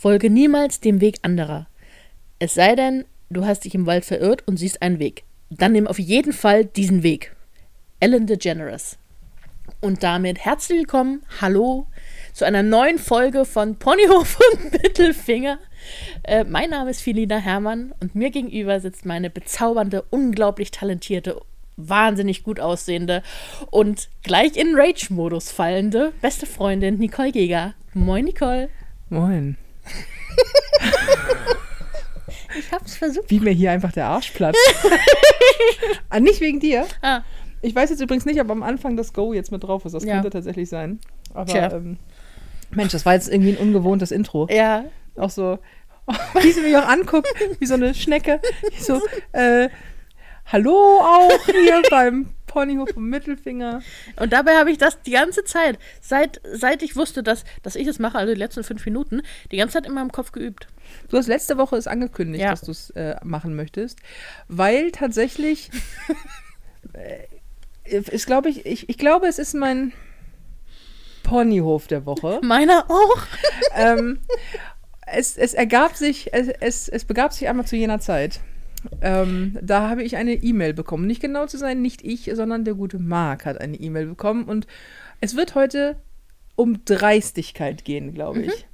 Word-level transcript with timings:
Folge 0.00 0.30
niemals 0.30 0.80
dem 0.80 1.02
Weg 1.02 1.18
anderer. 1.20 1.66
Es 2.38 2.54
sei 2.54 2.74
denn, 2.74 3.04
du 3.28 3.44
hast 3.44 3.66
dich 3.66 3.74
im 3.74 3.84
Wald 3.84 4.06
verirrt 4.06 4.42
und 4.48 4.56
siehst 4.56 4.80
einen 4.80 4.98
Weg. 4.98 5.24
Dann 5.50 5.72
nimm 5.72 5.86
auf 5.86 5.98
jeden 5.98 6.32
Fall 6.32 6.64
diesen 6.64 7.02
Weg. 7.02 7.36
Ellen 8.00 8.26
DeGeneres. 8.26 8.96
Und 9.82 10.02
damit 10.02 10.38
herzlich 10.38 10.78
willkommen, 10.78 11.22
hallo, 11.42 11.86
zu 12.32 12.46
einer 12.46 12.62
neuen 12.62 12.96
Folge 12.98 13.44
von 13.44 13.76
Ponyhof 13.76 14.38
und 14.54 14.72
Mittelfinger. 14.82 15.58
Äh, 16.22 16.44
mein 16.44 16.70
Name 16.70 16.92
ist 16.92 17.02
Filina 17.02 17.36
Hermann 17.36 17.92
und 18.00 18.14
mir 18.14 18.30
gegenüber 18.30 18.80
sitzt 18.80 19.04
meine 19.04 19.28
bezaubernde, 19.28 20.06
unglaublich 20.08 20.70
talentierte, 20.70 21.42
wahnsinnig 21.76 22.42
gut 22.42 22.58
aussehende 22.58 23.22
und 23.70 24.08
gleich 24.22 24.56
in 24.56 24.76
Rage-Modus 24.76 25.52
fallende 25.52 26.14
beste 26.22 26.46
Freundin 26.46 26.96
Nicole 26.96 27.32
Geger. 27.32 27.74
Moin, 27.92 28.24
Nicole. 28.24 28.70
Moin. 29.10 29.58
Ich 32.58 32.72
hab's 32.72 32.96
versucht. 32.96 33.30
Wie 33.30 33.38
mir 33.40 33.52
hier 33.52 33.70
einfach 33.70 33.92
der 33.92 34.06
Arsch 34.06 34.30
platzt. 34.32 34.58
ah, 36.10 36.18
nicht 36.18 36.40
wegen 36.40 36.58
dir. 36.58 36.84
Ah, 37.00 37.20
Ich 37.62 37.74
weiß 37.74 37.90
jetzt 37.90 38.00
übrigens 38.00 38.24
nicht, 38.26 38.40
ob 38.40 38.50
am 38.50 38.62
Anfang 38.64 38.96
das 38.96 39.12
Go 39.12 39.32
jetzt 39.32 39.52
mit 39.52 39.62
drauf 39.62 39.84
ist. 39.84 39.92
Das 39.92 40.04
Ja. 40.04 40.14
könnte 40.14 40.30
tatsächlich 40.30 40.68
sein. 40.68 40.98
Aber 41.32 41.46
Tja. 41.46 41.70
ähm, 41.72 41.96
Mensch, 42.72 42.90
das 42.92 43.06
war 43.06 43.14
jetzt 43.14 43.28
irgendwie 43.28 43.50
ein 43.52 43.58
ungewohntes 43.58 44.10
Intro. 44.10 44.48
ja. 44.50 44.84
Auch 45.16 45.30
so, 45.30 45.58
wie 46.40 46.52
sie 46.52 46.60
mich 46.62 46.76
auch 46.76 46.86
anguckt, 46.88 47.28
wie 47.58 47.66
so 47.66 47.74
eine 47.74 47.94
Schnecke. 47.94 48.40
So, 48.78 49.00
äh, 49.32 49.68
hallo 50.52 51.00
auch 51.02 51.44
hier 51.46 51.82
beim 51.90 52.28
Ponyhof 52.46 52.96
und 52.96 53.04
Mittelfinger. 53.08 53.82
Und 54.16 54.32
dabei 54.32 54.56
habe 54.56 54.70
ich 54.72 54.78
das 54.78 55.00
die 55.02 55.12
ganze 55.12 55.44
Zeit, 55.44 55.78
seit, 56.00 56.40
seit 56.52 56.82
ich 56.82 56.96
wusste, 56.96 57.22
dass, 57.22 57.44
dass 57.62 57.76
ich 57.76 57.86
das 57.86 57.98
mache, 58.00 58.18
also 58.18 58.32
die 58.34 58.38
letzten 58.38 58.64
fünf 58.64 58.84
Minuten, 58.84 59.22
die 59.52 59.56
ganze 59.56 59.74
Zeit 59.74 59.86
in 59.86 59.94
meinem 59.94 60.10
Kopf 60.10 60.32
geübt. 60.32 60.66
Du 61.08 61.16
hast 61.16 61.28
letzte 61.28 61.58
Woche 61.58 61.76
es 61.76 61.86
angekündigt, 61.86 62.42
Ja. 62.42 62.50
dass 62.50 62.62
du 62.62 62.72
es 62.72 62.90
äh, 62.90 63.14
machen 63.22 63.54
möchtest, 63.54 64.00
weil 64.48 64.90
tatsächlich 64.90 65.70
äh, 66.94 67.98
ist, 67.98 68.26
glaube 68.26 68.48
ich, 68.48 68.66
ich, 68.66 68.88
ich 68.88 68.98
glaube, 68.98 69.28
es 69.28 69.38
ist 69.38 69.54
mein 69.54 69.92
Ponyhof 71.22 71.86
der 71.86 72.04
Woche. 72.06 72.40
Meiner 72.42 72.86
auch. 72.90 73.18
ähm, 73.76 74.18
es, 75.06 75.36
es 75.36 75.54
ergab 75.54 75.94
sich, 75.96 76.32
es, 76.32 76.48
es, 76.48 76.88
es 76.88 77.04
begab 77.04 77.32
sich 77.32 77.48
einmal 77.48 77.66
zu 77.66 77.76
jener 77.76 78.00
Zeit. 78.00 78.40
Ähm, 79.02 79.58
da 79.60 79.88
habe 79.88 80.02
ich 80.02 80.16
eine 80.16 80.34
E-Mail 80.34 80.74
bekommen. 80.74 81.06
Nicht 81.06 81.20
genau 81.20 81.46
zu 81.46 81.58
sein, 81.58 81.82
nicht 81.82 82.02
ich, 82.02 82.30
sondern 82.34 82.64
der 82.64 82.74
gute 82.74 82.98
Marc 82.98 83.46
hat 83.46 83.60
eine 83.60 83.76
E-Mail 83.76 84.06
bekommen. 84.06 84.44
Und 84.44 84.66
es 85.20 85.36
wird 85.36 85.54
heute 85.54 85.96
um 86.56 86.84
Dreistigkeit 86.84 87.84
gehen, 87.84 88.14
glaube 88.14 88.42
ich. 88.42 88.66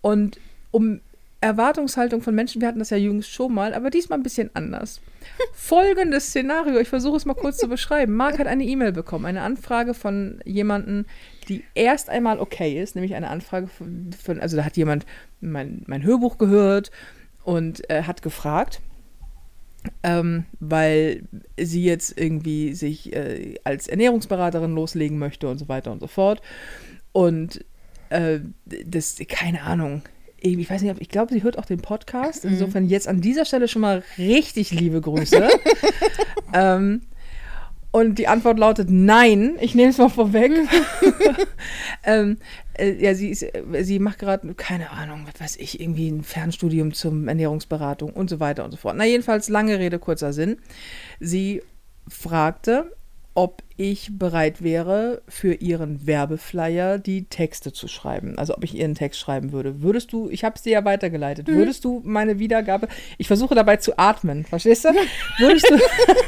Und 0.00 0.38
um 0.70 1.00
Erwartungshaltung 1.42 2.22
von 2.22 2.34
Menschen. 2.34 2.60
Wir 2.60 2.68
hatten 2.68 2.78
das 2.78 2.90
ja 2.90 2.96
jüngst 2.96 3.30
schon 3.30 3.52
mal, 3.52 3.74
aber 3.74 3.90
diesmal 3.90 4.18
ein 4.18 4.22
bisschen 4.22 4.50
anders. 4.54 5.00
Folgendes 5.52 6.28
Szenario, 6.28 6.78
ich 6.78 6.88
versuche 6.88 7.16
es 7.16 7.26
mal 7.26 7.34
kurz 7.34 7.58
zu 7.58 7.68
beschreiben. 7.68 8.14
Marc 8.14 8.38
hat 8.38 8.46
eine 8.46 8.64
E-Mail 8.64 8.92
bekommen, 8.92 9.26
eine 9.26 9.42
Anfrage 9.42 9.92
von 9.92 10.40
jemandem, 10.44 11.04
die 11.48 11.64
erst 11.74 12.08
einmal 12.08 12.38
okay 12.38 12.80
ist, 12.80 12.94
nämlich 12.94 13.14
eine 13.14 13.28
Anfrage 13.28 13.66
von, 13.66 14.10
von 14.12 14.40
also 14.40 14.56
da 14.56 14.64
hat 14.64 14.76
jemand 14.76 15.04
mein, 15.40 15.82
mein 15.86 16.04
Hörbuch 16.04 16.38
gehört 16.38 16.92
und 17.42 17.90
äh, 17.90 18.04
hat 18.04 18.22
gefragt, 18.22 18.80
ähm, 20.02 20.44
weil 20.60 21.22
sie 21.60 21.84
jetzt 21.84 22.18
irgendwie 22.18 22.74
sich 22.74 23.12
äh, 23.14 23.56
als 23.64 23.88
Ernährungsberaterin 23.88 24.74
loslegen 24.74 25.18
möchte 25.18 25.48
und 25.48 25.58
so 25.58 25.68
weiter 25.68 25.92
und 25.92 26.00
so 26.00 26.06
fort. 26.06 26.40
Und 27.12 27.64
äh, 28.10 28.40
das, 28.64 29.16
keine 29.28 29.62
Ahnung. 29.62 30.02
Ich 30.44 30.68
weiß 30.68 30.82
nicht, 30.82 30.90
ob- 30.90 31.00
ich 31.00 31.08
glaube, 31.08 31.32
sie 31.32 31.42
hört 31.44 31.56
auch 31.58 31.66
den 31.66 31.80
Podcast. 31.80 32.44
Insofern 32.44 32.88
jetzt 32.88 33.06
an 33.06 33.20
dieser 33.20 33.44
Stelle 33.44 33.68
schon 33.68 33.82
mal 33.82 34.02
richtig 34.18 34.72
liebe 34.72 35.00
Grüße. 35.00 35.48
ähm, 36.52 37.02
und 37.92 38.18
die 38.18 38.26
Antwort 38.26 38.58
lautet 38.58 38.88
nein. 38.90 39.56
Ich 39.60 39.74
nehme 39.74 39.90
es 39.90 39.98
mal 39.98 40.08
vorweg. 40.08 40.50
ähm, 42.04 42.38
äh, 42.72 42.92
ja, 42.92 43.14
sie, 43.14 43.28
ist, 43.28 43.42
äh, 43.42 43.82
sie 43.82 43.98
macht 43.98 44.18
gerade, 44.18 44.54
keine 44.54 44.90
Ahnung, 44.90 45.26
was 45.30 45.40
weiß 45.40 45.56
ich, 45.56 45.78
irgendwie 45.78 46.08
ein 46.08 46.24
Fernstudium 46.24 46.94
zum 46.94 47.28
Ernährungsberatung 47.28 48.10
und 48.10 48.30
so 48.30 48.40
weiter 48.40 48.64
und 48.64 48.70
so 48.70 48.78
fort. 48.78 48.96
Na, 48.96 49.04
jedenfalls 49.04 49.50
lange 49.50 49.78
Rede, 49.78 49.98
kurzer 49.98 50.32
Sinn. 50.32 50.56
Sie 51.20 51.62
fragte, 52.08 52.90
ob 53.34 53.62
ich 53.76 54.18
bereit 54.18 54.62
wäre, 54.62 55.22
für 55.26 55.54
ihren 55.54 56.06
Werbeflyer 56.06 56.98
die 56.98 57.24
Texte 57.24 57.72
zu 57.72 57.88
schreiben. 57.88 58.38
Also 58.38 58.54
ob 58.54 58.64
ich 58.64 58.74
ihren 58.74 58.94
Text 58.94 59.20
schreiben 59.20 59.52
würde. 59.52 59.82
Würdest 59.82 60.12
du, 60.12 60.28
ich 60.28 60.44
habe 60.44 60.56
es 60.56 60.62
dir 60.62 60.72
ja 60.72 60.84
weitergeleitet, 60.84 61.48
würdest 61.48 61.84
du 61.84 62.02
meine 62.04 62.38
Wiedergabe, 62.38 62.88
ich 63.18 63.26
versuche 63.26 63.54
dabei 63.54 63.78
zu 63.78 63.98
atmen, 63.98 64.44
verstehst 64.44 64.84
du? 64.84 64.90
Würdest 65.38 65.70
du, 65.70 65.78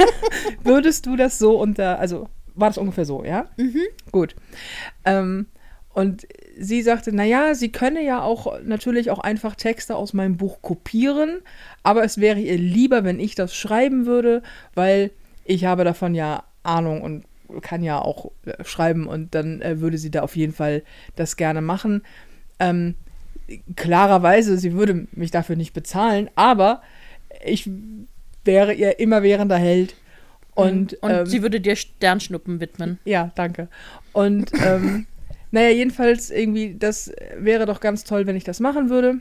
würdest 0.65 1.06
du 1.06 1.16
das 1.16 1.38
so 1.38 1.60
unter, 1.60 1.98
also 1.98 2.28
war 2.54 2.69
das 2.70 2.78
ungefähr 2.78 3.04
so, 3.04 3.25
ja? 3.25 3.48
Gut. 4.10 4.34
Ähm, 5.04 5.47
und 5.92 6.26
sie 6.59 6.82
sagte, 6.82 7.15
naja, 7.15 7.54
sie 7.54 7.71
könne 7.71 8.03
ja 8.03 8.22
auch 8.22 8.60
natürlich 8.62 9.10
auch 9.10 9.21
einfach 9.21 9.54
Texte 9.54 9.94
aus 9.94 10.12
meinem 10.12 10.36
Buch 10.36 10.62
kopieren, 10.62 11.41
aber 11.82 12.03
es 12.03 12.19
wäre 12.19 12.41
ihr 12.41 12.59
lieber, 12.59 13.04
wenn 13.04 13.21
ich 13.21 13.34
das 13.34 13.54
schreiben 13.54 14.06
würde, 14.06 14.42
weil 14.75 15.10
ich 15.44 15.66
habe 15.66 15.84
davon 15.84 16.15
ja 16.15 16.44
Ahnung 16.65 17.03
und 17.03 17.25
kann 17.61 17.83
ja 17.83 18.01
auch 18.01 18.33
äh, 18.47 18.65
schreiben 18.65 19.07
und 19.07 19.35
dann 19.35 19.61
äh, 19.63 19.81
würde 19.81 19.99
sie 19.99 20.11
da 20.11 20.23
auf 20.23 20.37
jeden 20.37 20.53
Fall 20.53 20.83
das 21.17 21.37
gerne 21.37 21.61
machen. 21.61 22.03
Ähm, 22.59 22.95
klarerweise, 23.77 24.59
sie 24.59 24.73
würde 24.73 25.07
mich 25.13 25.31
dafür 25.31 25.57
nicht 25.57 25.75
bezahlen, 25.75 26.31
aber 26.35 26.83
ich 27.45 27.71
wäre 28.45 28.73
ihr 28.73 28.99
immerwährender 28.99 29.59
Held. 29.59 29.97
Und, 30.55 30.95
Und 31.03 31.11
ähm, 31.11 31.27
sie 31.27 31.43
würde 31.43 31.61
dir 31.61 31.77
Sternschnuppen 31.77 32.61
widmen. 32.61 32.99
ja, 33.05 33.33
danke. 33.35 33.69
Und 34.13 34.53
ähm, 34.65 35.07
naja, 35.51 35.71
jedenfalls 35.71 36.31
irgendwie, 36.31 36.77
das 36.79 37.13
wäre 37.37 37.67
doch 37.67 37.81
ganz 37.81 38.05
toll, 38.05 38.27
wenn 38.27 38.37
ich 38.37 38.45
das 38.45 38.61
machen 38.61 38.89
würde. 38.89 39.21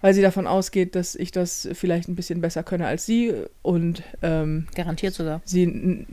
Weil 0.00 0.14
sie 0.14 0.22
davon 0.22 0.46
ausgeht, 0.46 0.94
dass 0.94 1.14
ich 1.14 1.32
das 1.32 1.68
vielleicht 1.72 2.08
ein 2.08 2.14
bisschen 2.14 2.40
besser 2.40 2.62
könne 2.62 2.86
als 2.86 3.04
sie. 3.04 3.34
Und 3.62 4.02
ähm, 4.22 4.66
Garantiert 4.74 5.14
sogar. 5.14 5.40
sie. 5.44 6.06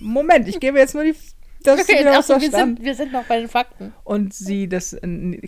Moment, 0.00 0.48
ich 0.48 0.60
gebe 0.60 0.78
jetzt 0.78 0.94
nur 0.94 1.04
die. 1.04 1.14
Das 1.62 1.80
Okay, 1.80 2.06
achso, 2.06 2.34
außer 2.34 2.40
wir, 2.40 2.50
sind, 2.50 2.82
wir 2.82 2.94
sind 2.94 3.12
noch 3.12 3.24
bei 3.24 3.38
den 3.38 3.48
Fakten. 3.48 3.92
Und 4.04 4.32
sie 4.32 4.68
das 4.68 4.96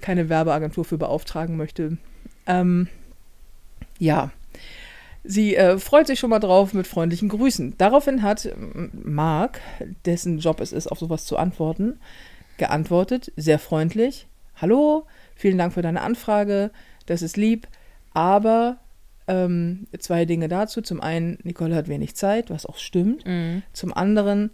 keine 0.01 0.29
Werbeagentur 0.29 0.85
für 0.85 0.99
beauftragen 0.99 1.57
möchte. 1.57 1.97
Ähm, 2.47 2.89
ja. 3.99 4.31
Sie 5.25 5.55
äh, 5.55 5.79
freut 5.79 6.09
sich 6.09 6.19
schon 6.19 6.31
mal 6.31 6.41
drauf 6.41 6.75
mit 6.75 6.87
freundlichen 6.87 7.29
Grüßen. 7.29 7.77
Daraufhin 7.79 8.23
hat 8.23 8.49
Marc, 8.93 9.61
dessen 10.05 10.39
Job 10.39 10.61
es 10.61 10.73
ist, 10.73 10.89
auf 10.89 10.99
sowas 10.99 11.25
zu 11.25 11.37
antworten, 11.37 12.01
geantwortet, 12.57 13.33
sehr 13.37 13.61
freundlich. 13.61 14.27
Hallo, 14.57 15.07
vielen 15.37 15.59
Dank 15.59 15.75
für 15.75 15.83
deine 15.83 16.03
Anfrage, 16.03 16.73
das 17.07 17.23
ist 17.23 17.37
lieb, 17.37 17.67
aber 18.13 18.79
ähm, 19.29 19.87
zwei 19.99 20.25
Dinge 20.25 20.49
dazu. 20.49 20.83
Zum 20.83 21.01
einen, 21.01 21.39
Nicole 21.45 21.75
hat 21.75 21.89
wenig 21.89 22.15
Zeit, 22.17 22.51
was 22.51 22.67
auch 22.67 22.79
stimmt. 22.79 23.25
Mhm. 23.27 23.63
Zum 23.73 23.95
anderen, 23.95 24.51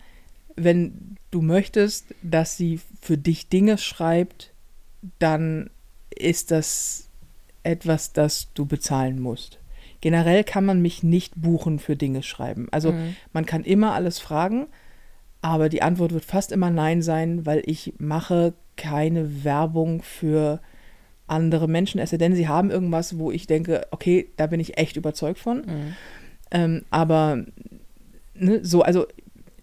wenn 0.56 1.16
du 1.30 1.40
möchtest, 1.42 2.06
dass 2.22 2.56
sie 2.56 2.80
für 3.00 3.16
dich 3.16 3.48
Dinge 3.48 3.78
schreibt, 3.78 4.52
dann 5.18 5.70
ist 6.10 6.50
das 6.50 7.08
etwas, 7.62 8.12
das 8.12 8.48
du 8.54 8.66
bezahlen 8.66 9.20
musst. 9.20 9.58
Generell 10.00 10.44
kann 10.44 10.64
man 10.64 10.80
mich 10.80 11.02
nicht 11.02 11.32
buchen 11.36 11.78
für 11.78 11.96
Dinge 11.96 12.22
schreiben. 12.22 12.68
Also 12.70 12.92
Mhm. 12.92 13.16
man 13.32 13.46
kann 13.46 13.64
immer 13.64 13.94
alles 13.94 14.18
fragen, 14.18 14.66
aber 15.40 15.68
die 15.68 15.82
Antwort 15.82 16.12
wird 16.12 16.24
fast 16.24 16.52
immer 16.52 16.70
Nein 16.70 17.02
sein, 17.02 17.46
weil 17.46 17.62
ich 17.66 17.94
mache 17.98 18.54
keine 18.76 19.44
Werbung 19.44 20.02
für 20.02 20.60
andere 21.28 21.68
Menschen, 21.68 22.00
es 22.00 22.10
sei 22.10 22.16
denn, 22.16 22.34
sie 22.34 22.48
haben 22.48 22.70
irgendwas, 22.70 23.18
wo 23.18 23.30
ich 23.30 23.46
denke, 23.46 23.86
okay, 23.90 24.30
da 24.36 24.46
bin 24.46 24.60
ich 24.60 24.78
echt 24.78 24.96
überzeugt 24.96 25.38
von. 25.38 25.58
Mhm. 25.58 25.96
Ähm, 26.50 26.82
aber 26.90 27.44
ne, 28.34 28.64
so, 28.64 28.82
also 28.82 29.06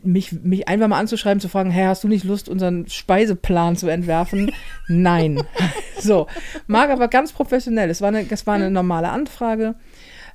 mich, 0.06 0.32
mich 0.32 0.68
einfach 0.68 0.88
mal 0.88 1.00
anzuschreiben, 1.00 1.42
zu 1.42 1.50
fragen, 1.50 1.72
hey, 1.72 1.86
hast 1.86 2.04
du 2.04 2.08
nicht 2.08 2.24
Lust, 2.24 2.48
unseren 2.48 2.88
Speiseplan 2.88 3.76
zu 3.76 3.88
entwerfen? 3.88 4.52
Nein. 4.88 5.42
so, 6.00 6.28
mag 6.68 6.90
aber 6.90 7.08
ganz 7.08 7.34
professionell. 7.34 7.90
Es 7.90 8.02
war 8.02 8.10
eine, 8.10 8.26
es 8.30 8.48
war 8.48 8.56
eine 8.56 8.70
normale 8.70 9.10
Anfrage. 9.10 9.76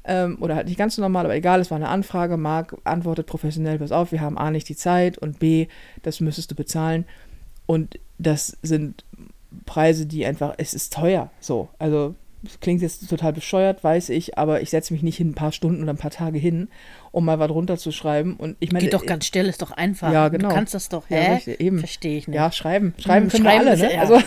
Ähm, 0.02 0.38
oder 0.40 0.56
halt 0.56 0.66
nicht 0.66 0.78
ganz 0.78 0.96
so 0.96 1.02
normal, 1.02 1.26
aber 1.26 1.34
egal, 1.34 1.60
es 1.60 1.70
war 1.70 1.76
eine 1.76 1.88
Anfrage. 1.88 2.36
Marc 2.36 2.76
antwortet 2.84 3.26
professionell, 3.26 3.78
pass 3.78 3.92
auf, 3.92 4.12
wir 4.12 4.20
haben 4.22 4.38
A 4.38 4.50
nicht 4.50 4.68
die 4.68 4.76
Zeit 4.76 5.18
und 5.18 5.38
B, 5.38 5.66
das 6.02 6.20
müsstest 6.20 6.50
du 6.50 6.54
bezahlen. 6.54 7.04
Und 7.66 8.00
das 8.18 8.56
sind 8.62 9.04
Preise, 9.66 10.06
die 10.06 10.24
einfach, 10.26 10.54
es 10.58 10.74
ist 10.74 10.92
teuer. 10.92 11.30
So, 11.40 11.68
also 11.78 12.14
klingt 12.60 12.80
jetzt 12.80 13.06
total 13.10 13.34
bescheuert, 13.34 13.84
weiß 13.84 14.08
ich, 14.08 14.38
aber 14.38 14.62
ich 14.62 14.70
setze 14.70 14.94
mich 14.94 15.02
nicht 15.02 15.18
hin 15.18 15.30
ein 15.30 15.34
paar 15.34 15.52
Stunden 15.52 15.82
oder 15.82 15.92
ein 15.92 15.98
paar 15.98 16.10
Tage 16.10 16.38
hin, 16.38 16.68
um 17.12 17.26
mal 17.26 17.38
was 17.38 17.50
runterzuschreiben. 17.50 18.36
Und 18.36 18.56
ich 18.60 18.72
meine, 18.72 18.84
Geht 18.84 18.94
doch 18.94 19.04
ganz 19.04 19.26
still, 19.26 19.46
ist 19.46 19.60
doch 19.60 19.72
einfach. 19.72 20.10
Ja, 20.10 20.28
genau. 20.28 20.48
Du 20.48 20.54
kannst 20.54 20.72
das 20.72 20.88
doch, 20.88 21.10
Ja, 21.10 21.18
hä? 21.18 21.34
richtig, 21.34 21.60
eben. 21.60 21.78
Verstehe 21.80 22.16
ich 22.16 22.28
nicht. 22.28 22.36
Ja, 22.36 22.50
schreiben. 22.50 22.94
Schreiben 22.98 23.26
Hm, 23.26 23.30
können 23.30 23.44
schreiben 23.44 23.68
alle, 23.68 23.76
ne? 23.76 23.92
ja. 23.92 24.00
Also, 24.00 24.18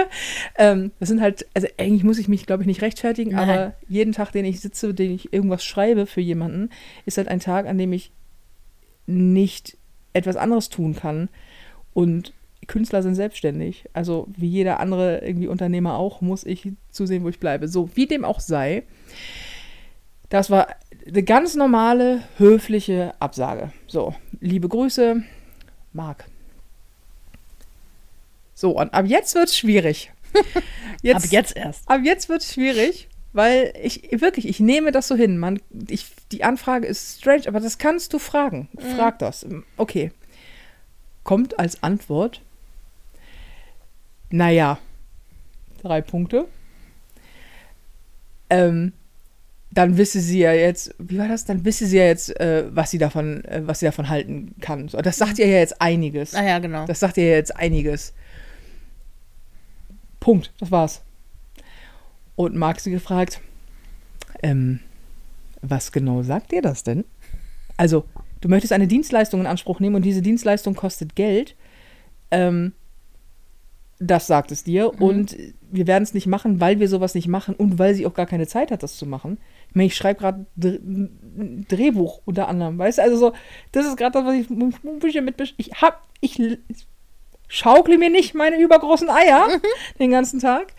ähm, 0.58 0.90
das 1.00 1.08
sind 1.08 1.22
halt, 1.22 1.46
also 1.54 1.66
eigentlich 1.78 2.04
muss 2.04 2.18
ich 2.18 2.28
mich, 2.28 2.44
glaube 2.44 2.62
ich, 2.62 2.66
nicht 2.66 2.82
rechtfertigen, 2.82 3.32
Nein. 3.32 3.48
aber 3.48 3.74
jeden 3.88 4.12
Tag, 4.12 4.32
den 4.32 4.44
ich 4.44 4.60
sitze, 4.60 4.92
den 4.92 5.12
ich 5.14 5.32
irgendwas 5.32 5.64
schreibe 5.64 6.04
für 6.06 6.20
jemanden, 6.20 6.68
ist 7.06 7.16
halt 7.16 7.28
ein 7.28 7.40
Tag, 7.40 7.66
an 7.66 7.78
dem 7.78 7.92
ich 7.94 8.12
nicht 9.06 9.78
etwas 10.12 10.36
anderes 10.36 10.68
tun 10.68 10.94
kann. 10.94 11.30
Und 11.94 12.32
Künstler 12.66 13.02
sind 13.02 13.14
selbstständig. 13.14 13.84
Also 13.92 14.28
wie 14.36 14.48
jeder 14.48 14.80
andere 14.80 15.18
irgendwie 15.18 15.48
Unternehmer 15.48 15.96
auch, 15.96 16.20
muss 16.20 16.44
ich 16.44 16.72
zusehen, 16.90 17.24
wo 17.24 17.28
ich 17.28 17.40
bleibe. 17.40 17.68
So, 17.68 17.90
wie 17.94 18.06
dem 18.06 18.24
auch 18.24 18.40
sei. 18.40 18.84
Das 20.28 20.50
war 20.50 20.68
eine 21.06 21.22
ganz 21.22 21.54
normale, 21.54 22.22
höfliche 22.38 23.14
Absage. 23.20 23.72
So, 23.86 24.14
liebe 24.40 24.68
Grüße, 24.68 25.22
Marc. 25.92 26.24
So, 28.54 28.70
und 28.70 28.94
ab 28.94 29.06
jetzt 29.06 29.34
wird 29.34 29.48
es 29.48 29.58
schwierig. 29.58 30.12
Ab 31.12 31.22
jetzt 31.30 31.56
erst. 31.56 31.88
Ab 31.88 32.00
jetzt 32.02 32.28
wird 32.28 32.42
es 32.42 32.54
schwierig, 32.54 33.08
weil 33.32 33.72
ich 33.80 34.08
wirklich, 34.20 34.48
ich 34.48 34.58
nehme 34.58 34.90
das 34.90 35.06
so 35.06 35.14
hin. 35.14 35.38
Man, 35.38 35.60
ich, 35.88 36.06
die 36.32 36.42
Anfrage 36.44 36.86
ist 36.86 37.20
strange, 37.20 37.44
aber 37.46 37.60
das 37.60 37.78
kannst 37.78 38.12
du 38.12 38.18
fragen. 38.18 38.68
Frag 38.96 39.18
das. 39.18 39.46
Okay. 39.76 40.10
Kommt 41.22 41.58
als 41.58 41.82
Antwort, 41.82 42.42
naja, 44.34 44.78
drei 45.80 46.00
Punkte. 46.00 46.48
Ähm, 48.50 48.92
dann 49.70 49.96
wisse 49.96 50.20
sie 50.20 50.40
ja 50.40 50.52
jetzt, 50.52 50.92
wie 50.98 51.18
war 51.18 51.28
das? 51.28 51.44
Dann 51.44 51.64
wisse 51.64 51.86
sie 51.86 51.98
ja 51.98 52.04
jetzt, 52.04 52.38
äh, 52.40 52.64
was 52.68 52.90
sie 52.90 52.98
davon, 52.98 53.44
äh, 53.44 53.62
was 53.64 53.78
sie 53.78 53.86
davon 53.86 54.08
halten 54.08 54.56
kann. 54.60 54.88
Das 54.88 55.18
sagt 55.18 55.38
ihr 55.38 55.46
ja 55.46 55.58
jetzt 55.58 55.80
einiges. 55.80 56.34
Ah 56.34 56.44
ja, 56.44 56.58
genau. 56.58 56.84
Das 56.86 56.98
sagt 56.98 57.16
ihr 57.16 57.28
ja 57.28 57.36
jetzt 57.36 57.56
einiges. 57.56 58.12
Punkt, 60.18 60.52
das 60.58 60.70
war's. 60.72 61.02
Und 62.34 62.56
Marc 62.56 62.80
sie 62.80 62.90
gefragt, 62.90 63.40
ähm, 64.42 64.80
was 65.62 65.92
genau 65.92 66.24
sagt 66.24 66.52
ihr 66.52 66.62
das 66.62 66.82
denn? 66.82 67.04
Also, 67.76 68.04
du 68.40 68.48
möchtest 68.48 68.72
eine 68.72 68.88
Dienstleistung 68.88 69.40
in 69.40 69.46
Anspruch 69.46 69.78
nehmen 69.78 69.94
und 69.94 70.02
diese 70.02 70.22
Dienstleistung 70.22 70.74
kostet 70.74 71.14
Geld. 71.14 71.54
Ähm, 72.32 72.72
das 74.06 74.26
sagt 74.26 74.52
es 74.52 74.64
dir. 74.64 75.00
Und 75.00 75.36
wir 75.70 75.86
werden 75.86 76.02
es 76.02 76.14
nicht 76.14 76.26
machen, 76.26 76.60
weil 76.60 76.78
wir 76.78 76.88
sowas 76.88 77.14
nicht 77.14 77.28
machen 77.28 77.54
und 77.54 77.78
weil 77.78 77.94
sie 77.94 78.06
auch 78.06 78.14
gar 78.14 78.26
keine 78.26 78.46
Zeit 78.46 78.70
hat, 78.70 78.82
das 78.82 78.96
zu 78.96 79.06
machen. 79.06 79.38
Ich 79.68 79.74
meine, 79.74 79.86
ich 79.86 79.96
schreibe 79.96 80.20
gerade 80.20 80.46
ein 80.56 81.66
Drehbuch 81.68 82.20
unter 82.24 82.48
anderem, 82.48 82.78
weißt 82.78 82.98
du? 82.98 83.02
Also 83.02 83.16
so, 83.16 83.32
das 83.72 83.86
ist 83.86 83.96
gerade 83.96 84.12
das, 84.12 84.24
was 84.24 84.34
ich 84.34 84.48
bisschen 85.00 85.24
mit 85.24 85.54
Ich 85.56 85.72
hab, 85.80 86.06
ich 86.20 86.40
schaukle 87.48 87.98
mir 87.98 88.10
nicht 88.10 88.34
meine 88.34 88.60
übergroßen 88.60 89.10
Eier 89.10 89.48
den 89.98 90.10
ganzen 90.10 90.40
Tag. 90.40 90.74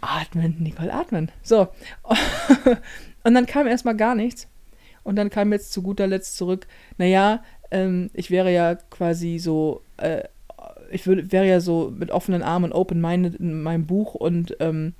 Atmen, 0.00 0.56
Nicole, 0.58 0.92
atmen. 0.92 1.30
So. 1.42 1.68
Und 3.24 3.34
dann 3.34 3.46
kam 3.46 3.66
erstmal 3.66 3.96
gar 3.96 4.14
nichts. 4.14 4.48
Und 5.04 5.16
dann 5.16 5.30
kam 5.30 5.52
jetzt 5.52 5.72
zu 5.72 5.82
guter 5.82 6.06
Letzt 6.06 6.36
zurück, 6.36 6.66
naja, 6.96 7.42
ähm, 7.70 8.10
ich 8.14 8.30
wäre 8.30 8.52
ja 8.52 8.74
quasi 8.74 9.38
so, 9.38 9.82
äh, 9.96 10.24
ich 10.92 11.06
würde, 11.06 11.32
wäre 11.32 11.46
ja 11.46 11.60
so 11.60 11.92
mit 11.96 12.10
offenen 12.10 12.42
Armen 12.42 12.66
und 12.66 12.72
open-minded 12.72 13.36
in 13.36 13.62
meinem 13.62 13.86
Buch 13.86 14.14
und 14.14 14.56
ähm, 14.60 14.94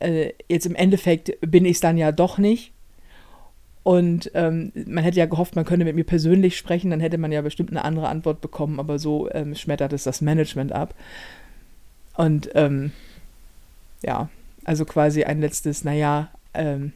äh, 0.00 0.32
jetzt 0.48 0.66
im 0.66 0.74
Endeffekt 0.74 1.32
bin 1.40 1.64
ich 1.64 1.72
es 1.72 1.80
dann 1.80 1.96
ja 1.96 2.12
doch 2.12 2.38
nicht. 2.38 2.72
Und 3.82 4.30
ähm, 4.34 4.72
man 4.86 5.04
hätte 5.04 5.18
ja 5.18 5.26
gehofft, 5.26 5.56
man 5.56 5.64
könnte 5.64 5.86
mit 5.86 5.96
mir 5.96 6.04
persönlich 6.04 6.56
sprechen, 6.56 6.90
dann 6.90 7.00
hätte 7.00 7.16
man 7.16 7.32
ja 7.32 7.40
bestimmt 7.40 7.70
eine 7.70 7.84
andere 7.84 8.08
Antwort 8.08 8.40
bekommen, 8.40 8.78
aber 8.78 8.98
so 8.98 9.30
ähm, 9.32 9.54
schmettert 9.54 9.92
es 9.92 10.04
das 10.04 10.20
Management 10.20 10.72
ab. 10.72 10.94
Und 12.14 12.50
ähm, 12.54 12.92
ja, 14.02 14.28
also 14.64 14.84
quasi 14.84 15.24
ein 15.24 15.40
letztes, 15.40 15.82
naja, 15.84 16.28
ähm, 16.52 16.92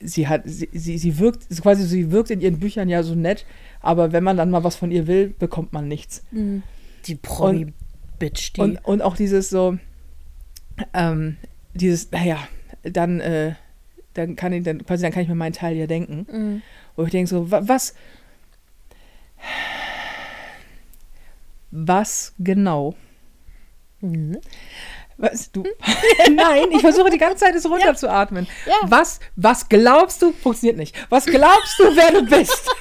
sie 0.00 0.28
hat, 0.28 0.42
sie, 0.44 0.68
sie, 0.72 0.98
sie 0.98 1.18
wirkt, 1.18 1.48
quasi 1.60 1.84
sie 1.84 2.12
wirkt 2.12 2.30
in 2.30 2.40
ihren 2.40 2.60
Büchern 2.60 2.88
ja 2.88 3.02
so 3.02 3.14
nett, 3.14 3.44
aber 3.80 4.12
wenn 4.12 4.24
man 4.24 4.36
dann 4.36 4.50
mal 4.50 4.64
was 4.64 4.76
von 4.76 4.92
ihr 4.92 5.08
will, 5.08 5.34
bekommt 5.36 5.72
man 5.72 5.88
nichts. 5.88 6.24
Die 7.06 7.14
Promi-Bitch, 7.16 8.52
die. 8.54 8.60
Und, 8.60 8.84
und 8.84 9.02
auch 9.02 9.16
dieses 9.16 9.50
so, 9.50 9.78
ähm, 10.94 11.36
dieses, 11.74 12.10
naja, 12.10 12.38
dann, 12.82 13.20
äh, 13.20 13.54
dann 14.14 14.36
kann 14.36 14.52
ich, 14.52 14.62
dann 14.64 14.84
quasi, 14.84 15.02
dann 15.02 15.12
kann 15.12 15.22
ich 15.22 15.28
mir 15.28 15.34
meinen 15.34 15.52
Teil 15.52 15.76
ja 15.76 15.86
denken. 15.86 16.26
Mhm. 16.30 16.62
Wo 16.96 17.04
ich 17.04 17.10
denke 17.10 17.28
so, 17.28 17.50
wa- 17.50 17.62
was, 17.64 17.94
was 21.70 22.32
genau? 22.38 22.94
Mhm. 24.00 24.38
Was, 25.18 25.50
du? 25.50 25.64
Nein, 26.30 26.66
ich 26.72 26.80
versuche 26.80 27.10
die 27.10 27.18
ganze 27.18 27.44
Zeit 27.44 27.54
es 27.54 27.64
runterzuatmen. 27.68 28.46
Ja. 28.66 28.74
Was, 28.84 29.18
was 29.34 29.68
glaubst 29.68 30.20
du, 30.22 30.32
funktioniert 30.32 30.76
nicht. 30.76 30.94
Was 31.10 31.24
glaubst 31.26 31.78
du, 31.78 31.84
wer 31.96 32.12
du 32.12 32.26
bist? 32.26 32.70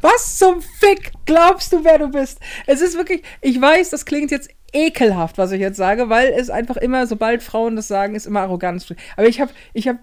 Was 0.00 0.38
zum 0.38 0.62
Fick 0.62 1.12
glaubst 1.26 1.72
du, 1.72 1.84
wer 1.84 1.98
du 1.98 2.08
bist? 2.08 2.40
Es 2.66 2.80
ist 2.80 2.96
wirklich, 2.96 3.22
ich 3.40 3.60
weiß, 3.60 3.90
das 3.90 4.04
klingt 4.04 4.30
jetzt 4.30 4.50
ekelhaft, 4.72 5.38
was 5.38 5.52
ich 5.52 5.60
jetzt 5.60 5.76
sage, 5.76 6.08
weil 6.08 6.28
es 6.28 6.50
einfach 6.50 6.76
immer, 6.76 7.06
sobald 7.06 7.42
Frauen 7.42 7.76
das 7.76 7.88
sagen, 7.88 8.14
ist 8.14 8.26
immer 8.26 8.40
Arroganz. 8.40 8.92
Aber 9.16 9.28
ich 9.28 9.40
habe 9.40 9.52
ich 9.74 9.88
hab 9.88 9.98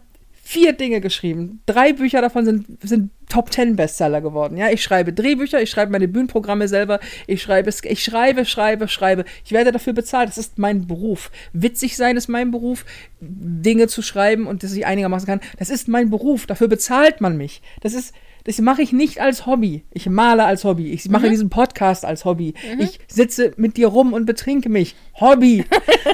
vier 0.50 0.74
Dinge 0.74 1.00
geschrieben. 1.00 1.62
Drei 1.68 1.94
Bücher 1.94 2.21
davon 2.21 2.44
sind, 2.44 2.66
sind 2.81 3.12
Top 3.30 3.51
Ten 3.51 3.75
Bestseller 3.75 4.19
geworden. 4.19 4.57
Ja, 4.57 4.71
ich 4.71 4.81
schreibe 4.81 5.13
Drehbücher, 5.13 5.62
ich 5.62 5.69
schreibe 5.69 5.92
meine 5.92 6.07
Bühnenprogramme 6.07 6.68
selber, 6.68 7.00
ich 7.27 7.44
schreibe, 7.44 7.69
ich 7.83 8.04
schreibe, 8.04 8.45
schreibe, 8.45 8.88
schreibe. 8.88 9.25
Ich 9.45 9.51
werde 9.51 9.71
dafür 9.71 9.94
bezahlt. 9.94 10.27
Das 10.27 10.39
ist 10.39 10.57
mein 10.57 10.88
Beruf. 10.88 11.30
Witzig 11.54 11.95
sein 11.95 12.18
ist 12.18 12.30
mein 12.30 12.50
Beruf. 12.50 12.83
Dinge 13.21 13.86
zu 13.86 14.01
schreiben 14.01 14.48
und 14.48 14.63
dass 14.63 14.74
ich 14.74 14.88
einigermaßen 14.88 15.27
kann, 15.27 15.42
das 15.60 15.69
ist 15.69 15.88
mein 15.88 16.10
Beruf. 16.10 16.48
Dafür 16.48 16.68
bezahlt 16.68 17.21
man 17.21 17.38
mich. 17.38 17.62
Das 17.81 17.94
ist, 17.94 18.16
das 18.50 18.57
mache 18.62 18.81
ich 18.81 18.92
nicht 18.92 19.22
als 19.22 19.46
Hobby. 19.46 19.86
Ich 19.92 20.07
male 20.10 20.44
als 20.44 20.63
Hobby. 20.63 20.92
Ich 20.92 21.07
mache 21.07 21.30
diesen 21.30 21.51
Podcast 21.51 22.04
als 22.04 22.25
Hobby. 22.25 22.56
Ich 22.80 23.00
sitze 23.07 23.54
mit 23.57 23.78
dir 23.78 23.90
rum 23.90 24.12
und 24.12 24.25
betrinke 24.25 24.69
mich. 24.69 24.96
Hobby. 25.19 25.66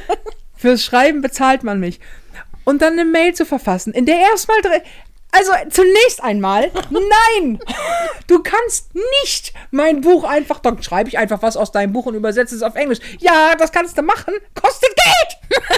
Fürs 0.57 0.83
Schreiben 0.83 1.21
bezahlt 1.21 1.63
man 1.63 1.79
mich. 1.79 2.01
Und 2.65 2.81
dann 2.81 2.91
eine 2.99 3.05
Mail 3.05 3.33
zu 3.33 3.45
verfassen, 3.45 3.93
in 3.93 4.05
der 4.05 4.17
erstmal 4.17 4.61
drin. 4.61 4.81
Also 5.31 5.53
zunächst 5.69 6.21
einmal, 6.21 6.71
nein! 6.89 7.57
Du 8.27 8.43
kannst 8.43 8.93
nicht 9.23 9.53
mein 9.71 10.01
Buch 10.01 10.25
einfach, 10.25 10.59
dann 10.59 10.83
schreibe 10.83 11.07
ich 11.07 11.17
einfach 11.17 11.41
was 11.41 11.55
aus 11.55 11.71
deinem 11.71 11.93
Buch 11.93 12.05
und 12.05 12.15
übersetze 12.15 12.53
es 12.53 12.63
auf 12.63 12.75
Englisch. 12.75 12.99
Ja, 13.19 13.55
das 13.55 13.71
kannst 13.71 13.97
du 13.97 14.01
machen, 14.01 14.33
kostet 14.55 14.93
Geld! 14.93 15.61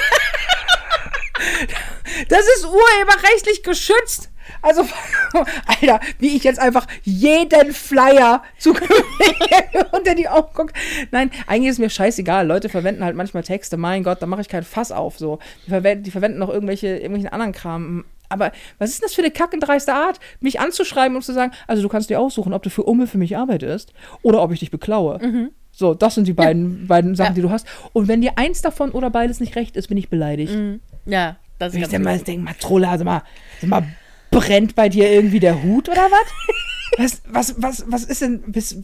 Das 2.30 2.46
ist 2.48 2.66
urheberrechtlich 2.66 3.62
geschützt. 3.62 4.32
Also, 4.62 4.84
Alter, 5.66 6.00
wie 6.20 6.36
ich 6.36 6.44
jetzt 6.44 6.60
einfach 6.60 6.88
jeden 7.04 7.72
Flyer 7.74 8.44
zukünftig 8.58 9.36
unter 9.92 10.16
die 10.16 10.28
Augen 10.28 10.54
gucke. 10.54 10.74
Nein, 11.12 11.32
eigentlich 11.48 11.72
ist 11.72 11.80
mir 11.80 11.90
scheißegal. 11.90 12.46
Leute 12.48 12.70
verwenden 12.70 13.04
halt 13.04 13.16
manchmal 13.16 13.44
Texte. 13.44 13.78
Mein 13.78 14.04
Gott, 14.04 14.22
da 14.22 14.26
mache 14.26 14.42
ich 14.42 14.50
kein 14.50 14.64
Fass 14.64 14.92
auf. 14.92 15.18
So. 15.18 15.40
Die, 15.66 15.70
verwenden, 15.70 16.04
die 16.04 16.12
verwenden 16.12 16.40
noch 16.40 16.50
irgendwelche, 16.50 16.88
irgendwelchen 16.88 17.30
anderen 17.30 17.52
Kram. 17.54 18.06
Aber 18.30 18.52
was 18.78 18.90
ist 18.90 19.00
denn 19.00 19.06
das 19.06 19.14
für 19.14 19.22
eine 19.22 19.32
kackendreiste 19.32 19.94
Art, 19.94 20.20
mich 20.42 20.60
anzuschreiben 20.60 21.16
und 21.16 21.24
zu 21.24 21.34
sagen, 21.34 21.54
also 21.66 21.82
du 21.82 21.88
kannst 21.88 22.10
dir 22.10 22.20
aussuchen, 22.20 22.52
ob 22.54 22.62
du 22.62 22.70
für 22.70 22.84
Umme 22.84 23.08
für 23.08 23.18
mich 23.18 23.38
arbeitest 23.38 23.94
oder 24.22 24.42
ob 24.42 24.52
ich 24.52 24.60
dich 24.60 24.70
beklaue. 24.72 25.50
So, 25.72 25.94
das 25.94 26.16
sind 26.16 26.28
die 26.28 26.34
beiden, 26.34 26.88
beiden 26.88 27.16
Sachen, 27.16 27.30
Ja. 27.30 27.36
die 27.36 27.42
du 27.42 27.52
hast. 27.52 27.66
Und 27.94 28.08
wenn 28.10 28.20
dir 28.20 28.34
eins 28.36 28.62
davon 28.62 28.92
oder 28.92 29.10
beides 29.12 29.40
nicht 29.40 29.56
recht 29.56 29.78
ist, 29.78 29.88
bin 29.88 29.98
ich 29.98 30.10
beleidigt. 30.10 30.52
ja, 31.06 31.38
das 31.60 31.74
Ich 31.74 31.82
ist 31.84 31.92
denk 31.94 32.04
ganz 32.04 32.20
mal, 32.20 32.26
denk 32.26 32.44
mal, 32.44 32.54
Trolle, 32.60 32.90
also 32.90 33.06
mal, 33.06 33.22
sag 33.62 33.70
mal, 33.70 33.84
brennt 34.40 34.76
bei 34.76 34.90
dir 34.90 35.10
irgendwie 35.12 35.40
der 35.40 35.64
Hut 35.64 35.90
oder 35.90 36.08
was? 36.10 36.62
was, 36.98 37.22
was, 37.28 37.62
was, 37.62 37.86
was 37.88 38.04
ist 38.04 38.22
denn, 38.22 38.42
bis, 38.52 38.80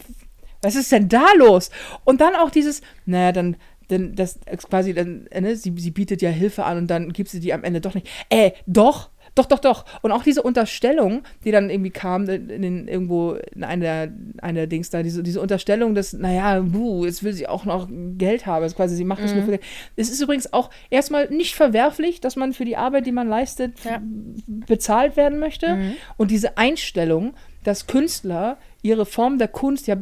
was 0.62 0.74
ist 0.76 0.92
denn 0.92 1.08
da 1.08 1.26
los? 1.36 1.70
Und 2.04 2.20
dann 2.20 2.34
auch 2.34 2.50
dieses, 2.50 2.82
naja, 3.06 3.32
dann, 3.32 3.56
dann, 3.88 4.14
das 4.14 4.38
quasi, 4.68 4.94
dann, 4.94 5.28
ne, 5.32 5.56
sie, 5.56 5.72
sie 5.76 5.90
bietet 5.90 6.22
ja 6.22 6.30
Hilfe 6.30 6.64
an 6.64 6.78
und 6.78 6.86
dann 6.88 7.12
gibt 7.12 7.28
sie 7.28 7.40
die 7.40 7.52
am 7.52 7.64
Ende 7.64 7.80
doch 7.80 7.94
nicht. 7.94 8.08
Äh, 8.30 8.52
doch, 8.66 9.10
doch, 9.34 9.46
doch, 9.46 9.58
doch. 9.58 9.84
Und 10.02 10.12
auch 10.12 10.22
diese 10.22 10.42
Unterstellung, 10.42 11.22
die 11.44 11.50
dann 11.50 11.68
irgendwie 11.70 11.90
kam, 11.90 12.28
in, 12.28 12.48
in 12.62 12.88
irgendwo 12.88 13.32
in 13.54 13.64
einer, 13.64 14.08
einer 14.40 14.66
Dings 14.66 14.90
da, 14.90 15.02
diese, 15.02 15.22
diese 15.22 15.40
Unterstellung, 15.40 15.94
dass, 15.94 16.12
naja, 16.12 16.60
buh, 16.60 17.04
jetzt 17.04 17.24
will 17.24 17.32
sie 17.32 17.48
auch 17.48 17.64
noch 17.64 17.88
Geld 18.16 18.46
haben. 18.46 18.62
Also 18.62 18.76
quasi, 18.76 18.94
sie 18.94 19.04
macht 19.04 19.22
das 19.24 19.34
nur 19.34 19.42
für 19.44 19.50
Geld. 19.50 19.62
Es 19.96 20.08
ist 20.10 20.20
übrigens 20.20 20.52
auch 20.52 20.70
erstmal 20.90 21.28
nicht 21.30 21.54
verwerflich, 21.56 22.20
dass 22.20 22.36
man 22.36 22.52
für 22.52 22.64
die 22.64 22.76
Arbeit, 22.76 23.06
die 23.06 23.12
man 23.12 23.28
leistet, 23.28 23.72
Ja. 23.84 24.00
bezahlt 24.46 25.16
werden 25.16 25.38
möchte. 25.38 25.78
Und 26.16 26.30
diese 26.30 26.56
Einstellung, 26.58 27.34
dass 27.64 27.86
Künstler 27.86 28.58
ihre 28.82 29.06
Form 29.06 29.38
der 29.38 29.48
Kunst 29.48 29.86
ja 29.86 29.96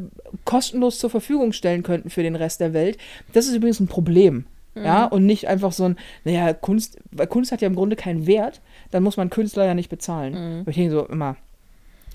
kostenlos 0.45 0.99
zur 0.99 1.11
Verfügung 1.11 1.53
stellen 1.53 1.83
könnten 1.83 2.11
für 2.11 2.23
den 2.23 2.37
Rest 2.37 2.61
der 2.61 2.73
Welt, 2.75 2.99
das 3.33 3.47
ist 3.47 3.55
übrigens 3.55 3.81
ein 3.81 3.87
Problem. 3.87 4.45
Ja, 4.75 5.05
und 5.05 5.27
nicht 5.27 5.49
einfach 5.49 5.71
so 5.71 5.85
ein, 5.85 5.97
naja, 6.25 6.55
Kunst, 6.55 6.99
weil 7.11 7.27
Kunst 7.27 7.53
hat 7.53 7.61
ja 7.61 7.67
im 7.69 7.75
Grunde 7.75 7.95
keinen 7.95 8.27
Wert, 8.27 8.63
dann 8.93 9.03
muss 9.03 9.17
man 9.17 9.31
Künstler 9.31 9.65
ja 9.65 9.75
nicht 9.75 9.89
bezahlen. 9.89 10.35
Und 10.61 10.69
ich 10.69 10.77
denke 10.77 10.93
so 10.93 11.05
immer, 11.07 11.37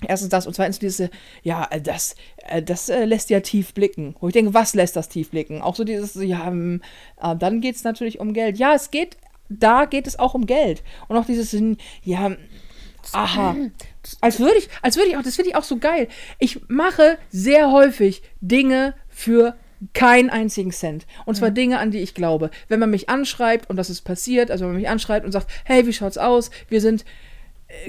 erstens 0.06 0.30
das 0.30 0.46
und 0.46 0.54
zweitens 0.54 0.78
diese, 0.78 1.10
ja, 1.42 1.68
das, 1.82 2.14
äh, 2.48 2.62
das 2.62 2.88
äh, 2.88 3.04
lässt 3.04 3.30
ja 3.30 3.40
tief 3.40 3.74
blicken. 3.74 4.14
Wo 4.20 4.28
ich 4.28 4.32
denke, 4.32 4.54
was 4.54 4.74
lässt 4.74 4.96
das 4.96 5.08
tief 5.08 5.30
blicken? 5.30 5.60
Auch 5.60 5.74
so 5.74 5.84
dieses, 5.84 6.14
ja, 6.14 6.46
ähm, 6.46 6.80
äh, 7.20 7.36
dann 7.36 7.60
geht 7.60 7.76
es 7.76 7.84
natürlich 7.84 8.20
um 8.20 8.32
Geld. 8.32 8.58
Ja, 8.58 8.74
es 8.74 8.90
geht, 8.90 9.16
da 9.48 9.84
geht 9.84 10.06
es 10.06 10.18
auch 10.18 10.34
um 10.34 10.46
Geld. 10.46 10.82
Und 11.08 11.16
auch 11.16 11.26
dieses, 11.26 11.56
ja, 12.04 12.36
aha. 13.12 13.56
Als 14.20 14.38
würde 14.38 14.58
ich, 14.58 14.68
als 14.82 14.96
würde 14.96 15.10
ich 15.10 15.16
auch, 15.16 15.22
das 15.22 15.36
finde 15.36 15.50
ich 15.50 15.56
auch 15.56 15.64
so 15.64 15.78
geil. 15.78 16.08
Ich 16.38 16.68
mache 16.68 17.18
sehr 17.30 17.70
häufig 17.70 18.22
Dinge 18.40 18.94
für 19.08 19.54
keinen 19.94 20.30
einzigen 20.30 20.72
Cent. 20.72 21.06
Und 21.24 21.36
zwar 21.36 21.50
Dinge, 21.50 21.78
an 21.78 21.90
die 21.90 21.98
ich 21.98 22.14
glaube. 22.14 22.50
Wenn 22.68 22.80
man 22.80 22.90
mich 22.90 23.08
anschreibt, 23.08 23.70
und 23.70 23.76
das 23.76 23.90
ist 23.90 24.02
passiert, 24.02 24.50
also 24.50 24.64
wenn 24.64 24.72
man 24.72 24.80
mich 24.80 24.90
anschreibt 24.90 25.24
und 25.24 25.32
sagt, 25.32 25.50
hey, 25.64 25.86
wie 25.86 25.92
schaut's 25.92 26.18
aus? 26.18 26.50
Wir 26.68 26.80
sind 26.80 27.04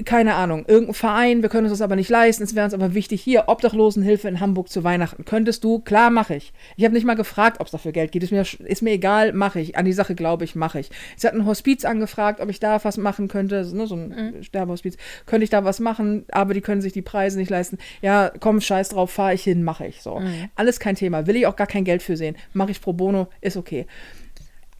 keine 0.04 0.34
Ahnung, 0.34 0.66
irgendein 0.68 0.94
Verein, 0.94 1.42
wir 1.42 1.48
können 1.48 1.64
uns 1.64 1.72
das 1.72 1.80
aber 1.80 1.96
nicht 1.96 2.10
leisten, 2.10 2.42
es 2.42 2.54
wäre 2.54 2.66
uns 2.66 2.74
aber 2.74 2.92
wichtig, 2.92 3.22
hier, 3.22 3.44
Obdachlosenhilfe 3.48 4.28
in 4.28 4.38
Hamburg 4.38 4.68
zu 4.68 4.84
Weihnachten. 4.84 5.24
Könntest 5.24 5.64
du? 5.64 5.78
Klar, 5.78 6.10
mache 6.10 6.36
ich. 6.36 6.52
Ich 6.76 6.84
habe 6.84 6.92
nicht 6.92 7.06
mal 7.06 7.14
gefragt, 7.14 7.60
ob 7.60 7.66
es 7.66 7.72
dafür 7.72 7.92
Geld 7.92 8.12
gibt. 8.12 8.22
Ist 8.22 8.30
mir, 8.30 8.44
ist 8.66 8.82
mir 8.82 8.92
egal, 8.92 9.32
mache 9.32 9.58
ich. 9.58 9.78
An 9.78 9.86
die 9.86 9.94
Sache 9.94 10.14
glaube 10.14 10.44
ich, 10.44 10.54
mache 10.54 10.80
ich. 10.80 10.90
Sie 11.16 11.26
hat 11.26 11.32
ein 11.32 11.46
Hospiz 11.46 11.86
angefragt, 11.86 12.40
ob 12.40 12.50
ich 12.50 12.60
da 12.60 12.84
was 12.84 12.98
machen 12.98 13.28
könnte, 13.28 13.66
ne, 13.74 13.86
so 13.86 13.94
ein 13.94 14.08
mhm. 14.08 14.42
Sterbehospiz. 14.42 14.98
Könnte 15.24 15.44
ich 15.44 15.50
da 15.50 15.64
was 15.64 15.80
machen, 15.80 16.26
aber 16.30 16.52
die 16.52 16.60
können 16.60 16.82
sich 16.82 16.92
die 16.92 17.02
Preise 17.02 17.38
nicht 17.38 17.50
leisten. 17.50 17.78
Ja, 18.02 18.32
komm, 18.38 18.60
scheiß 18.60 18.90
drauf, 18.90 19.10
fahre 19.10 19.32
ich 19.32 19.42
hin, 19.42 19.62
mache 19.62 19.86
ich. 19.86 20.02
So. 20.02 20.20
Mhm. 20.20 20.50
Alles 20.56 20.78
kein 20.78 20.94
Thema. 20.94 21.26
Will 21.26 21.36
ich 21.36 21.46
auch 21.46 21.56
gar 21.56 21.66
kein 21.66 21.84
Geld 21.84 22.02
für 22.02 22.18
sehen. 22.18 22.36
Mache 22.52 22.72
ich 22.72 22.82
pro 22.82 22.92
bono, 22.92 23.28
ist 23.40 23.56
okay. 23.56 23.86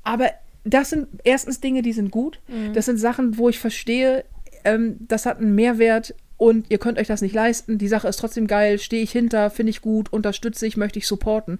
Aber 0.04 0.30
das 0.64 0.90
sind 0.90 1.08
erstens 1.24 1.60
Dinge, 1.60 1.80
die 1.80 1.94
sind 1.94 2.10
gut. 2.10 2.38
Mhm. 2.48 2.74
Das 2.74 2.84
sind 2.84 2.98
Sachen, 2.98 3.38
wo 3.38 3.48
ich 3.48 3.58
verstehe, 3.58 4.24
ähm, 4.64 4.96
das 5.00 5.26
hat 5.26 5.38
einen 5.38 5.54
Mehrwert 5.54 6.14
und 6.36 6.70
ihr 6.70 6.78
könnt 6.78 6.98
euch 6.98 7.06
das 7.06 7.20
nicht 7.20 7.34
leisten. 7.34 7.76
Die 7.76 7.88
Sache 7.88 8.08
ist 8.08 8.16
trotzdem 8.18 8.46
geil, 8.46 8.78
stehe 8.78 9.02
ich 9.02 9.12
hinter, 9.12 9.50
finde 9.50 9.70
ich 9.70 9.82
gut, 9.82 10.12
unterstütze 10.12 10.66
ich, 10.66 10.76
möchte 10.76 10.98
ich 10.98 11.06
supporten. 11.06 11.58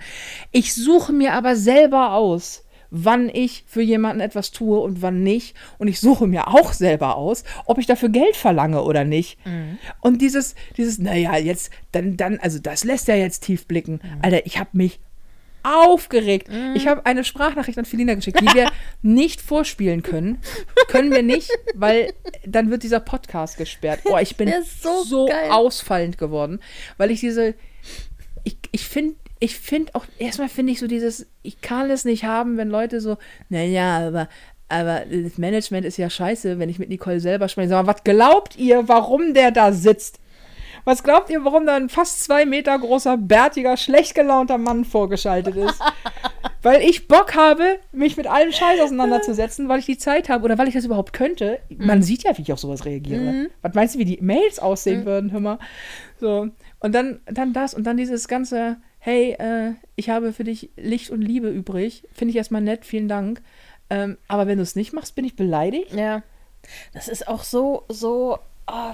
Ich 0.53 0.75
suche 0.75 1.13
mir 1.13 1.35
aber 1.35 1.55
selber 1.55 2.15
aus, 2.15 2.65
wann 2.91 3.29
ich 3.29 3.65
für 3.67 3.83
jemanden 3.83 4.21
etwas 4.21 4.51
tue 4.51 4.81
und 4.81 5.03
wann 5.03 5.23
nicht. 5.23 5.55
Und 5.79 5.89
ich 5.89 6.01
suche 6.01 6.27
mir 6.27 6.49
auch 6.49 6.73
selber 6.73 7.17
aus, 7.17 7.45
ob 7.67 7.79
ich 7.79 7.87
dafür 7.87 8.09
Geld 8.09 8.37
verlange 8.37 8.83
oder 8.83 9.05
nicht. 9.05 9.39
Mhm. 9.47 9.79
Und 10.01 10.23
dieses, 10.23 10.55
dieses, 10.77 10.99
naja, 10.99 11.37
jetzt, 11.37 11.71
dann, 11.93 12.17
dann, 12.17 12.39
also 12.41 12.59
das 12.59 12.85
lässt 12.85 13.09
ja 13.09 13.15
jetzt 13.15 13.41
tief 13.41 13.67
blicken. 13.67 14.01
Mhm. 14.03 14.19
Alter, 14.23 14.47
ich 14.47 14.59
habe 14.59 14.71
mich 14.73 14.99
aufgeregt. 15.63 16.49
Mm. 16.49 16.75
Ich 16.75 16.87
habe 16.87 17.07
eine 17.07 17.25
Sprachnachricht 17.25 17.79
an 17.79 17.85
Felina 17.85 18.15
geschickt, 18.15 18.41
die 18.41 18.55
wir 18.55 18.71
nicht 19.03 19.41
vorspielen 19.41 20.03
können. 20.03 20.39
Können 20.89 21.11
wir 21.11 21.23
nicht, 21.23 21.51
weil 21.75 22.13
dann 22.47 22.71
wird 22.71 22.83
dieser 22.83 23.01
Podcast 23.01 23.57
gesperrt. 23.57 24.01
Oh, 24.05 24.19
ich 24.19 24.37
bin 24.37 24.53
so, 24.81 25.03
so 25.03 25.29
ausfallend 25.51 26.19
geworden, 26.19 26.61
weil 26.97 27.11
ich 27.11 27.21
diese. 27.21 27.55
Ich, 28.45 28.57
ich 28.73 28.87
finde 28.87 29.17
ich 29.41 29.59
finde 29.59 29.95
auch, 29.95 30.05
erstmal 30.19 30.51
finde 30.51 30.73
ich 30.73 30.79
so 30.79 30.87
dieses, 30.87 31.27
ich 31.43 31.63
kann 31.63 31.91
es 31.91 32.05
nicht 32.05 32.25
haben, 32.25 32.59
wenn 32.59 32.69
Leute 32.69 33.01
so, 33.01 33.17
naja, 33.49 34.07
aber, 34.07 34.29
aber 34.69 35.05
das 35.11 35.39
Management 35.39 35.87
ist 35.87 35.97
ja 35.97 36.11
scheiße, 36.11 36.59
wenn 36.59 36.69
ich 36.69 36.79
mit 36.79 36.91
Nicole 36.91 37.21
selber 37.21 37.49
spreche. 37.49 37.71
Sag 37.71 37.87
mal, 37.87 37.95
was 37.95 38.05
glaubt 38.05 38.57
ihr, 38.57 38.87
warum 38.87 39.33
der 39.33 39.51
da 39.51 39.73
sitzt? 39.73 40.20
Was 40.85 41.03
glaubt 41.03 41.31
ihr, 41.31 41.45
warum 41.45 41.67
da 41.67 41.77
ein 41.77 41.89
fast 41.89 42.25
zwei 42.25 42.47
Meter 42.47 42.79
großer, 42.79 43.17
bärtiger, 43.17 43.77
schlecht 43.77 44.15
gelaunter 44.15 44.59
Mann 44.59 44.85
vorgeschaltet 44.85 45.57
ist? 45.57 45.81
weil 46.63 46.83
ich 46.83 47.09
Bock 47.09 47.35
habe, 47.35 47.79
mich 47.93 48.17
mit 48.17 48.27
allem 48.27 48.53
Scheiß 48.53 48.81
auseinanderzusetzen, 48.83 49.69
weil 49.69 49.79
ich 49.79 49.87
die 49.87 49.99
Zeit 49.99 50.29
habe 50.29 50.45
oder 50.45 50.59
weil 50.59 50.69
ich 50.69 50.75
das 50.75 50.85
überhaupt 50.85 51.13
könnte. 51.13 51.59
Mhm. 51.69 51.87
Man 51.87 52.03
sieht 52.03 52.25
ja, 52.25 52.37
wie 52.37 52.43
ich 52.43 52.53
auf 52.53 52.59
sowas 52.59 52.85
reagiere. 52.85 53.21
Mhm. 53.21 53.51
Was 53.63 53.75
meinst 53.75 53.95
du, 53.95 53.99
wie 53.99 54.05
die 54.05 54.19
Mails 54.21 54.59
aussehen 54.59 55.01
mhm. 55.01 55.07
würden, 55.07 55.33
hör 55.33 55.41
mal? 55.41 55.59
So. 56.19 56.49
Und 56.81 56.95
dann, 56.95 57.21
dann 57.27 57.53
das 57.53 57.75
und 57.75 57.85
dann 57.85 57.97
dieses 57.97 58.29
ganze, 58.29 58.77
hey, 58.99 59.33
äh, 59.39 59.73
ich 59.97 60.11
habe 60.11 60.33
für 60.33 60.45
dich 60.45 60.71
Licht 60.77 61.11
und 61.11 61.23
Liebe 61.23 61.49
übrig. 61.49 62.05
Finde 62.13 62.31
ich 62.31 62.37
erstmal 62.37 62.63
nett, 62.63 62.85
vielen 62.85 63.09
Dank. 63.09 63.43
Ähm, 63.89 64.19
aber 64.29 64.47
wenn 64.47 64.59
du 64.59 64.63
es 64.63 64.77
nicht 64.77 64.93
machst, 64.93 65.15
bin 65.15 65.25
ich 65.25 65.37
beleidigt. 65.37 65.93
Ja. 65.95 66.23
Das 66.93 67.09
ist 67.09 67.27
auch 67.27 67.43
so, 67.43 67.85
so. 67.89 68.39
Oh, 68.73 68.93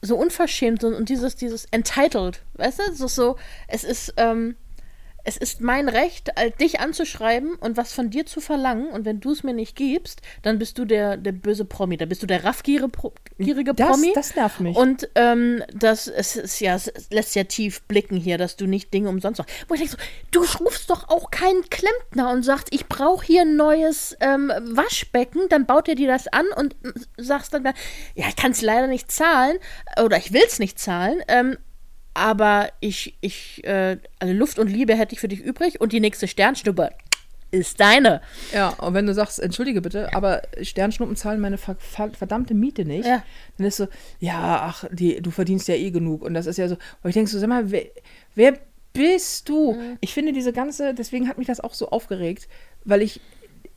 so 0.00 0.16
unverschämt 0.16 0.84
und, 0.84 0.94
und 0.94 1.08
dieses, 1.08 1.36
dieses 1.36 1.64
entitled, 1.66 2.42
weißt 2.54 2.78
du? 2.78 2.82
Es 2.84 3.00
ist 3.00 3.14
so, 3.14 3.36
es 3.66 3.84
ist, 3.84 4.14
ähm, 4.16 4.56
es 5.24 5.36
ist 5.36 5.60
mein 5.60 5.88
Recht, 5.88 6.30
dich 6.60 6.80
anzuschreiben 6.80 7.54
und 7.56 7.76
was 7.76 7.92
von 7.92 8.10
dir 8.10 8.24
zu 8.24 8.40
verlangen. 8.40 8.88
Und 8.88 9.04
wenn 9.04 9.20
du 9.20 9.32
es 9.32 9.42
mir 9.42 9.52
nicht 9.52 9.76
gibst, 9.76 10.22
dann 10.42 10.58
bist 10.58 10.78
du 10.78 10.84
der, 10.84 11.16
der 11.16 11.32
böse 11.32 11.64
Promi. 11.64 11.96
Da 11.96 12.06
bist 12.06 12.22
du 12.22 12.26
der 12.26 12.44
raffgierige 12.44 12.88
Promi. 12.88 14.12
Das 14.14 14.34
nervt 14.34 14.60
mich. 14.60 14.76
Und 14.76 15.08
ähm, 15.16 15.62
das 15.74 16.06
es 16.06 16.36
ist 16.36 16.60
ja, 16.60 16.76
es 16.76 16.90
lässt 17.10 17.34
ja 17.34 17.44
tief 17.44 17.82
blicken 17.82 18.16
hier, 18.16 18.38
dass 18.38 18.56
du 18.56 18.66
nicht 18.66 18.92
Dinge 18.94 19.08
umsonst 19.08 19.38
machst. 19.38 19.52
Wo 19.68 19.74
ich 19.74 19.80
denke 19.80 19.96
so, 19.96 19.98
du 20.30 20.64
rufst 20.64 20.88
doch 20.90 21.08
auch 21.08 21.30
keinen 21.30 21.68
Klempner 21.68 22.30
und 22.30 22.42
sagst, 22.42 22.68
ich 22.70 22.86
brauche 22.86 23.26
hier 23.26 23.42
ein 23.42 23.56
neues 23.56 24.16
ähm, 24.20 24.50
Waschbecken. 24.64 25.48
Dann 25.50 25.66
baut 25.66 25.88
er 25.88 25.94
dir 25.94 26.08
das 26.08 26.28
an 26.28 26.46
und 26.56 26.74
sagst 27.16 27.52
dann, 27.52 27.64
ja, 28.14 28.28
ich 28.28 28.36
kann 28.36 28.52
es 28.52 28.62
leider 28.62 28.86
nicht 28.86 29.12
zahlen 29.12 29.58
oder 30.02 30.16
ich 30.16 30.32
will 30.32 30.42
es 30.46 30.58
nicht 30.58 30.78
zahlen. 30.78 31.20
Ähm, 31.28 31.58
aber 32.18 32.70
ich, 32.80 33.16
ich, 33.20 33.64
äh, 33.64 33.98
also 34.18 34.34
Luft 34.34 34.58
und 34.58 34.68
Liebe 34.68 34.94
hätte 34.96 35.14
ich 35.14 35.20
für 35.20 35.28
dich 35.28 35.40
übrig 35.40 35.80
und 35.80 35.92
die 35.92 36.00
nächste 36.00 36.26
Sternschnuppe 36.26 36.90
ist 37.50 37.80
deine. 37.80 38.20
Ja, 38.52 38.70
und 38.70 38.94
wenn 38.94 39.06
du 39.06 39.14
sagst, 39.14 39.38
entschuldige 39.40 39.80
bitte, 39.80 40.12
aber 40.14 40.42
Sternschnuppen 40.60 41.16
zahlen 41.16 41.40
meine 41.40 41.56
ver 41.56 41.76
verdammte 41.78 42.54
Miete 42.54 42.84
nicht, 42.84 43.06
ja. 43.06 43.22
dann 43.56 43.66
ist 43.66 43.78
so, 43.78 43.88
ja, 44.20 44.62
ach, 44.64 44.84
die, 44.90 45.22
du 45.22 45.30
verdienst 45.30 45.68
ja 45.68 45.74
eh 45.74 45.90
genug. 45.90 46.22
Und 46.22 46.34
das 46.34 46.46
ist 46.46 46.58
ja 46.58 46.68
so, 46.68 46.74
und 47.02 47.08
ich 47.08 47.14
denke 47.14 47.30
so, 47.30 47.38
sag 47.38 47.48
mal, 47.48 47.70
wer, 47.70 47.84
wer 48.34 48.58
bist 48.92 49.48
du? 49.48 49.72
Mhm. 49.72 49.98
Ich 50.00 50.12
finde 50.12 50.32
diese 50.32 50.52
ganze, 50.52 50.92
deswegen 50.92 51.28
hat 51.28 51.38
mich 51.38 51.46
das 51.46 51.60
auch 51.60 51.74
so 51.74 51.88
aufgeregt, 51.88 52.48
weil 52.84 53.00
ich, 53.00 53.20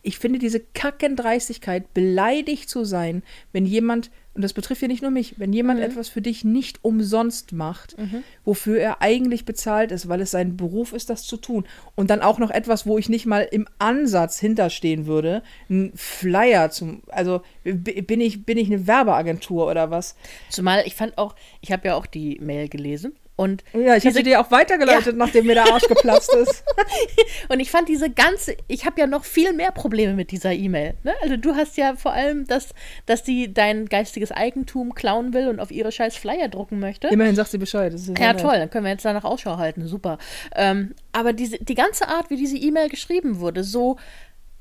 ich 0.01 0.19
finde 0.19 0.39
diese 0.39 0.59
Kackendreistigkeit, 0.59 1.93
beleidigt 1.93 2.69
zu 2.69 2.83
sein, 2.83 3.23
wenn 3.53 3.65
jemand 3.65 4.09
und 4.33 4.43
das 4.43 4.53
betrifft 4.53 4.81
ja 4.81 4.87
nicht 4.87 5.01
nur 5.01 5.11
mich, 5.11 5.39
wenn 5.39 5.51
jemand 5.51 5.79
mhm. 5.79 5.85
etwas 5.85 6.07
für 6.07 6.21
dich 6.21 6.45
nicht 6.45 6.79
umsonst 6.83 7.51
macht, 7.51 7.97
mhm. 7.97 8.23
wofür 8.45 8.79
er 8.79 9.01
eigentlich 9.01 9.43
bezahlt 9.43 9.91
ist, 9.91 10.07
weil 10.07 10.21
es 10.21 10.31
sein 10.31 10.55
Beruf 10.55 10.93
ist, 10.93 11.09
das 11.09 11.23
zu 11.23 11.35
tun, 11.35 11.65
und 11.95 12.09
dann 12.09 12.21
auch 12.21 12.39
noch 12.39 12.49
etwas, 12.49 12.85
wo 12.85 12.97
ich 12.97 13.09
nicht 13.09 13.25
mal 13.25 13.41
im 13.51 13.67
Ansatz 13.77 14.39
hinterstehen 14.39 15.05
würde, 15.05 15.43
ein 15.69 15.91
Flyer 15.95 16.71
zum, 16.71 17.03
also 17.09 17.41
bin 17.63 18.21
ich, 18.21 18.45
bin 18.45 18.57
ich 18.57 18.67
eine 18.67 18.87
Werbeagentur 18.87 19.69
oder 19.69 19.91
was? 19.91 20.15
Zumal 20.49 20.83
ich 20.85 20.95
fand 20.95 21.17
auch, 21.17 21.35
ich 21.59 21.71
habe 21.71 21.89
ja 21.89 21.95
auch 21.95 22.05
die 22.05 22.39
Mail 22.39 22.69
gelesen 22.69 23.13
und 23.41 23.63
ja, 23.73 23.95
ich 23.95 24.03
sie 24.03 24.21
dir 24.21 24.39
auch 24.39 24.51
weitergeleitet, 24.51 25.07
ja. 25.07 25.13
nachdem 25.13 25.47
mir 25.47 25.55
der 25.55 25.73
Arsch 25.73 25.87
geplatzt 25.87 26.31
ist. 26.35 26.63
und 27.49 27.59
ich 27.59 27.71
fand 27.71 27.89
diese 27.89 28.11
ganze, 28.11 28.55
ich 28.67 28.85
habe 28.85 29.01
ja 29.01 29.07
noch 29.07 29.25
viel 29.25 29.51
mehr 29.53 29.71
Probleme 29.71 30.13
mit 30.13 30.29
dieser 30.29 30.53
E-Mail. 30.53 30.93
Ne? 31.03 31.13
Also 31.23 31.37
du 31.37 31.55
hast 31.55 31.75
ja 31.75 31.95
vor 31.95 32.13
allem, 32.13 32.45
das, 32.45 32.69
dass 33.07 33.25
sie 33.25 33.51
dein 33.51 33.87
geistiges 33.87 34.31
Eigentum 34.31 34.93
klauen 34.93 35.33
will 35.33 35.47
und 35.47 35.59
auf 35.59 35.71
ihre 35.71 35.91
scheiß 35.91 36.17
Flyer 36.17 36.49
drucken 36.49 36.79
möchte. 36.79 37.07
Immerhin 37.07 37.35
sagt 37.35 37.49
sie 37.49 37.57
Bescheid. 37.57 37.95
ja, 38.19 38.33
toll, 38.33 38.57
dann 38.57 38.69
können 38.69 38.85
wir 38.85 38.91
jetzt 38.91 39.05
danach 39.05 39.23
Ausschau 39.23 39.57
halten. 39.57 39.87
Super. 39.87 40.19
Ähm, 40.55 40.93
aber 41.11 41.33
diese, 41.33 41.57
die 41.57 41.75
ganze 41.75 42.07
Art, 42.09 42.29
wie 42.29 42.37
diese 42.37 42.57
E-Mail 42.57 42.89
geschrieben 42.89 43.39
wurde, 43.39 43.63
so 43.63 43.97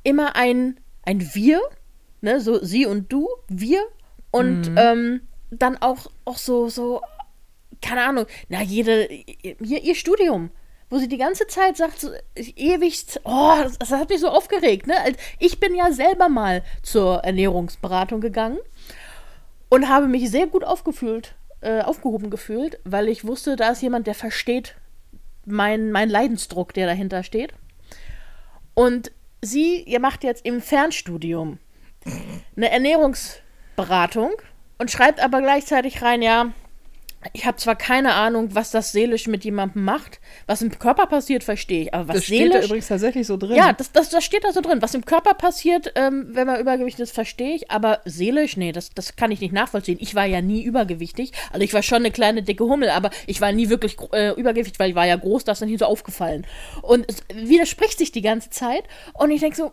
immer 0.05 0.37
ein, 0.37 0.81
ein 1.05 1.35
Wir, 1.35 1.61
ne? 2.23 2.41
so 2.41 2.65
sie 2.65 2.87
und 2.87 3.13
du, 3.13 3.29
wir 3.49 3.83
und 4.31 4.71
mhm. 4.71 4.79
ähm, 4.79 5.21
dann 5.51 5.77
auch, 5.77 6.07
auch 6.25 6.39
so, 6.39 6.71
so 6.71 7.03
keine 7.83 8.05
Ahnung, 8.05 8.27
na, 8.49 8.63
jede, 8.63 9.07
ihr, 9.07 9.61
ihr 9.61 9.95
Studium, 9.95 10.51
wo 10.89 10.99
sie 10.99 11.09
die 11.09 11.19
ganze 11.19 11.47
Zeit 11.47 11.77
sagt, 11.77 12.01
so, 12.01 12.11
ewig, 12.35 13.05
oh, 13.25 13.55
das, 13.63 13.79
das, 13.79 13.93
hat 13.93 14.11
mich 14.11 14.21
so 14.21 14.29
aufgeregt, 14.29 14.87
ne? 14.87 14.95
Ich 15.39 15.61
bin 15.61 15.75
ja 15.75 15.93
selber 15.93 16.29
mal 16.29 16.63
zur 16.83 17.19
Ernährungsberatung 17.19 18.21
gegangen 18.21 18.59
und 19.69 19.89
habe 19.89 20.09
mich 20.09 20.31
sehr 20.31 20.49
gut 20.49 20.65
aufgefühlt, 20.65 21.35
äh, 21.61 21.81
aufgehoben 21.81 22.31
gefühlt, 22.31 22.81
weil 22.85 23.09
ich 23.09 23.25
wusste, 23.25 23.57
da 23.57 23.71
ist 23.71 23.83
jemand, 23.83 24.07
der 24.07 24.15
versteht 24.15 24.75
meinen 25.47 25.93
mein 25.93 26.11
Leidensdruck, 26.11 26.75
der 26.75 26.87
dahinter 26.87 27.23
steht. 27.23 27.55
Und 28.75 29.13
sie, 29.43 29.83
ihr 29.83 30.01
macht 30.01 30.25
jetzt 30.25 30.45
im 30.45 30.61
Fernstudium 30.61 31.59
eine 32.57 32.71
Ernährungsberatung 32.71 34.33
und 34.79 34.91
schreibt 34.91 35.21
aber 35.21 35.41
gleichzeitig 35.41 36.03
rein, 36.03 36.23
ja, 36.23 36.53
Ich 37.35 37.45
habe 37.45 37.59
zwar 37.59 37.77
keine 37.77 38.15
Ahnung, 38.15 38.55
was 38.55 38.71
das 38.71 38.93
seelisch 38.93 39.27
mit 39.27 39.45
jemandem 39.45 39.85
macht. 39.85 40.21
Was 40.47 40.63
im 40.63 40.71
Körper 40.79 41.07
passiert, 41.07 41.45
verstehe 41.45 41.83
ich. 41.83 41.95
Aber 41.95 42.09
was 42.09 42.17
Das 42.17 42.25
steht 42.25 42.49
da 42.49 42.53
seelisch. 42.53 42.67
übrigens 42.67 42.89
tatsächlich 42.89 43.27
so 43.27 43.37
drin. 43.37 43.57
ja, 43.57 43.75
das, 43.75 43.93
das, 43.93 44.09
das 44.09 44.25
steht 44.25 44.43
da 44.43 44.53
so 44.53 44.63
drin. 44.63 44.81
Was 44.81 44.95
im 44.95 45.05
Körper 45.05 45.35
passiert, 45.35 45.93
ähm, 45.97 46.29
wenn 46.33 46.47
man 46.47 46.59
übergewichtig 46.59 47.03
ist, 47.03 47.13
verstehe 47.15 47.55
ich. 47.57 47.71
Aber 47.71 48.01
seelisch, 48.07 48.57
nee, 48.57 48.73
das, 48.73 48.91
das 48.91 49.17
kann 49.17 49.31
ich 49.33 49.41
nicht 49.41 49.53
nachvollziehen. 49.53 49.99
Ich 50.01 50.15
war 50.15 50.25
ja 50.25 50.41
nie 50.41 50.63
übergewichtig. 50.63 51.33
Also 51.53 51.63
ich 51.63 51.75
war 51.75 51.83
schon 51.83 51.99
eine 51.99 52.11
kleine 52.11 52.43
dicke 52.43 52.65
Hummel, 52.65 52.89
aber 52.89 53.11
ich 53.27 53.41
war 53.43 53.53
nie 53.53 53.69
wirklich 53.69 53.99
äh, 54.13 54.33
übergewichtig, 54.41 54.79
weil 54.79 54.91
ich 54.91 54.97
war 54.97 55.07
ja 55.07 55.17
groß, 55.17 55.45
das 55.45 55.61
ist 55.61 55.67
nicht 55.69 55.81
so 55.81 55.85
aufgefallen. 55.87 56.47
Und 56.81 57.05
es 57.07 57.19
widerspricht 57.35 57.99
sich 57.99 58.13
die 58.13 58.23
ganze 58.23 58.49
Zeit. 58.49 58.85
Und 59.13 59.31
ich 59.31 59.41
denke 59.41 59.57
so, 59.57 59.73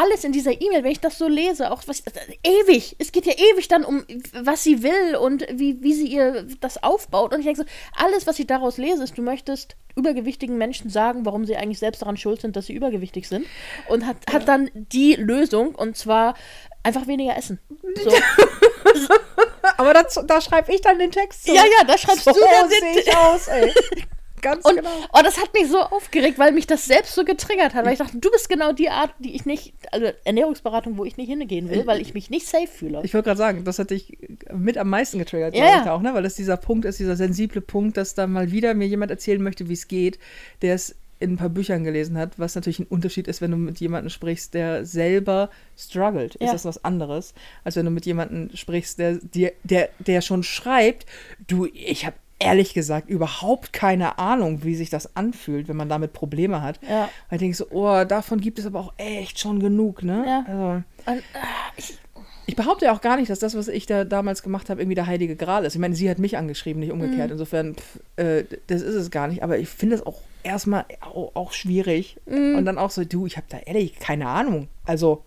alles 0.00 0.24
in 0.24 0.32
dieser 0.32 0.60
E-Mail, 0.60 0.82
wenn 0.82 0.92
ich 0.92 1.00
das 1.00 1.18
so 1.18 1.28
lese, 1.28 1.70
auch 1.70 1.82
was 1.86 2.02
ewig, 2.42 2.96
es 2.98 3.12
geht 3.12 3.26
ja 3.26 3.32
ewig 3.32 3.68
dann 3.68 3.84
um, 3.84 4.04
was 4.32 4.62
sie 4.62 4.82
will 4.82 5.16
und 5.16 5.46
wie, 5.52 5.82
wie 5.82 5.92
sie 5.92 6.06
ihr 6.06 6.46
das 6.60 6.82
aufbaut. 6.82 7.32
Und 7.32 7.40
ich 7.40 7.46
denke 7.46 7.62
so, 7.62 7.66
alles, 7.96 8.26
was 8.26 8.38
ich 8.38 8.46
daraus 8.46 8.78
lese, 8.78 9.02
ist, 9.04 9.18
du 9.18 9.22
möchtest 9.22 9.76
übergewichtigen 9.96 10.56
Menschen 10.56 10.88
sagen, 10.88 11.26
warum 11.26 11.44
sie 11.44 11.56
eigentlich 11.56 11.78
selbst 11.78 12.00
daran 12.02 12.16
schuld 12.16 12.40
sind, 12.40 12.56
dass 12.56 12.66
sie 12.66 12.72
übergewichtig 12.72 13.28
sind. 13.28 13.46
Und 13.88 14.06
hat, 14.06 14.16
hat 14.32 14.48
dann 14.48 14.70
die 14.74 15.14
Lösung, 15.16 15.74
und 15.74 15.96
zwar 15.96 16.34
einfach 16.82 17.06
weniger 17.06 17.36
essen. 17.36 17.60
So. 18.02 18.10
Aber 19.76 19.92
das, 19.92 20.18
da 20.26 20.40
schreibe 20.40 20.72
ich 20.72 20.80
dann 20.80 20.98
den 20.98 21.10
Text 21.10 21.44
zu. 21.44 21.54
ja, 21.54 21.62
ja, 21.62 21.84
da 21.86 21.98
schreibst 21.98 22.24
so 22.24 22.32
du 22.32 22.40
dann 22.40 22.70
sehe 22.70 22.80
den 22.80 22.98
ich 22.98 23.16
aus, 23.16 23.48
ey. 23.48 23.72
Ganz 24.42 24.64
Und 24.64 24.76
genau. 24.76 24.88
oh, 25.12 25.20
das 25.22 25.38
hat 25.40 25.52
mich 25.54 25.68
so 25.68 25.78
aufgeregt, 25.80 26.38
weil 26.38 26.52
mich 26.52 26.66
das 26.66 26.86
selbst 26.86 27.14
so 27.14 27.24
getriggert 27.24 27.74
hat. 27.74 27.84
Weil 27.84 27.92
ich 27.92 27.98
dachte, 27.98 28.18
du 28.18 28.30
bist 28.30 28.48
genau 28.48 28.72
die 28.72 28.88
Art, 28.90 29.10
die 29.18 29.34
ich 29.34 29.44
nicht, 29.46 29.74
also 29.92 30.06
Ernährungsberatung, 30.24 30.96
wo 30.98 31.04
ich 31.04 31.16
nicht 31.16 31.28
hingehen 31.28 31.68
will, 31.70 31.86
weil 31.86 32.00
ich 32.00 32.14
mich 32.14 32.30
nicht 32.30 32.46
safe 32.46 32.66
fühle. 32.68 33.00
Ich 33.04 33.14
wollte 33.14 33.26
gerade 33.26 33.38
sagen, 33.38 33.64
das 33.64 33.78
hat 33.78 33.90
dich 33.90 34.18
mit 34.52 34.78
am 34.78 34.88
meisten 34.90 35.18
getriggert, 35.18 35.54
Ja, 35.54 35.82
ich 35.82 35.88
auch, 35.90 36.00
ne? 36.00 36.14
Weil 36.14 36.22
das 36.22 36.34
dieser 36.34 36.56
Punkt 36.56 36.84
ist, 36.84 36.98
dieser 36.98 37.16
sensible 37.16 37.60
Punkt, 37.60 37.96
dass 37.96 38.14
da 38.14 38.26
mal 38.26 38.50
wieder 38.50 38.74
mir 38.74 38.86
jemand 38.86 39.10
erzählen 39.10 39.42
möchte, 39.42 39.68
wie 39.68 39.74
es 39.74 39.88
geht, 39.88 40.18
der 40.62 40.74
es 40.74 40.94
in 41.22 41.32
ein 41.34 41.36
paar 41.36 41.50
Büchern 41.50 41.84
gelesen 41.84 42.16
hat, 42.16 42.38
was 42.38 42.54
natürlich 42.54 42.78
ein 42.78 42.86
Unterschied 42.86 43.28
ist, 43.28 43.42
wenn 43.42 43.50
du 43.50 43.58
mit 43.58 43.78
jemandem 43.78 44.08
sprichst, 44.08 44.54
der 44.54 44.86
selber 44.86 45.50
struggelt. 45.76 46.36
Ist 46.36 46.46
Ja. 46.46 46.52
das 46.52 46.64
was 46.64 46.82
anderes, 46.82 47.34
als 47.62 47.76
wenn 47.76 47.84
du 47.84 47.90
mit 47.90 48.06
jemandem 48.06 48.48
sprichst, 48.56 48.98
der, 48.98 49.16
dir- 49.16 49.52
der, 49.62 49.90
der 49.98 50.22
schon 50.22 50.42
schreibt, 50.42 51.04
du, 51.46 51.66
ich 51.74 52.06
habe 52.06 52.16
ehrlich 52.40 52.74
gesagt 52.74 53.08
überhaupt 53.08 53.72
keine 53.72 54.18
Ahnung, 54.18 54.64
wie 54.64 54.74
sich 54.74 54.90
das 54.90 55.14
anfühlt, 55.14 55.68
wenn 55.68 55.76
man 55.76 55.88
damit 55.88 56.12
Probleme 56.12 56.62
hat. 56.62 56.80
Ja. 56.82 57.08
Weil 57.28 57.36
ich 57.36 57.40
denke 57.40 57.56
so, 57.56 57.66
oh, 57.70 58.04
davon 58.04 58.40
gibt 58.40 58.58
es 58.58 58.66
aber 58.66 58.80
auch 58.80 58.94
echt 58.96 59.38
schon 59.38 59.60
genug, 59.60 60.02
ne? 60.02 60.24
Ja. 60.26 60.44
Also, 60.48 60.82
Und, 61.06 61.22
ah, 61.34 61.72
ich, 61.76 61.98
ich 62.46 62.56
behaupte 62.56 62.86
ja 62.86 62.92
auch 62.92 63.02
gar 63.02 63.16
nicht, 63.16 63.30
dass 63.30 63.38
das, 63.38 63.54
was 63.54 63.68
ich 63.68 63.86
da 63.86 64.04
damals 64.04 64.42
gemacht 64.42 64.70
habe, 64.70 64.80
irgendwie 64.80 64.96
der 64.96 65.06
heilige 65.06 65.36
Gral 65.36 65.64
ist. 65.64 65.74
Ich 65.74 65.80
meine, 65.80 65.94
sie 65.94 66.10
hat 66.10 66.18
mich 66.18 66.36
angeschrieben, 66.36 66.80
nicht 66.80 66.92
umgekehrt. 66.92 67.30
Insofern, 67.30 67.76
pff, 67.76 68.00
äh, 68.16 68.44
das 68.66 68.82
ist 68.82 68.94
es 68.94 69.10
gar 69.10 69.28
nicht. 69.28 69.42
Aber 69.42 69.58
ich 69.58 69.68
finde 69.68 69.96
es 69.96 70.06
auch 70.06 70.20
erstmal 70.42 70.86
auch, 71.00 71.32
auch 71.34 71.52
schwierig. 71.52 72.16
Und 72.26 72.64
dann 72.64 72.78
auch 72.78 72.90
so, 72.90 73.04
du, 73.04 73.26
ich 73.26 73.36
habe 73.36 73.46
da 73.50 73.58
ehrlich 73.58 73.98
keine 73.98 74.26
Ahnung. 74.26 74.68
Also, 74.84 75.22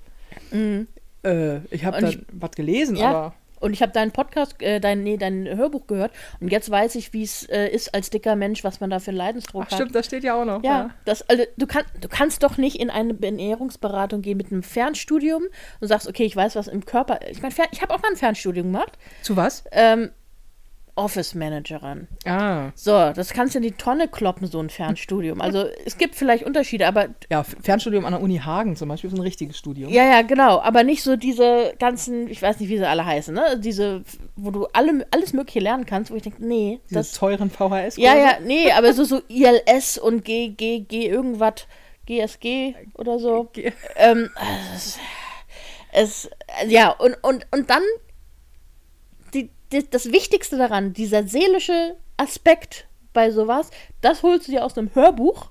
äh, 0.51 1.58
ich 1.70 1.86
habe 1.86 2.01
da 2.01 2.12
was 2.34 2.51
gelesen, 2.51 2.96
ja. 2.96 3.10
aber 3.10 3.34
Und 3.63 3.72
ich 3.72 3.82
habe 3.82 3.93
deinen 3.93 4.12
Podcast, 4.12 4.62
äh, 4.62 4.82
dein, 4.82 5.03
nee, 5.03 5.15
dein 5.15 5.48
Hörbuch 5.48 5.88
gehört 5.88 6.12
und 6.41 6.51
jetzt 6.51 6.70
weiß 6.70 6.96
ich, 6.96 7.13
wie 7.13 7.24
es 7.24 7.48
äh, 7.48 7.70
ist 7.70 7.93
als 7.96 8.10
dicker 8.10 8.36
Mensch, 8.36 8.65
was 8.65 8.82
man 8.82 8.89
da 8.89 9.00
für 9.00 9.12
einen 9.12 9.17
Leidensdruck 9.17 9.63
ach 9.65 9.72
hat. 9.72 9.77
stimmt, 9.79 9.96
das 9.96 10.05
steht 10.05 10.25
ja 10.25 10.36
auch 10.36 10.43
noch. 10.43 10.62
Ja, 10.63 10.89
das, 11.05 11.27
also, 11.29 11.46
du, 11.55 11.65
kann, 11.65 11.86
du 12.01 12.10
kannst 12.10 12.43
doch 12.43 12.58
nicht 12.58 12.75
in 12.77 12.89
eine 12.89 13.15
Ernährungsberatung 13.22 14.22
gehen 14.22 14.36
mit 14.36 14.51
einem 14.51 14.63
Fernstudium 14.63 15.43
und 15.79 15.88
sagst, 15.88 16.10
okay, 16.10 16.25
ich 16.25 16.36
weiß, 16.36 16.58
was 16.58 16.67
im 16.67 16.86
Körper. 16.86 17.20
Ich 17.29 17.41
meine, 17.41 17.53
ich 17.72 17.82
habe 17.82 17.93
auch 17.93 18.01
mal 18.01 18.10
ein 18.12 18.17
Fernstudium 18.17 18.74
gemacht. 18.74 18.98
Zu 19.22 19.38
was? 19.38 19.63
Ähm, 19.72 20.12
Office 20.96 21.34
Managerin. 21.34 22.08
Ah. 22.26 22.70
So, 22.76 22.92
das 23.14 23.34
kannst 23.34 23.56
du 23.56 23.60
in 23.60 23.64
die 23.64 23.72
Tonne 23.72 24.08
kloppen, 24.08 24.46
so 24.48 24.60
ein 24.60 24.70
Fernstudium. 24.70 25.42
Also 25.42 25.66
es 25.86 25.98
gibt 25.98 26.14
vielleicht 26.16 26.44
Unterschiede, 26.44 26.88
aber 26.88 27.08
Ja, 27.32 27.44
Fernstudium 27.44 28.06
an 28.06 28.12
der 28.14 28.22
Uni 28.22 28.38
Hagen 28.38 28.76
zum 28.76 28.90
Beispiel 28.90 29.10
ist 29.10 29.16
ein 29.18 29.22
richtiges 29.22 29.58
Studium. 29.58 29.92
ja, 29.92 30.06
ja, 30.06 30.22
genau. 30.22 30.60
Aber 30.62 30.84
nicht 30.84 31.02
so 31.02 31.16
diese 31.16 31.74
ganzen, 31.80 32.28
ich 32.30 32.42
weiß 32.42 32.60
nicht, 32.60 32.70
wie 32.70 32.78
sie 32.78 32.88
alle 32.88 33.06
heißen, 33.06 33.34
ne? 33.34 33.60
Diese, 33.60 34.04
wo 34.36 34.52
du 34.52 34.68
alle, 34.74 35.06
alles 35.12 35.34
Mögliche 35.34 35.60
lernen 35.62 35.86
kannst, 35.88 36.12
wo 36.12 36.16
ich 36.16 36.22
denke, 36.24 36.46
nee, 36.46 36.80
Diese 36.90 37.00
das. 37.00 37.14
teuren 37.14 37.50
VHS. 37.50 37.98
Ja, 37.98 38.16
ja, 38.16 38.38
nee, 38.44 38.72
aber 38.72 38.94
so, 38.94 39.04
so 39.04 39.20
ILS 39.30 39.98
und 39.98 40.24
G, 40.24 40.50
G, 40.50 40.82
G, 40.82 41.08
irgendwas, 41.08 41.66
GSG 42.06 42.76
oder 42.96 43.18
so. 43.18 43.46
G- 43.54 43.72
Ähm, 43.96 44.30
es, 44.76 45.00
es, 45.92 46.30
ja, 46.68 46.90
und, 46.90 47.16
und, 47.24 47.48
und 47.52 47.70
dann 47.70 47.82
die, 49.74 49.89
das 49.89 50.12
Wichtigste 50.12 50.58
daran, 50.58 50.94
dieser 50.94 51.27
seelische 51.27 51.96
Aspekt 52.18 52.88
bei 53.13 53.32
sowas, 53.32 53.70
das 54.01 54.24
holst 54.24 54.48
du 54.48 54.51
dir 54.53 54.63
aus 54.63 54.77
einem 54.77 54.89
Hörbuch. 54.96 55.50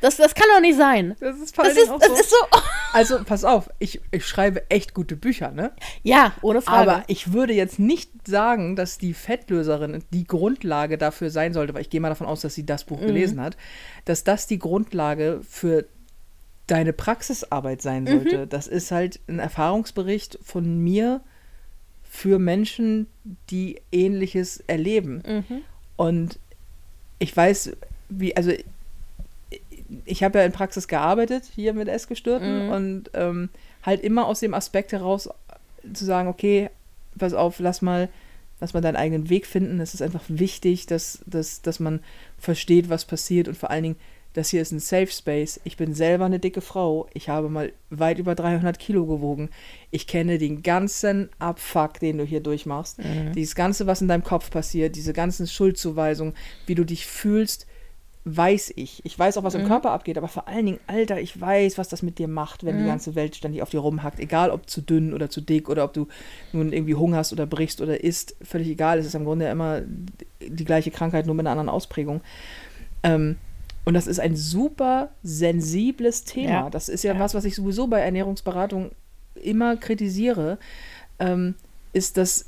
Das, 0.00 0.16
das 0.16 0.34
kann 0.34 0.46
doch 0.54 0.60
nicht 0.60 0.76
sein. 0.76 1.16
Das 1.18 1.38
ist 1.38 1.56
Das 1.56 1.68
ist, 1.68 1.88
das 1.90 2.06
so. 2.08 2.14
ist 2.14 2.30
so. 2.30 2.36
Also, 2.92 3.24
pass 3.24 3.42
auf, 3.44 3.70
ich, 3.80 4.00
ich 4.12 4.24
schreibe 4.24 4.70
echt 4.70 4.94
gute 4.94 5.16
Bücher, 5.16 5.50
ne? 5.50 5.72
Ja, 6.04 6.32
ohne 6.42 6.62
Frage. 6.62 6.90
Aber 6.92 7.04
ich 7.08 7.32
würde 7.32 7.52
jetzt 7.52 7.80
nicht 7.80 8.10
sagen, 8.28 8.76
dass 8.76 8.98
die 8.98 9.14
Fettlöserin 9.14 10.04
die 10.12 10.24
Grundlage 10.24 10.96
dafür 10.96 11.30
sein 11.30 11.52
sollte, 11.54 11.74
weil 11.74 11.80
ich 11.80 11.90
gehe 11.90 12.00
mal 12.00 12.10
davon 12.10 12.28
aus, 12.28 12.42
dass 12.42 12.54
sie 12.54 12.64
das 12.66 12.84
Buch 12.84 13.00
Mhm. 13.00 13.06
gelesen 13.06 13.40
hat, 13.40 13.56
dass 14.04 14.22
das 14.22 14.46
die 14.46 14.60
Grundlage 14.60 15.40
für 15.48 15.86
deine 16.68 16.92
Praxisarbeit 16.92 17.82
sein 17.82 18.04
Mhm. 18.04 18.08
sollte. 18.08 18.46
Das 18.46 18.68
ist 18.68 18.92
halt 18.92 19.18
ein 19.26 19.38
Erfahrungsbericht 19.40 20.38
von 20.44 20.78
mir 20.78 21.20
für 22.14 22.38
Menschen, 22.38 23.08
die 23.50 23.80
ähnliches 23.90 24.62
erleben. 24.68 25.20
Mhm. 25.26 25.62
Und 25.96 26.38
ich 27.18 27.36
weiß, 27.36 27.72
wie, 28.08 28.36
also 28.36 28.52
ich 30.04 30.22
habe 30.22 30.38
ja 30.38 30.44
in 30.44 30.52
Praxis 30.52 30.86
gearbeitet 30.86 31.42
hier 31.52 31.72
mit 31.72 31.88
Essgestörten 31.88 32.66
Mhm. 32.66 32.72
und 32.72 33.10
ähm, 33.14 33.48
halt 33.82 34.00
immer 34.00 34.26
aus 34.26 34.38
dem 34.38 34.54
Aspekt 34.54 34.92
heraus 34.92 35.28
zu 35.92 36.04
sagen, 36.04 36.28
okay, 36.28 36.70
pass 37.18 37.34
auf, 37.34 37.58
lass 37.58 37.82
mal, 37.82 38.08
lass 38.60 38.74
mal 38.74 38.80
deinen 38.80 38.94
eigenen 38.96 39.28
Weg 39.28 39.44
finden. 39.44 39.80
Es 39.80 39.92
ist 39.92 40.00
einfach 40.00 40.22
wichtig, 40.28 40.86
dass, 40.86 41.18
dass, 41.26 41.62
dass 41.62 41.80
man 41.80 41.98
versteht, 42.38 42.88
was 42.90 43.04
passiert 43.06 43.48
und 43.48 43.58
vor 43.58 43.70
allen 43.70 43.82
Dingen, 43.82 43.96
das 44.34 44.50
hier 44.50 44.60
ist 44.60 44.72
ein 44.72 44.80
Safe 44.80 45.06
Space. 45.06 45.60
Ich 45.64 45.76
bin 45.76 45.94
selber 45.94 46.24
eine 46.26 46.40
dicke 46.40 46.60
Frau. 46.60 47.08
Ich 47.14 47.28
habe 47.28 47.48
mal 47.48 47.72
weit 47.90 48.18
über 48.18 48.34
300 48.34 48.78
Kilo 48.78 49.06
gewogen. 49.06 49.48
Ich 49.90 50.06
kenne 50.06 50.38
den 50.38 50.62
ganzen 50.62 51.30
Abfuck, 51.38 52.00
den 52.00 52.18
du 52.18 52.24
hier 52.24 52.40
durchmachst. 52.40 52.98
Dieses 53.34 53.54
Ganze, 53.54 53.86
was 53.86 54.02
in 54.02 54.08
deinem 54.08 54.24
Kopf 54.24 54.50
passiert, 54.50 54.96
diese 54.96 55.12
ganzen 55.12 55.46
Schuldzuweisungen, 55.46 56.34
wie 56.66 56.74
du 56.74 56.84
dich 56.84 57.06
fühlst, 57.06 57.66
weiß 58.24 58.72
ich. 58.76 59.04
Ich 59.04 59.18
weiß 59.18 59.36
auch, 59.36 59.44
was 59.44 59.54
im 59.54 59.66
Körper 59.68 59.90
abgeht, 59.90 60.16
aber 60.16 60.28
vor 60.28 60.48
allen 60.48 60.64
Dingen, 60.66 60.80
Alter, 60.86 61.20
ich 61.20 61.38
weiß, 61.38 61.76
was 61.76 61.88
das 61.88 62.02
mit 62.02 62.18
dir 62.18 62.26
macht, 62.26 62.64
wenn 62.64 62.78
die 62.78 62.86
ganze 62.86 63.14
Welt 63.14 63.36
ständig 63.36 63.62
auf 63.62 63.68
dir 63.68 63.80
rumhackt. 63.80 64.18
Egal, 64.18 64.50
ob 64.50 64.68
zu 64.68 64.80
dünn 64.80 65.12
oder 65.12 65.28
zu 65.28 65.42
dick 65.42 65.68
oder 65.68 65.84
ob 65.84 65.92
du 65.92 66.08
nun 66.52 66.72
irgendwie 66.72 66.94
hungerst 66.94 67.32
oder 67.32 67.46
brichst 67.46 67.82
oder 67.82 68.02
isst, 68.02 68.34
völlig 68.42 68.68
egal. 68.68 68.98
Es 68.98 69.06
ist 69.06 69.14
im 69.14 69.24
Grunde 69.24 69.46
immer 69.46 69.82
die 70.40 70.64
gleiche 70.64 70.90
Krankheit, 70.90 71.26
nur 71.26 71.34
mit 71.34 71.46
einer 71.46 71.52
anderen 71.52 71.68
Ausprägung. 71.68 72.22
Ähm, 73.02 73.36
und 73.84 73.94
das 73.94 74.06
ist 74.06 74.20
ein 74.20 74.36
super 74.36 75.10
sensibles 75.22 76.24
Thema. 76.24 76.50
Ja. 76.50 76.70
Das 76.70 76.88
ist 76.88 77.04
ja, 77.04 77.18
was, 77.18 77.34
was 77.34 77.44
ich 77.44 77.54
sowieso 77.54 77.86
bei 77.86 78.00
Ernährungsberatung 78.00 78.90
immer 79.34 79.76
kritisiere, 79.76 80.58
ähm, 81.18 81.54
ist, 81.92 82.16
dass 82.16 82.46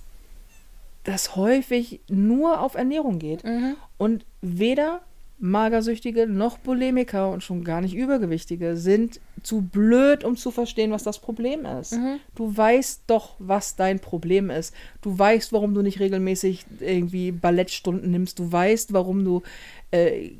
das 1.05 1.37
häufig 1.37 2.01
nur 2.09 2.61
auf 2.61 2.75
Ernährung 2.75 3.18
geht. 3.18 3.44
Mhm. 3.44 3.77
Und 3.99 4.25
weder 4.40 5.03
Magersüchtige 5.38 6.27
noch 6.27 6.57
Bulimiker 6.59 7.31
und 7.31 7.42
schon 7.42 7.62
gar 7.62 7.83
nicht 7.83 7.94
Übergewichtige 7.94 8.77
sind 8.77 9.20
zu 9.42 9.61
blöd, 9.61 10.25
um 10.25 10.37
zu 10.37 10.51
verstehen, 10.51 10.90
was 10.90 11.03
das 11.03 11.18
Problem 11.18 11.66
ist. 11.66 11.92
Du 12.35 12.57
weißt 12.57 13.03
doch, 13.07 13.35
was 13.38 13.77
dein 13.77 14.01
Problem 14.01 14.49
ist. 14.49 14.75
Du 15.03 15.16
weißt, 15.16 15.53
warum 15.53 15.75
du 15.75 15.83
nicht 15.83 16.01
regelmäßig 16.01 16.64
irgendwie 16.81 17.33
Ballettstunden 17.33 18.11
nimmst. 18.11 18.38
Du 18.38 18.51
weißt, 18.51 18.94
warum 18.94 19.25
du 19.25 19.42
äh, 19.90 20.33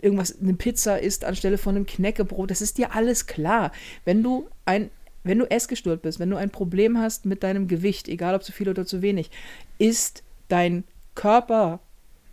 irgendwas, 0.00 0.40
eine 0.40 0.54
Pizza 0.54 1.00
isst 1.00 1.24
anstelle 1.24 1.58
von 1.58 1.76
einem 1.76 1.86
Knäckebrot. 1.86 2.50
Das 2.50 2.60
ist 2.60 2.78
dir 2.78 2.94
alles 2.94 3.26
klar. 3.26 3.72
Wenn 4.04 4.22
du 4.22 4.48
ein 4.64 4.90
wenn 5.24 5.40
du 5.40 5.50
essgestört 5.50 6.02
bist, 6.02 6.20
wenn 6.20 6.30
du 6.30 6.36
ein 6.36 6.50
Problem 6.50 6.98
hast 6.98 7.26
mit 7.26 7.42
deinem 7.42 7.66
Gewicht, 7.66 8.06
egal 8.06 8.36
ob 8.36 8.44
zu 8.44 8.52
viel 8.52 8.68
oder 8.68 8.86
zu 8.86 9.02
wenig, 9.02 9.32
ist 9.76 10.22
dein 10.46 10.84
Körper 11.16 11.80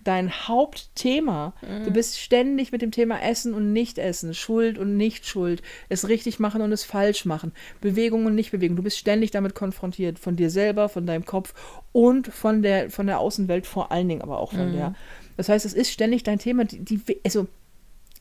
dein 0.04 0.32
Hauptthema. 0.32 1.54
Du 1.86 1.92
bist 1.92 2.20
ständig 2.20 2.72
mit 2.72 2.82
dem 2.82 2.92
Thema 2.92 3.22
Essen 3.22 3.54
und 3.54 3.74
Nicht-Essen, 3.74 4.34
Schuld 4.34 4.78
und 4.78 4.98
Nicht-Schuld, 4.98 5.62
es 5.90 6.08
richtig 6.08 6.40
machen 6.40 6.62
und 6.62 6.72
es 6.72 6.84
falsch 6.84 7.26
machen, 7.26 7.54
Bewegung 7.82 8.26
und 8.26 8.36
Nicht-Bewegung. 8.36 8.76
Du 8.76 8.84
bist 8.84 8.98
ständig 8.98 9.32
damit 9.32 9.56
konfrontiert, 9.56 10.20
von 10.20 10.36
dir 10.36 10.50
selber, 10.50 10.90
von 10.90 11.06
deinem 11.06 11.26
Kopf 11.26 11.54
und 11.92 12.28
von 12.28 12.62
der, 12.62 12.90
von 12.90 13.08
der 13.08 13.20
Außenwelt 13.20 13.66
vor 13.66 13.92
allen 13.92 14.10
Dingen, 14.10 14.22
aber 14.22 14.40
auch 14.40 14.52
von 14.52 14.74
der. 14.74 14.96
Das 15.38 15.50
heißt, 15.50 15.66
es 15.66 15.74
ist 15.74 15.92
ständig 15.92 16.24
dein 16.24 16.40
Thema. 16.40 16.66
Die, 16.66 16.80
die, 16.80 17.20
also 17.24 17.48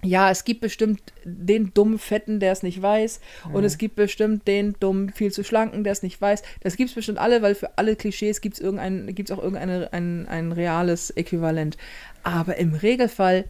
ja, 0.04 0.30
es 0.30 0.44
gibt 0.44 0.60
bestimmt 0.60 1.00
den 1.24 1.72
dummen 1.74 1.98
Fetten, 1.98 2.40
der 2.40 2.52
es 2.52 2.64
nicht 2.64 2.82
weiß. 2.82 3.20
Mhm. 3.48 3.54
Und 3.54 3.64
es 3.64 3.78
gibt 3.78 3.94
bestimmt 3.94 4.48
den 4.48 4.74
dummen, 4.80 5.10
viel 5.10 5.30
zu 5.30 5.44
schlanken, 5.44 5.84
der 5.84 5.92
es 5.92 6.02
nicht 6.02 6.20
weiß. 6.20 6.42
Das 6.60 6.76
gibt 6.76 6.90
es 6.90 6.94
bestimmt 6.94 7.18
alle, 7.18 7.40
weil 7.42 7.54
für 7.54 7.78
alle 7.78 7.94
Klischees 7.94 8.40
gibt 8.40 8.58
es 8.58 8.60
auch 8.62 9.42
irgendein 9.42 9.88
ein, 9.92 10.26
ein 10.26 10.52
reales 10.52 11.10
Äquivalent. 11.10 11.76
Aber 12.24 12.56
im 12.56 12.74
Regelfall 12.74 13.44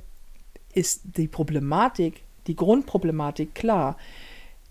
ist 0.74 1.02
die 1.16 1.28
Problematik, 1.28 2.22
die 2.46 2.56
Grundproblematik 2.56 3.54
klar. 3.54 3.96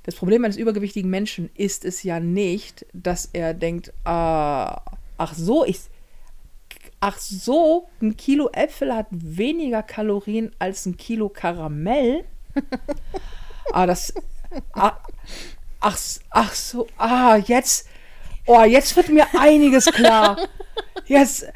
Das 0.03 0.15
Problem 0.15 0.45
eines 0.45 0.57
übergewichtigen 0.57 1.09
Menschen 1.09 1.49
ist 1.55 1.85
es 1.85 2.03
ja 2.03 2.19
nicht, 2.19 2.85
dass 2.93 3.29
er 3.33 3.53
denkt, 3.53 3.93
ah, 4.03 4.81
ach 5.17 5.33
so, 5.35 5.65
ich, 5.65 5.79
ach 7.01 7.17
so, 7.17 7.89
ein 8.01 8.15
Kilo 8.15 8.49
Äpfel 8.53 8.95
hat 8.95 9.07
weniger 9.11 9.83
Kalorien 9.83 10.55
als 10.59 10.85
ein 10.85 10.95
Kilo 10.95 11.27
Karamell. 11.27 12.23
ah, 13.73 13.85
das, 13.85 14.13
ah, 14.73 14.97
ach, 15.81 15.97
ach 16.29 16.53
so, 16.53 16.87
ah, 16.97 17.35
jetzt, 17.35 17.89
oh, 18.45 18.63
jetzt 18.63 18.95
wird 18.95 19.09
mir 19.09 19.27
einiges 19.37 19.85
klar. 19.85 20.37
Jetzt, 21.05 21.47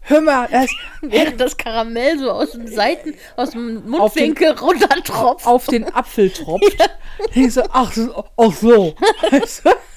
Hör 0.00 0.20
mal, 0.20 0.48
das, 0.50 0.68
während 1.00 1.40
das 1.40 1.56
Karamell 1.56 2.18
so 2.18 2.32
aus 2.32 2.50
dem 2.52 2.66
Seiten, 2.66 3.14
aus 3.36 3.50
dem 3.50 3.88
Mundwinkel 3.88 4.54
den, 4.54 4.58
runtertropft. 4.58 5.46
Auf 5.46 5.66
den 5.66 5.84
Apfel 5.94 6.30
tropft. 6.30 6.76
Ja. 6.78 6.86
Ich 7.34 7.54
so, 7.54 7.62
ach, 7.70 7.90
ach 8.36 8.52
so. 8.52 8.94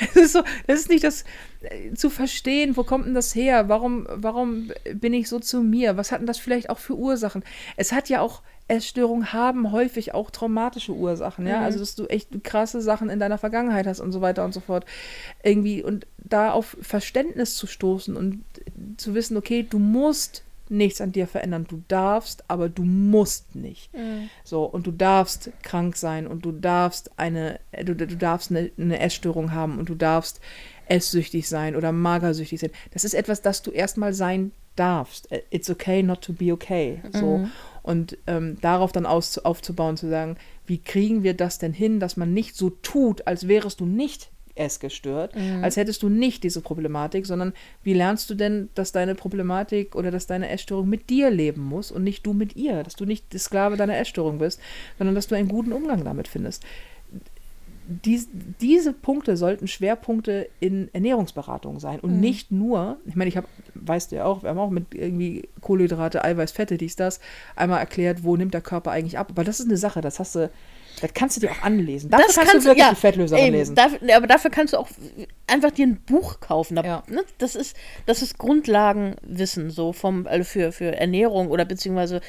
es 0.00 0.16
ist 0.16 0.32
so, 0.32 0.42
das 0.66 0.80
ist 0.80 0.90
nicht 0.90 1.04
das 1.04 1.24
äh, 1.62 1.94
zu 1.94 2.10
verstehen, 2.10 2.76
wo 2.76 2.84
kommt 2.84 3.06
denn 3.06 3.14
das 3.14 3.34
her? 3.34 3.68
Warum, 3.68 4.06
warum 4.10 4.70
bin 4.94 5.14
ich 5.14 5.28
so 5.28 5.38
zu 5.38 5.62
mir? 5.62 5.96
Was 5.96 6.12
hat 6.12 6.20
denn 6.20 6.26
das 6.26 6.38
vielleicht 6.38 6.70
auch 6.70 6.78
für 6.78 6.96
Ursachen? 6.96 7.44
Es 7.76 7.92
hat 7.92 8.08
ja 8.08 8.20
auch 8.20 8.42
Essstörungen 8.70 9.32
haben 9.32 9.72
häufig 9.72 10.14
auch 10.14 10.30
traumatische 10.30 10.92
Ursachen, 10.92 11.44
ja. 11.46 11.58
Mhm. 11.58 11.64
Also, 11.64 11.78
dass 11.80 11.96
du 11.96 12.06
echt 12.06 12.44
krasse 12.44 12.80
Sachen 12.80 13.10
in 13.10 13.18
deiner 13.18 13.36
Vergangenheit 13.36 13.86
hast 13.86 13.98
und 13.98 14.12
so 14.12 14.20
weiter 14.20 14.44
und 14.44 14.54
so 14.54 14.60
fort. 14.60 14.86
Irgendwie 15.42 15.82
und 15.82 16.06
da 16.18 16.52
auf 16.52 16.76
Verständnis 16.80 17.56
zu 17.56 17.66
stoßen 17.66 18.16
und 18.16 18.44
zu 18.96 19.14
wissen, 19.14 19.36
okay, 19.36 19.66
du 19.68 19.80
musst 19.80 20.44
nichts 20.70 21.00
an 21.00 21.12
dir 21.12 21.26
verändern. 21.26 21.66
Du 21.68 21.82
darfst, 21.88 22.44
aber 22.48 22.68
du 22.68 22.84
musst 22.84 23.54
nicht. 23.54 23.92
Mhm. 23.94 24.30
So, 24.44 24.64
und 24.64 24.86
du 24.86 24.92
darfst 24.92 25.50
krank 25.62 25.96
sein 25.96 26.26
und 26.26 26.44
du 26.44 26.52
darfst 26.52 27.10
eine, 27.18 27.60
du, 27.72 27.94
du 27.94 28.16
darfst 28.16 28.50
eine, 28.50 28.70
eine 28.78 29.00
Essstörung 29.00 29.52
haben 29.52 29.78
und 29.78 29.88
du 29.88 29.94
darfst 29.94 30.40
esssüchtig 30.86 31.48
sein 31.48 31.76
oder 31.76 31.92
magersüchtig 31.92 32.60
sein. 32.60 32.70
Das 32.92 33.04
ist 33.04 33.14
etwas, 33.14 33.42
das 33.42 33.62
du 33.62 33.70
erstmal 33.70 34.12
sein 34.12 34.52
darfst. 34.76 35.28
It's 35.50 35.70
okay 35.70 36.02
not 36.02 36.22
to 36.22 36.32
be 36.32 36.52
okay. 36.52 37.02
So. 37.12 37.38
Mhm. 37.38 37.50
Und 37.82 38.18
ähm, 38.26 38.58
darauf 38.60 38.92
dann 38.92 39.06
aus, 39.06 39.38
aufzubauen, 39.38 39.96
zu 39.96 40.08
sagen, 40.08 40.36
wie 40.66 40.78
kriegen 40.78 41.22
wir 41.22 41.34
das 41.34 41.58
denn 41.58 41.72
hin, 41.72 42.00
dass 42.00 42.16
man 42.16 42.34
nicht 42.34 42.56
so 42.56 42.70
tut, 42.70 43.26
als 43.26 43.48
wärest 43.48 43.80
du 43.80 43.86
nicht 43.86 44.30
essgestört, 44.60 45.34
mhm. 45.34 45.64
als 45.64 45.76
hättest 45.76 46.02
du 46.02 46.08
nicht 46.08 46.44
diese 46.44 46.60
Problematik, 46.60 47.26
sondern 47.26 47.52
wie 47.82 47.94
lernst 47.94 48.30
du 48.30 48.34
denn, 48.34 48.68
dass 48.74 48.92
deine 48.92 49.14
Problematik 49.14 49.94
oder 49.96 50.10
dass 50.10 50.26
deine 50.26 50.48
Essstörung 50.50 50.88
mit 50.88 51.10
dir 51.10 51.30
leben 51.30 51.62
muss 51.62 51.90
und 51.90 52.04
nicht 52.04 52.26
du 52.26 52.32
mit 52.32 52.56
ihr, 52.56 52.82
dass 52.82 52.94
du 52.94 53.04
nicht 53.04 53.32
der 53.32 53.40
Sklave 53.40 53.76
deiner 53.76 53.98
Essstörung 53.98 54.38
bist, 54.38 54.60
sondern 54.98 55.14
dass 55.14 55.26
du 55.26 55.34
einen 55.34 55.48
guten 55.48 55.72
Umgang 55.72 56.04
damit 56.04 56.28
findest 56.28 56.64
dies, 57.90 58.28
diese 58.60 58.92
Punkte 58.92 59.36
sollten 59.36 59.66
Schwerpunkte 59.66 60.48
in 60.60 60.88
Ernährungsberatung 60.92 61.80
sein 61.80 61.98
und 62.00 62.14
mhm. 62.14 62.20
nicht 62.20 62.52
nur, 62.52 62.98
ich 63.04 63.16
meine, 63.16 63.28
ich 63.28 63.36
habe, 63.36 63.48
weißt 63.74 64.12
du 64.12 64.16
ja 64.16 64.24
auch, 64.24 64.42
wir 64.42 64.50
haben 64.50 64.58
auch 64.58 64.70
mit 64.70 64.94
irgendwie 64.94 65.48
Kohlenhydrate, 65.60 66.24
Eiweiß, 66.24 66.52
Fette, 66.52 66.76
dies, 66.76 66.94
das, 66.94 67.20
einmal 67.56 67.80
erklärt, 67.80 68.22
wo 68.22 68.36
nimmt 68.36 68.54
der 68.54 68.60
Körper 68.60 68.92
eigentlich 68.92 69.18
ab. 69.18 69.28
Aber 69.30 69.42
das 69.42 69.58
ist 69.58 69.66
eine 69.66 69.76
Sache, 69.76 70.00
das 70.00 70.20
hast 70.20 70.36
du, 70.36 70.50
das 71.00 71.14
kannst 71.14 71.36
du 71.36 71.40
dir 71.40 71.50
auch 71.50 71.62
anlesen. 71.62 72.10
Dafür 72.10 72.26
das 72.26 72.36
kannst, 72.36 72.52
kannst 72.52 72.66
du 72.66 72.70
wirklich 72.70 72.84
ja, 72.84 72.90
die 72.90 72.96
Fettlöserin 72.96 73.44
eben, 73.44 73.56
lesen. 73.56 73.74
Dafür, 73.74 74.16
aber 74.16 74.26
dafür 74.26 74.50
kannst 74.50 74.72
du 74.72 74.78
auch 74.78 74.88
einfach 75.46 75.70
dir 75.70 75.86
ein 75.86 76.00
Buch 76.02 76.40
kaufen. 76.40 76.76
Da, 76.76 76.82
ja. 76.82 77.02
ne, 77.08 77.24
das, 77.38 77.54
ist, 77.54 77.76
das 78.06 78.22
ist 78.22 78.38
Grundlagenwissen 78.38 79.70
so 79.70 79.92
vom, 79.92 80.26
also 80.26 80.44
für, 80.44 80.72
für 80.72 80.96
Ernährung 80.96 81.48
oder 81.48 81.64
beziehungsweise 81.64 82.20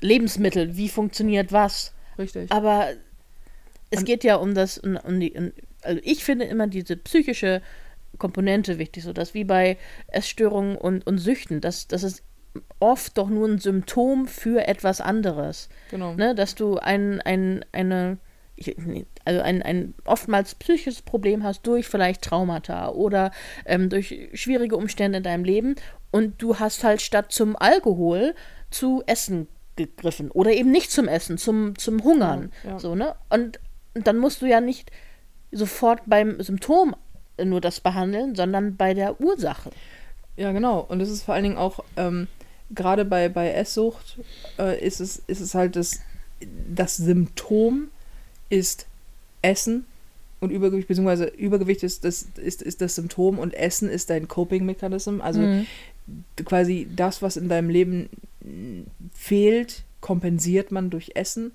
Lebensmittel, 0.00 0.76
wie 0.76 0.88
funktioniert 0.88 1.52
was. 1.52 1.92
Richtig. 2.18 2.50
Aber 2.52 2.88
es 3.90 4.04
geht 4.04 4.24
ja 4.24 4.36
um 4.36 4.54
das, 4.54 4.78
um, 4.78 4.96
um 4.96 5.20
die, 5.20 5.32
um, 5.32 5.52
also 5.82 6.00
ich 6.04 6.24
finde 6.24 6.46
immer 6.46 6.66
diese 6.66 6.96
psychische 6.96 7.62
Komponente 8.18 8.78
wichtig, 8.78 9.04
so 9.04 9.12
dass 9.12 9.34
wie 9.34 9.44
bei 9.44 9.76
Essstörungen 10.08 10.76
und, 10.76 11.06
und 11.06 11.18
Süchten, 11.18 11.60
dass, 11.60 11.86
dass 11.86 12.02
es 12.02 12.22
oft 12.80 13.16
doch 13.18 13.28
nur 13.28 13.48
ein 13.48 13.58
Symptom 13.58 14.26
für 14.26 14.66
etwas 14.66 15.00
anderes. 15.00 15.68
Genau. 15.90 16.14
Ne, 16.14 16.34
dass 16.34 16.54
du 16.54 16.78
ein, 16.78 17.20
ein, 17.20 17.64
eine, 17.72 18.18
also 19.24 19.40
ein, 19.40 19.62
ein 19.62 19.94
oftmals 20.04 20.54
psychisches 20.54 21.02
Problem 21.02 21.42
hast 21.42 21.66
durch 21.66 21.86
vielleicht 21.86 22.22
Traumata 22.22 22.90
oder 22.90 23.30
ähm, 23.64 23.88
durch 23.88 24.28
schwierige 24.34 24.76
Umstände 24.76 25.18
in 25.18 25.24
deinem 25.24 25.44
Leben 25.44 25.76
und 26.10 26.40
du 26.40 26.58
hast 26.58 26.84
halt 26.84 27.02
statt 27.02 27.32
zum 27.32 27.56
Alkohol 27.56 28.34
zu 28.70 29.02
Essen 29.06 29.48
gegriffen 29.76 30.30
oder 30.30 30.52
eben 30.52 30.70
nicht 30.70 30.90
zum 30.90 31.08
Essen, 31.08 31.38
zum, 31.38 31.78
zum 31.78 32.02
Hungern. 32.02 32.50
Ja, 32.64 32.70
ja. 32.70 32.78
So, 32.78 32.94
ne? 32.94 33.14
Und 33.28 33.60
dann 33.94 34.18
musst 34.18 34.42
du 34.42 34.46
ja 34.46 34.60
nicht 34.60 34.90
sofort 35.52 36.00
beim 36.06 36.40
Symptom 36.40 36.96
nur 37.42 37.60
das 37.60 37.80
behandeln, 37.80 38.34
sondern 38.34 38.76
bei 38.76 38.94
der 38.94 39.20
Ursache. 39.20 39.70
Ja, 40.36 40.52
genau. 40.52 40.80
Und 40.80 41.00
es 41.00 41.10
ist 41.10 41.22
vor 41.22 41.34
allen 41.34 41.44
Dingen 41.44 41.58
auch, 41.58 41.80
ähm, 41.96 42.28
gerade 42.70 43.04
bei, 43.04 43.28
bei 43.28 43.52
Esssucht, 43.52 44.18
äh, 44.58 44.84
ist, 44.84 45.00
es, 45.00 45.22
ist 45.26 45.40
es 45.40 45.54
halt 45.54 45.76
das, 45.76 46.00
das 46.68 46.96
Symptom 46.96 47.88
ist 48.50 48.86
Essen 49.42 49.86
und 50.40 50.50
Übergewicht, 50.50 50.88
beziehungsweise 50.88 51.26
Übergewicht 51.26 51.82
ist 51.82 52.04
das, 52.04 52.26
ist, 52.36 52.62
ist 52.62 52.80
das 52.80 52.94
Symptom 52.96 53.38
und 53.38 53.54
Essen 53.54 53.88
ist 53.88 54.10
dein 54.10 54.28
Coping-Mechanism. 54.28 55.20
Also 55.20 55.40
mhm. 55.40 55.66
quasi 56.44 56.88
das, 56.94 57.22
was 57.22 57.36
in 57.36 57.48
deinem 57.48 57.70
Leben 57.70 58.08
fehlt, 59.14 59.84
kompensiert 60.00 60.70
man 60.70 60.90
durch 60.90 61.12
Essen. 61.14 61.52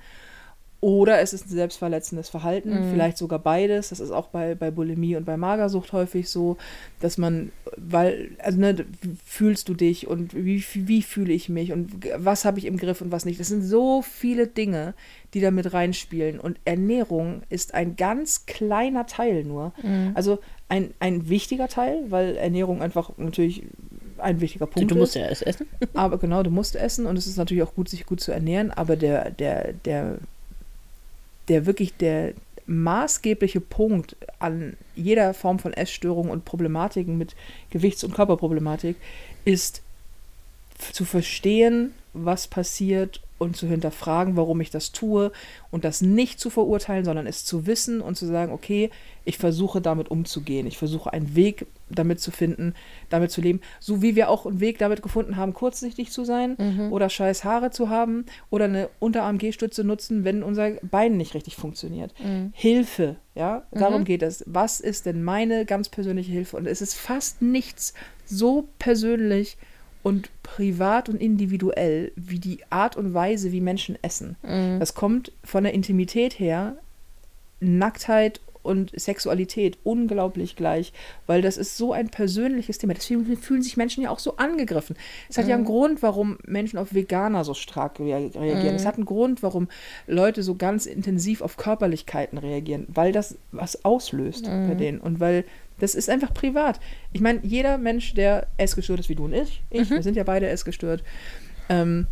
Oder 0.82 1.20
es 1.20 1.32
ist 1.32 1.46
ein 1.46 1.50
selbstverletzendes 1.50 2.30
Verhalten, 2.30 2.72
mhm. 2.72 2.92
vielleicht 2.92 3.16
sogar 3.20 3.38
beides. 3.38 3.90
Das 3.90 4.00
ist 4.00 4.10
auch 4.10 4.28
bei, 4.30 4.56
bei 4.56 4.72
Bulimie 4.72 5.16
und 5.16 5.26
bei 5.26 5.38
Magersucht 5.38 5.94
häufig 5.94 6.28
so, 6.28 6.58
dass 7.00 7.20
man, 7.20 7.52
weil, 7.78 8.32
also 8.40 8.60
ne, 8.60 8.86
fühlst 9.24 9.70
du 9.70 9.76
dich 9.76 10.08
und 10.08 10.34
wie, 10.34 10.64
wie 10.74 11.04
fühle 11.04 11.34
ich 11.34 11.50
mich 11.50 11.72
und 11.72 11.92
was 12.18 12.46
habe 12.46 12.58
ich 12.58 12.66
im 12.66 12.78
Griff 12.78 13.00
und 13.02 13.12
was 13.12 13.26
nicht. 13.26 13.40
Das 13.40 13.48
sind 13.48 13.62
so 13.62 14.02
viele 14.02 14.48
Dinge, 14.48 14.96
die 15.36 15.40
da 15.40 15.52
mit 15.52 15.72
reinspielen. 15.72 16.40
Und 16.40 16.58
Ernährung 16.66 17.44
ist 17.50 17.76
ein 17.76 17.96
ganz 17.96 18.48
kleiner 18.48 19.06
Teil 19.06 19.44
nur. 19.44 19.74
Mhm. 19.84 20.12
Also 20.16 20.40
ein, 20.68 20.96
ein 21.00 21.30
wichtiger 21.30 21.68
Teil, 21.68 22.06
weil 22.10 22.36
Ernährung 22.38 22.82
einfach 22.82 23.12
natürlich 23.18 23.64
ein 24.18 24.42
wichtiger 24.42 24.66
Punkt 24.68 24.90
du 24.90 24.96
musst 24.96 25.16
ja 25.16 25.28
es 25.28 25.42
essen. 25.42 25.68
aber 25.94 26.18
genau, 26.18 26.42
du 26.44 26.50
musst 26.50 26.76
essen 26.76 27.06
und 27.06 27.18
es 27.18 27.28
ist 27.28 27.38
natürlich 27.38 27.64
auch 27.64 27.76
gut, 27.76 27.90
sich 27.90 28.06
gut 28.06 28.20
zu 28.20 28.32
ernähren, 28.32 28.72
aber 28.72 28.96
der, 28.96 29.32
der, 29.32 29.74
der 29.74 30.18
der 31.52 31.66
wirklich 31.66 31.94
der 31.98 32.34
maßgebliche 32.66 33.60
Punkt 33.60 34.16
an 34.40 34.78
jeder 34.96 35.34
Form 35.34 35.60
von 35.60 35.74
Essstörung 35.74 36.30
und 36.30 36.46
Problematiken 36.46 37.18
mit 37.18 37.36
Gewichts- 37.70 38.06
und 38.06 38.14
Körperproblematik 38.14 38.96
ist 39.44 39.82
zu 40.94 41.04
verstehen, 41.04 41.94
was 42.14 42.48
passiert 42.48 43.22
und 43.38 43.58
zu 43.58 43.68
hinterfragen, 43.68 44.38
warum 44.38 44.62
ich 44.62 44.70
das 44.70 44.94
tue 44.94 45.34
und 45.70 45.84
das 45.84 46.02
nicht 46.02 46.40
zu 46.40 46.50
verurteilen, 46.50 47.04
sondern 47.04 47.28
es 47.28 47.44
zu 47.44 47.66
wissen 47.66 48.00
und 48.00 48.16
zu 48.16 48.26
sagen, 48.26 48.54
okay, 48.54 48.90
ich 49.24 49.38
versuche 49.38 49.82
damit 49.82 50.10
umzugehen. 50.10 50.66
Ich 50.66 50.78
versuche 50.78 51.14
einen 51.14 51.36
Weg 51.36 51.68
damit 51.90 52.20
zu 52.20 52.32
finden, 52.32 52.74
damit 53.10 53.32
zu 53.32 53.42
leben. 53.42 53.62
So 53.80 54.02
wie 54.02 54.16
wir 54.16 54.30
auch 54.30 54.46
einen 54.46 54.60
Weg 54.60 54.80
damit 54.80 55.02
gefunden 55.02 55.38
haben, 55.38 55.54
kurzsichtig 55.54 56.12
zu 56.12 56.24
sein 56.24 56.56
mhm. 56.58 56.92
oder 56.92 57.10
scheiß 57.10 57.44
Haare 57.44 57.72
zu 57.72 57.90
haben 57.90 58.26
oder 58.50 58.66
eine 58.66 58.90
Unterarm-G-Stütze 59.00 59.84
nutzen, 59.84 60.24
wenn 60.24 60.44
unser 60.44 60.72
Bein 60.82 61.18
nicht 61.18 61.36
richtig 61.36 61.56
funktioniert. 61.56 62.14
Mhm. 62.20 62.52
Hilfe, 62.54 63.18
ja, 63.36 63.64
darum 63.72 64.02
mhm. 64.02 64.06
geht 64.06 64.24
es. 64.24 64.44
Was 64.48 64.80
ist 64.80 65.06
denn 65.06 65.24
meine 65.24 65.66
ganz 65.66 65.90
persönliche 65.90 66.32
Hilfe? 66.32 66.58
Und 66.58 66.66
es 66.66 66.82
ist 66.82 66.96
fast 66.96 67.42
nichts 67.42 67.94
so 68.26 68.68
persönlich 68.80 69.58
und 70.04 70.30
privat 70.42 71.10
und 71.10 71.22
individuell 71.22 72.12
wie 72.16 72.40
die 72.40 72.60
Art 72.72 72.98
und 72.98 73.14
Weise, 73.14 73.52
wie 73.52 73.62
Menschen 73.62 73.98
essen. 74.02 74.36
Mhm. 74.42 74.80
Das 74.80 74.96
kommt 74.96 75.32
von 75.44 75.64
der 75.64 75.74
Intimität 75.74 76.40
her, 76.40 76.78
Nacktheit 77.60 78.42
und 78.64 78.92
Sexualität 79.00 79.78
unglaublich 79.84 80.56
gleich, 80.56 80.94
weil 81.28 81.42
das 81.42 81.58
ist 81.58 81.78
so 81.78 81.94
ein 81.94 82.10
persönliches 82.10 82.78
Thema. 82.78 82.94
Deswegen 82.94 83.38
fühlen 83.38 83.62
sich 83.62 83.78
Menschen 83.78 84.04
ja 84.04 84.10
auch 84.10 84.20
so 84.20 84.38
angegriffen. 84.38 84.96
Es 85.30 85.38
hat 85.38 85.46
mhm. 85.46 85.50
ja 85.50 85.56
einen 85.56 85.64
mhm. 85.64 85.70
Grund, 85.70 86.04
warum 86.04 86.38
Menschen 86.46 86.78
auf 86.78 86.94
Veganer 86.94 87.44
so 87.44 87.54
stark 87.54 88.00
reagieren. 88.00 88.44
Mhm. 88.44 88.76
Es 88.76 88.86
hat 88.86 88.96
einen 88.96 89.06
Grund, 89.06 89.44
warum 89.44 89.68
Leute 90.08 90.44
so 90.44 90.56
ganz 90.56 90.86
intensiv 90.86 91.42
auf 91.42 91.58
Körperlichkeiten 91.58 92.38
reagieren, 92.38 92.86
weil 92.90 93.12
das 93.12 93.38
was 93.52 93.86
auslöst 93.86 94.48
mhm. 94.48 94.68
bei 94.68 94.76
denen 94.76 95.00
und 95.00 95.20
weil 95.20 95.46
das 95.80 95.96
ist 95.96 96.10
einfach 96.10 96.34
privat. 96.34 96.80
Ich 97.12 97.22
meine, 97.22 97.40
jeder 97.44 97.80
Mensch, 97.80 98.14
der 98.14 98.48
essgestört 98.58 99.00
ist 99.00 99.10
wie 99.10 99.16
du 99.16 99.26
und 99.26 99.34
ich, 99.34 99.64
ich 99.72 99.90
mhm. 99.90 99.96
wir 99.96 100.04
sind 100.04 100.16
ja 100.16 100.24
beide 100.24 100.48
essgestört, 100.48 101.04
ähm, 101.70 102.08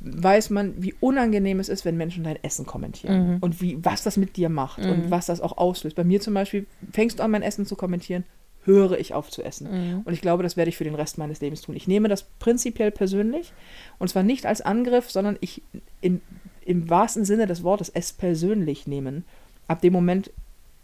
weiß 0.00 0.50
man, 0.50 0.74
wie 0.82 0.94
unangenehm 1.00 1.60
es 1.60 1.68
ist, 1.68 1.84
wenn 1.84 1.96
Menschen 1.96 2.24
dein 2.24 2.42
Essen 2.42 2.66
kommentieren. 2.66 3.14
Und 3.40 3.60
wie, 3.60 3.78
was 3.84 4.02
das 4.02 4.16
mit 4.16 4.36
dir 4.36 4.48
macht 4.48 4.78
und 4.90 5.10
was 5.10 5.26
das 5.26 5.40
auch 5.40 5.58
auslöst. 5.58 5.96
Bei 5.96 6.04
mir 6.04 6.20
zum 6.20 6.34
Beispiel, 6.34 6.66
fängst 6.92 7.18
du 7.18 7.22
an, 7.22 7.30
mein 7.30 7.42
Essen 7.42 7.66
zu 7.66 7.76
kommentieren, 7.76 8.24
höre 8.64 8.98
ich 8.98 9.14
auf 9.14 9.30
zu 9.30 9.42
essen. 9.42 9.66
Und 10.04 10.12
ich 10.12 10.20
glaube, 10.20 10.42
das 10.42 10.56
werde 10.56 10.68
ich 10.68 10.76
für 10.76 10.84
den 10.84 10.94
Rest 10.94 11.18
meines 11.18 11.40
Lebens 11.40 11.62
tun. 11.62 11.76
Ich 11.76 11.88
nehme 11.88 12.08
das 12.08 12.24
prinzipiell 12.38 12.90
persönlich 12.90 13.52
und 13.98 14.08
zwar 14.08 14.22
nicht 14.22 14.46
als 14.46 14.60
Angriff, 14.60 15.10
sondern 15.10 15.36
ich 15.40 15.62
im, 16.00 16.20
im 16.64 16.88
wahrsten 16.90 17.24
Sinne 17.24 17.46
des 17.46 17.62
Wortes 17.62 17.88
es 17.88 18.12
persönlich 18.12 18.86
nehmen. 18.86 19.24
Ab 19.66 19.80
dem 19.80 19.92
Moment 19.92 20.30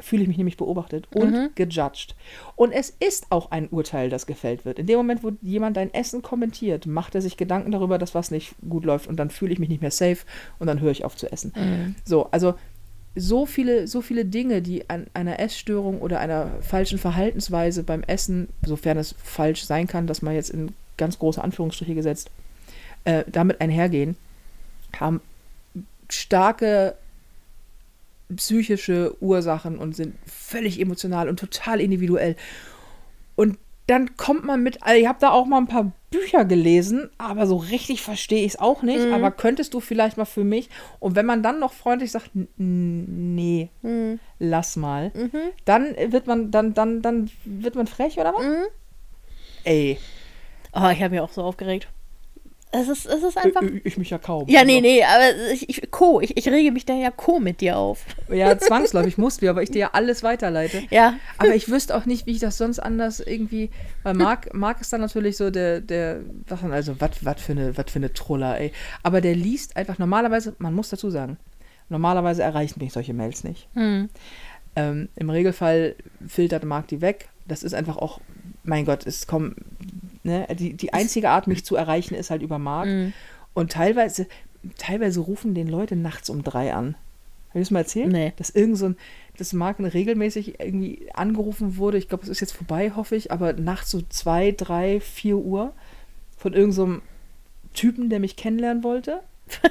fühle 0.01 0.23
ich 0.23 0.29
mich 0.29 0.37
nämlich 0.37 0.57
beobachtet 0.57 1.09
und 1.15 1.57
gejudged. 1.57 2.15
Und 2.55 2.73
es 2.73 2.91
ist 3.01 3.27
auch 3.31 3.51
ein 3.51 3.69
Urteil, 3.69 4.11
das 4.11 4.27
gefällt 4.27 4.65
wird. 4.65 4.79
In 4.79 4.87
dem 4.87 4.97
Moment, 4.97 5.23
wo 5.23 5.33
jemand 5.43 5.77
dein 5.77 5.93
Essen 5.95 6.23
kommentiert, 6.23 6.87
macht 6.87 7.15
er 7.15 7.23
sich 7.23 7.37
Gedanken 7.37 7.71
darüber, 7.71 7.99
dass 7.99 8.15
was 8.15 8.31
nicht 8.31 8.55
gut 8.69 8.85
läuft 8.85 9.07
und 9.09 9.17
dann 9.17 9.31
fühle 9.31 9.53
ich 9.53 9.59
mich 9.59 9.69
nicht 9.69 9.81
mehr 9.83 9.91
safe 9.91 10.19
und 10.59 10.67
dann 10.67 10.81
höre 10.81 10.91
ich 10.91 11.05
auf 11.05 11.17
zu 11.17 11.31
essen. 11.33 11.53
So, 12.05 12.29
also 12.31 12.55
so 13.15 13.47
viele, 13.47 13.89
so 13.89 14.03
viele 14.03 14.27
Dinge, 14.27 14.61
die 14.61 14.89
an 14.91 15.07
einer 15.15 15.41
Essstörung 15.41 16.01
oder 16.03 16.21
einer 16.21 16.51
falschen 16.61 16.99
Verhaltensweise 16.99 17.83
beim 17.83 18.03
Essen, 18.03 18.49
sofern 18.63 18.99
es 18.99 19.15
falsch 19.23 19.65
sein 19.65 19.87
kann, 19.87 20.07
dass 20.07 20.21
man 20.21 20.35
jetzt 20.35 20.51
in 20.51 20.73
ganz 20.99 21.19
große 21.19 21.43
Anführungsstriche 21.43 21.95
gesetzt, 21.95 22.31
äh, 23.05 23.25
damit 23.27 23.61
einhergehen, 23.61 24.17
haben 24.99 25.21
starke 26.11 26.95
psychische 28.35 29.15
Ursachen 29.21 29.79
und 29.79 29.95
sind 29.95 30.15
völlig 30.27 30.81
emotional 30.81 31.29
und 31.29 31.39
total 31.39 31.81
individuell. 31.81 32.37
Und 33.37 33.59
dann 33.87 34.17
kommt 34.17 34.45
man 34.45 34.65
mit, 34.65 34.83
also 34.83 35.01
ich 35.01 35.07
habe 35.07 35.19
da 35.21 35.31
auch 35.31 35.47
mal 35.47 35.59
ein 35.59 35.69
paar 35.69 35.93
Bücher 36.11 36.45
gelesen, 36.45 37.09
aber 37.19 37.47
so 37.47 37.57
richtig 37.57 38.03
verstehe 38.03 38.41
ich 38.45 38.55
es 38.55 38.59
auch 38.59 38.83
nicht. 38.83 38.99
Aber 39.13 39.31
könntest 39.31 39.75
du 39.75 39.81
vielleicht 39.81 40.17
mal 40.17 40.25
für 40.25 40.43
mich, 40.43 40.69
und 40.99 41.15
wenn 41.15 41.27
man 41.27 41.43
dann 41.45 41.61
noch 41.61 41.73
freundlich 41.73 42.11
sagt, 42.11 42.31
"N- 42.35 42.49
nee, 43.37 43.69
lass 44.41 44.75
mal, 44.75 45.13
dann 45.67 45.95
wird 46.13 46.27
man, 46.27 46.51
dann, 46.51 46.75
dann, 46.75 47.01
dann 47.03 47.31
wird 47.45 47.77
man 47.77 47.87
frech, 47.87 48.19
oder 48.19 48.35
was? 48.35 48.45
Ey, 49.65 49.99
Oh, 50.73 50.89
ich 50.93 51.01
habe 51.03 51.11
mich 51.11 51.21
auch 51.21 51.33
so 51.33 51.43
aufgeregt. 51.43 51.89
Es 52.73 52.89
ist, 52.89 53.07
es 53.07 53.23
ist 53.23 53.39
einfach. 53.39 53.63
ich, 53.63 53.87
ich 53.87 53.97
mich 53.97 54.11
ja 54.11 54.19
kaum. 54.19 54.49
Ja, 54.49 54.65
nee, 54.65 54.77
Also, 54.77 54.89
nee, 54.89 55.05
aber 55.05 55.53
ich, 55.53 55.69
ich, 55.69 55.91
Co, 55.91 56.21
ich, 56.21 56.37
ich 56.37 56.49
rege 56.49 56.73
mich 56.73 56.85
da 56.85 56.95
ja 56.95 57.11
Co 57.11 57.39
mit 57.39 57.61
dir 57.61 57.79
auf. 57.79 58.05
Ja, 58.29 58.59
zwangsläufig 58.59 59.19
musst 59.19 59.41
du, 59.41 59.55
weil 59.55 59.63
ich 59.63 59.71
dir 59.71 59.79
ja 59.79 59.91
alles 59.93 60.23
weiterleite. 60.23 60.83
Ja. 60.91 61.15
Aber 61.39 61.55
ich 61.55 61.71
wüsste 61.71 61.97
auch 61.97 62.07
nicht, 62.07 62.27
wie 62.27 62.33
ich 62.33 62.41
das 62.41 62.59
sonst 62.59 62.79
anders 62.81 63.21
irgendwie. 63.21 63.71
Weil 64.03 64.15
Marc, 64.15 64.53
Marc 64.53 64.81
ist 64.81 64.93
dann 64.93 65.01
natürlich 65.01 65.37
so 65.37 65.51
der, 65.51 65.81
der, 65.81 66.21
also, 66.71 66.97
was 67.01 67.41
für 67.41 67.53
eine, 67.53 67.77
was 67.77 67.91
für 67.91 67.99
eine 67.99 68.13
Troller, 68.13 68.59
ey. 68.59 68.73
Aber 69.03 69.21
der 69.21 69.37
liest 69.37 69.77
einfach 69.77 69.99
normalerweise, 69.99 70.55
man 70.59 70.75
muss 70.75 70.91
dazu 70.91 71.11
sagen, 71.11 71.39
normalerweise 71.89 72.43
erreichen 72.43 72.83
mich 72.83 72.93
solche 72.93 73.15
Mails 73.15 73.45
nicht. 73.45 73.69
Hm. 73.75 74.09
Ähm, 74.75 75.09
Im 75.17 75.31
Regelfall 75.31 75.95
filtert 76.27 76.65
Marc 76.65 76.89
die 76.89 77.01
weg. 77.01 77.29
Das 77.47 77.63
ist 77.63 77.75
einfach 77.75 77.97
auch, 77.97 78.21
mein 78.65 78.85
Gott, 78.85 79.07
es 79.07 79.27
kommen, 79.27 79.55
ne, 80.27 80.47
die, 80.55 80.75
die 80.75 80.93
einzige 80.93 81.31
Art, 81.31 81.47
mich 81.47 81.65
zu 81.65 81.77
erreichen, 81.77 82.15
ist 82.15 82.31
halt 82.31 82.43
über 82.43 82.59
Marc. 82.59 82.87
Mhm. 82.87 83.13
Und 83.55 83.73
teilweise, 83.73 84.27
teilweise 84.77 85.21
rufen 85.21 85.55
den 85.55 85.69
Leute 85.69 85.97
nachts 85.97 86.29
um 86.29 86.43
drei 86.43 86.75
an. 86.75 86.97
Habe 87.51 87.61
ich 87.61 87.69
das 87.69 87.71
mal 87.71 87.81
erzählt? 87.81 88.13
Nee. 88.13 88.35
Dass 88.37 88.51
irgend 88.51 88.77
so 88.77 88.87
ein, 88.91 88.97
dass 89.39 89.55
Marc 89.55 89.79
regelmäßig 89.81 90.61
irgendwie 90.61 91.09
angerufen 91.15 91.79
wurde. 91.79 91.97
Ich 91.97 92.09
glaube, 92.09 92.25
es 92.25 92.29
ist 92.29 92.41
jetzt 92.41 92.53
vorbei, 92.53 92.93
hoffe 92.95 93.17
ich, 93.17 93.33
aber 93.33 93.55
nachts 93.55 93.91
so 93.91 94.03
zwei, 94.11 94.53
drei, 94.53 95.01
vier 95.01 95.39
Uhr 95.39 95.73
von 96.37 96.53
irgendeinem 96.53 96.97
so 96.97 97.01
Typen, 97.73 98.11
der 98.11 98.21
mich 98.21 98.37
kennenlernen 98.37 98.85
wollte. 98.85 99.23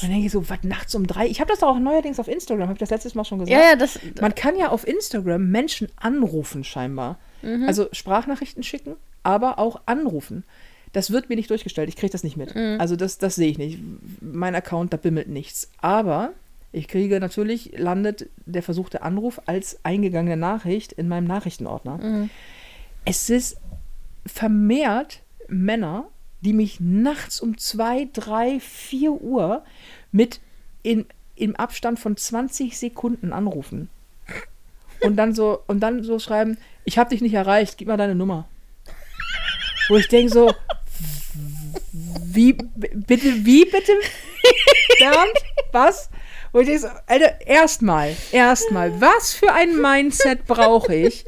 Dann 0.00 0.10
denke 0.10 0.26
ich 0.26 0.32
so, 0.32 0.48
was 0.48 0.62
nachts 0.62 0.94
um 0.94 1.06
drei? 1.06 1.26
Ich 1.26 1.40
habe 1.40 1.50
das 1.50 1.62
auch 1.62 1.78
neuerdings 1.78 2.20
auf 2.20 2.28
Instagram, 2.28 2.68
habe 2.68 2.74
ich 2.74 2.78
das 2.78 2.90
letztes 2.90 3.14
Mal 3.14 3.24
schon 3.24 3.38
gesagt. 3.40 3.58
Ja, 3.58 3.70
ja, 3.70 3.76
das. 3.76 3.98
Man 4.20 4.34
kann 4.34 4.56
ja 4.56 4.68
auf 4.68 4.86
Instagram 4.86 5.50
Menschen 5.50 5.88
anrufen, 5.96 6.64
scheinbar. 6.64 7.18
Also 7.66 7.88
Sprachnachrichten 7.92 8.62
schicken, 8.62 8.96
aber 9.22 9.58
auch 9.58 9.80
anrufen. 9.86 10.44
Das 10.92 11.10
wird 11.10 11.28
mir 11.28 11.36
nicht 11.36 11.50
durchgestellt. 11.50 11.88
Ich 11.88 11.96
kriege 11.96 12.12
das 12.12 12.24
nicht 12.24 12.36
mit. 12.36 12.54
Also 12.80 12.96
das, 12.96 13.18
das 13.18 13.34
sehe 13.34 13.50
ich 13.50 13.58
nicht. 13.58 13.78
Mein 14.20 14.54
Account, 14.54 14.92
da 14.92 14.96
bimmelt 14.96 15.28
nichts. 15.28 15.70
Aber 15.80 16.32
ich 16.72 16.88
kriege 16.88 17.20
natürlich, 17.20 17.72
landet 17.78 18.28
der 18.46 18.62
versuchte 18.62 19.02
Anruf 19.02 19.40
als 19.46 19.78
eingegangene 19.82 20.36
Nachricht 20.36 20.92
in 20.92 21.08
meinem 21.08 21.26
Nachrichtenordner. 21.26 21.98
Es 23.04 23.28
ist 23.30 23.56
vermehrt 24.26 25.20
Männer, 25.48 26.08
die 26.40 26.52
mich 26.52 26.80
nachts 26.80 27.40
um 27.40 27.58
zwei, 27.58 28.08
drei, 28.12 28.58
vier 28.60 29.12
Uhr 29.12 29.62
mit 30.12 30.40
in, 30.82 31.06
im 31.34 31.56
Abstand 31.56 31.98
von 31.98 32.16
20 32.16 32.76
Sekunden 32.78 33.32
anrufen. 33.32 33.88
Und 35.00 35.16
dann 35.16 35.34
so, 35.34 35.60
und 35.66 35.80
dann 35.80 36.02
so 36.02 36.18
schreiben, 36.18 36.56
ich 36.86 36.96
habe 36.96 37.10
dich 37.10 37.20
nicht 37.20 37.34
erreicht, 37.34 37.76
gib 37.76 37.88
mal 37.88 37.96
deine 37.96 38.14
Nummer. 38.14 38.48
Wo 39.88 39.96
ich 39.96 40.08
denke 40.08 40.32
so, 40.32 40.54
wie, 41.92 42.52
bitte, 42.52 43.44
wie 43.44 43.64
bitte? 43.64 43.92
Bernd, 44.98 45.34
was? 45.72 46.08
Wo 46.52 46.60
ich 46.60 46.66
denke 46.66 46.82
so, 46.82 46.88
Alter, 47.06 47.40
erstmal, 47.46 48.16
erstmal, 48.32 49.00
was 49.00 49.34
für 49.34 49.52
ein 49.52 49.76
Mindset 49.76 50.46
brauche 50.46 50.94
ich, 50.94 51.26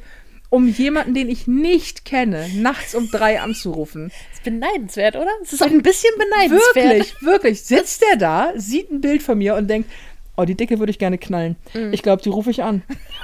um 0.48 0.68
jemanden, 0.68 1.12
den 1.12 1.28
ich 1.28 1.46
nicht 1.46 2.04
kenne, 2.04 2.48
nachts 2.54 2.94
um 2.94 3.10
drei 3.10 3.40
anzurufen? 3.40 4.10
ist 4.32 4.44
beneidenswert, 4.44 5.16
oder? 5.16 5.30
Es 5.42 5.52
ist 5.52 5.62
auch 5.62 5.66
ein 5.66 5.82
bisschen 5.82 6.14
beneidenswert. 6.16 6.74
Wirklich, 6.74 7.22
wirklich. 7.22 7.62
Sitzt 7.62 8.02
der 8.02 8.16
da, 8.16 8.52
sieht 8.56 8.90
ein 8.90 9.00
Bild 9.00 9.22
von 9.22 9.38
mir 9.38 9.56
und 9.56 9.68
denkt, 9.68 9.90
oh, 10.38 10.44
die 10.44 10.54
Dicke 10.54 10.78
würde 10.78 10.90
ich 10.90 10.98
gerne 10.98 11.18
knallen. 11.18 11.56
Ich 11.92 12.02
glaube, 12.02 12.22
die 12.22 12.28
rufe 12.28 12.50
ich 12.50 12.62
an. 12.62 12.82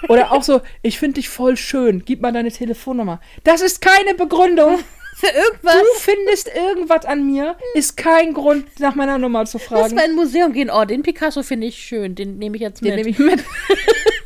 Oder 0.08 0.32
auch 0.32 0.42
so, 0.42 0.60
ich 0.82 0.98
finde 0.98 1.14
dich 1.14 1.28
voll 1.28 1.56
schön, 1.56 2.04
gib 2.04 2.20
mal 2.20 2.32
deine 2.32 2.50
Telefonnummer. 2.50 3.20
Das 3.44 3.62
ist 3.62 3.80
keine 3.80 4.14
Begründung. 4.14 4.78
Für 5.16 5.28
irgendwas. 5.28 5.74
Du 5.74 6.00
findest 6.00 6.50
irgendwas 6.52 7.04
an 7.04 7.24
mir, 7.24 7.54
ist 7.74 7.96
kein 7.96 8.34
Grund, 8.34 8.80
nach 8.80 8.96
meiner 8.96 9.16
Nummer 9.16 9.44
zu 9.44 9.58
Lass 9.58 9.66
fragen. 9.66 9.94
mal 9.94 10.04
in 10.06 10.10
ein 10.10 10.16
Museum 10.16 10.52
gehen. 10.52 10.70
Oh, 10.74 10.84
den 10.84 11.02
Picasso 11.02 11.44
finde 11.44 11.68
ich 11.68 11.76
schön. 11.78 12.16
Den 12.16 12.38
nehme 12.38 12.56
ich 12.56 12.62
jetzt 12.62 12.82
mit. 12.82 12.90
Den 12.90 12.96
nehme 12.96 13.10
ich 13.10 13.18
mit. 13.20 13.44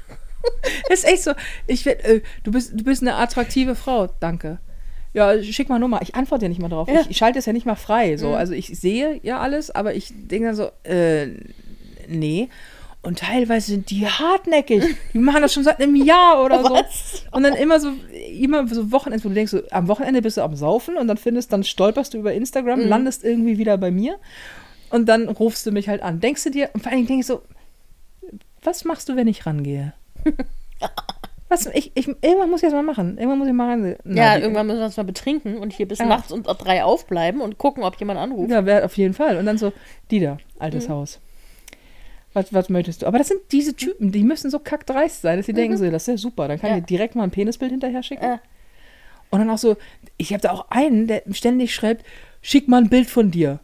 ist 0.88 1.04
echt 1.04 1.24
so. 1.24 1.32
Ich 1.66 1.86
äh, 1.86 2.22
du, 2.42 2.52
bist, 2.52 2.72
du 2.72 2.84
bist 2.84 3.02
eine 3.02 3.16
attraktive 3.16 3.74
Frau. 3.74 4.08
Danke. 4.18 4.60
Ja, 5.12 5.42
schick 5.42 5.68
mal 5.68 5.78
Nummer. 5.78 6.00
Ich 6.00 6.14
antworte 6.14 6.46
ja 6.46 6.48
nicht 6.48 6.60
mal 6.60 6.70
drauf. 6.70 6.88
Ja. 6.88 7.02
Ich, 7.02 7.10
ich 7.10 7.16
schalte 7.18 7.38
es 7.38 7.44
ja 7.44 7.52
nicht 7.52 7.66
mal 7.66 7.76
frei. 7.76 8.16
So. 8.16 8.34
Also 8.34 8.54
ich 8.54 8.68
sehe 8.68 9.20
ja 9.22 9.40
alles, 9.40 9.70
aber 9.70 9.94
ich 9.94 10.10
denke 10.14 10.46
dann 10.46 10.56
so, 10.56 10.70
äh, 10.84 11.28
nee. 12.08 12.48
Und 13.02 13.20
teilweise 13.20 13.68
sind 13.70 13.90
die 13.90 14.06
hartnäckig. 14.06 14.82
Die 15.14 15.18
machen 15.18 15.40
das 15.42 15.52
schon 15.54 15.62
seit 15.64 15.80
einem 15.80 15.94
Jahr 15.94 16.44
oder 16.44 16.62
so. 16.62 16.70
Was? 16.74 17.24
Und 17.30 17.44
dann 17.44 17.54
immer 17.54 17.78
so, 17.80 17.90
immer 18.32 18.66
so 18.66 18.90
Wochenende, 18.92 19.24
wo 19.24 19.28
du 19.28 19.34
denkst, 19.36 19.52
so, 19.52 19.62
am 19.70 19.86
Wochenende 19.88 20.20
bist 20.20 20.36
du 20.36 20.42
am 20.42 20.56
Saufen 20.56 20.96
und 20.96 21.06
dann 21.06 21.16
findest, 21.16 21.52
dann 21.52 21.62
stolperst 21.64 22.12
du 22.14 22.18
über 22.18 22.32
Instagram, 22.34 22.80
landest 22.80 23.24
irgendwie 23.24 23.56
wieder 23.56 23.78
bei 23.78 23.90
mir 23.92 24.18
und 24.90 25.08
dann 25.08 25.28
rufst 25.28 25.64
du 25.64 25.70
mich 25.70 25.88
halt 25.88 26.02
an. 26.02 26.18
Denkst 26.20 26.42
du 26.44 26.50
dir, 26.50 26.70
und 26.74 26.82
vor 26.82 26.90
allen 26.90 26.98
Dingen 26.98 27.08
denke 27.08 27.20
ich 27.20 27.26
so, 27.26 27.42
was 28.62 28.84
machst 28.84 29.08
du, 29.08 29.16
wenn 29.16 29.28
ich 29.28 29.46
rangehe? 29.46 29.92
Was, 31.50 31.64
ich, 31.64 31.92
ich, 31.94 32.06
irgendwann 32.20 32.50
muss 32.50 32.62
ich 32.62 32.66
das 32.68 32.74
mal 32.74 32.82
machen. 32.82 33.16
Irgendwann 33.16 33.38
muss 33.38 33.48
ich 33.48 33.54
mal 33.54 33.70
ran. 33.70 33.96
Na, 34.04 34.14
ja, 34.22 34.36
die- 34.36 34.42
irgendwann 34.42 34.66
müssen 34.66 34.80
wir 34.80 34.84
uns 34.84 34.98
mal 34.98 35.02
betrinken 35.04 35.56
und 35.56 35.72
hier 35.72 35.88
bis 35.88 35.98
Ja. 35.98 36.04
nachts 36.04 36.30
um 36.30 36.42
drei 36.42 36.84
aufbleiben 36.84 37.40
und 37.40 37.56
gucken, 37.56 37.84
ob 37.84 37.96
jemand 37.98 38.20
anruft. 38.20 38.50
Ja, 38.50 38.84
auf 38.84 38.98
jeden 38.98 39.14
Fall. 39.14 39.38
Und 39.38 39.46
dann 39.46 39.56
so, 39.56 39.72
Dieter, 40.10 40.36
altes 40.58 40.90
Haus. 40.90 41.20
Was, 42.34 42.52
was 42.52 42.68
möchtest 42.68 43.02
du? 43.02 43.06
Aber 43.06 43.18
das 43.18 43.28
sind 43.28 43.40
diese 43.52 43.74
Typen, 43.74 44.12
die 44.12 44.22
müssen 44.22 44.50
so 44.50 44.58
kackdreist 44.58 45.22
sein, 45.22 45.38
dass 45.38 45.46
sie 45.46 45.52
denken 45.54 45.76
so, 45.76 45.90
das 45.90 46.02
ist 46.02 46.06
ja 46.08 46.16
super. 46.18 46.46
Dann 46.48 46.60
kann 46.60 46.70
Ja. 46.70 46.76
ich 46.76 46.82
dir 46.84 46.86
direkt 46.96 47.14
mal 47.14 47.24
ein 47.24 47.30
Penisbild 47.30 47.70
hinterher 47.70 48.02
schicken. 48.02 48.22
Ja. 48.24 48.40
Und 49.30 49.40
dann 49.40 49.50
auch 49.50 49.58
so, 49.58 49.76
ich 50.16 50.32
habe 50.32 50.40
da 50.42 50.52
auch 50.52 50.70
einen, 50.70 51.06
der 51.06 51.22
ständig 51.32 51.74
schreibt, 51.74 52.04
schick 52.42 52.68
mal 52.68 52.82
ein 52.82 52.88
Bild 52.90 53.08
von 53.08 53.30
dir. 53.30 53.60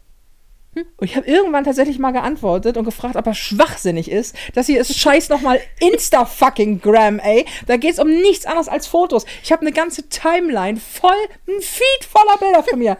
Und 0.75 1.05
ich 1.07 1.17
habe 1.17 1.27
irgendwann 1.27 1.65
tatsächlich 1.65 1.99
mal 1.99 2.11
geantwortet 2.11 2.77
und 2.77 2.85
gefragt, 2.85 3.17
ob 3.17 3.27
er 3.27 3.35
schwachsinnig 3.35 4.11
ist. 4.11 4.35
Das 4.55 4.67
hier 4.67 4.81
ist 4.81 4.99
scheiß 4.99 5.29
nochmal 5.29 5.61
Insta-fucking-Gram, 5.81 7.19
ey. 7.21 7.45
Da 7.67 7.77
geht's 7.77 7.99
um 7.99 8.09
nichts 8.09 8.47
anderes 8.47 8.69
als 8.69 8.87
Fotos. 8.87 9.25
Ich 9.43 9.53
habe 9.53 9.63
eine 9.63 9.73
ganze 9.73 10.09
Timeline 10.09 10.79
voll, 10.79 11.11
ein 11.49 11.61
Feed 11.61 12.05
voller 12.11 12.37
Bilder 12.39 12.63
von 12.63 12.79
mir. 12.79 12.97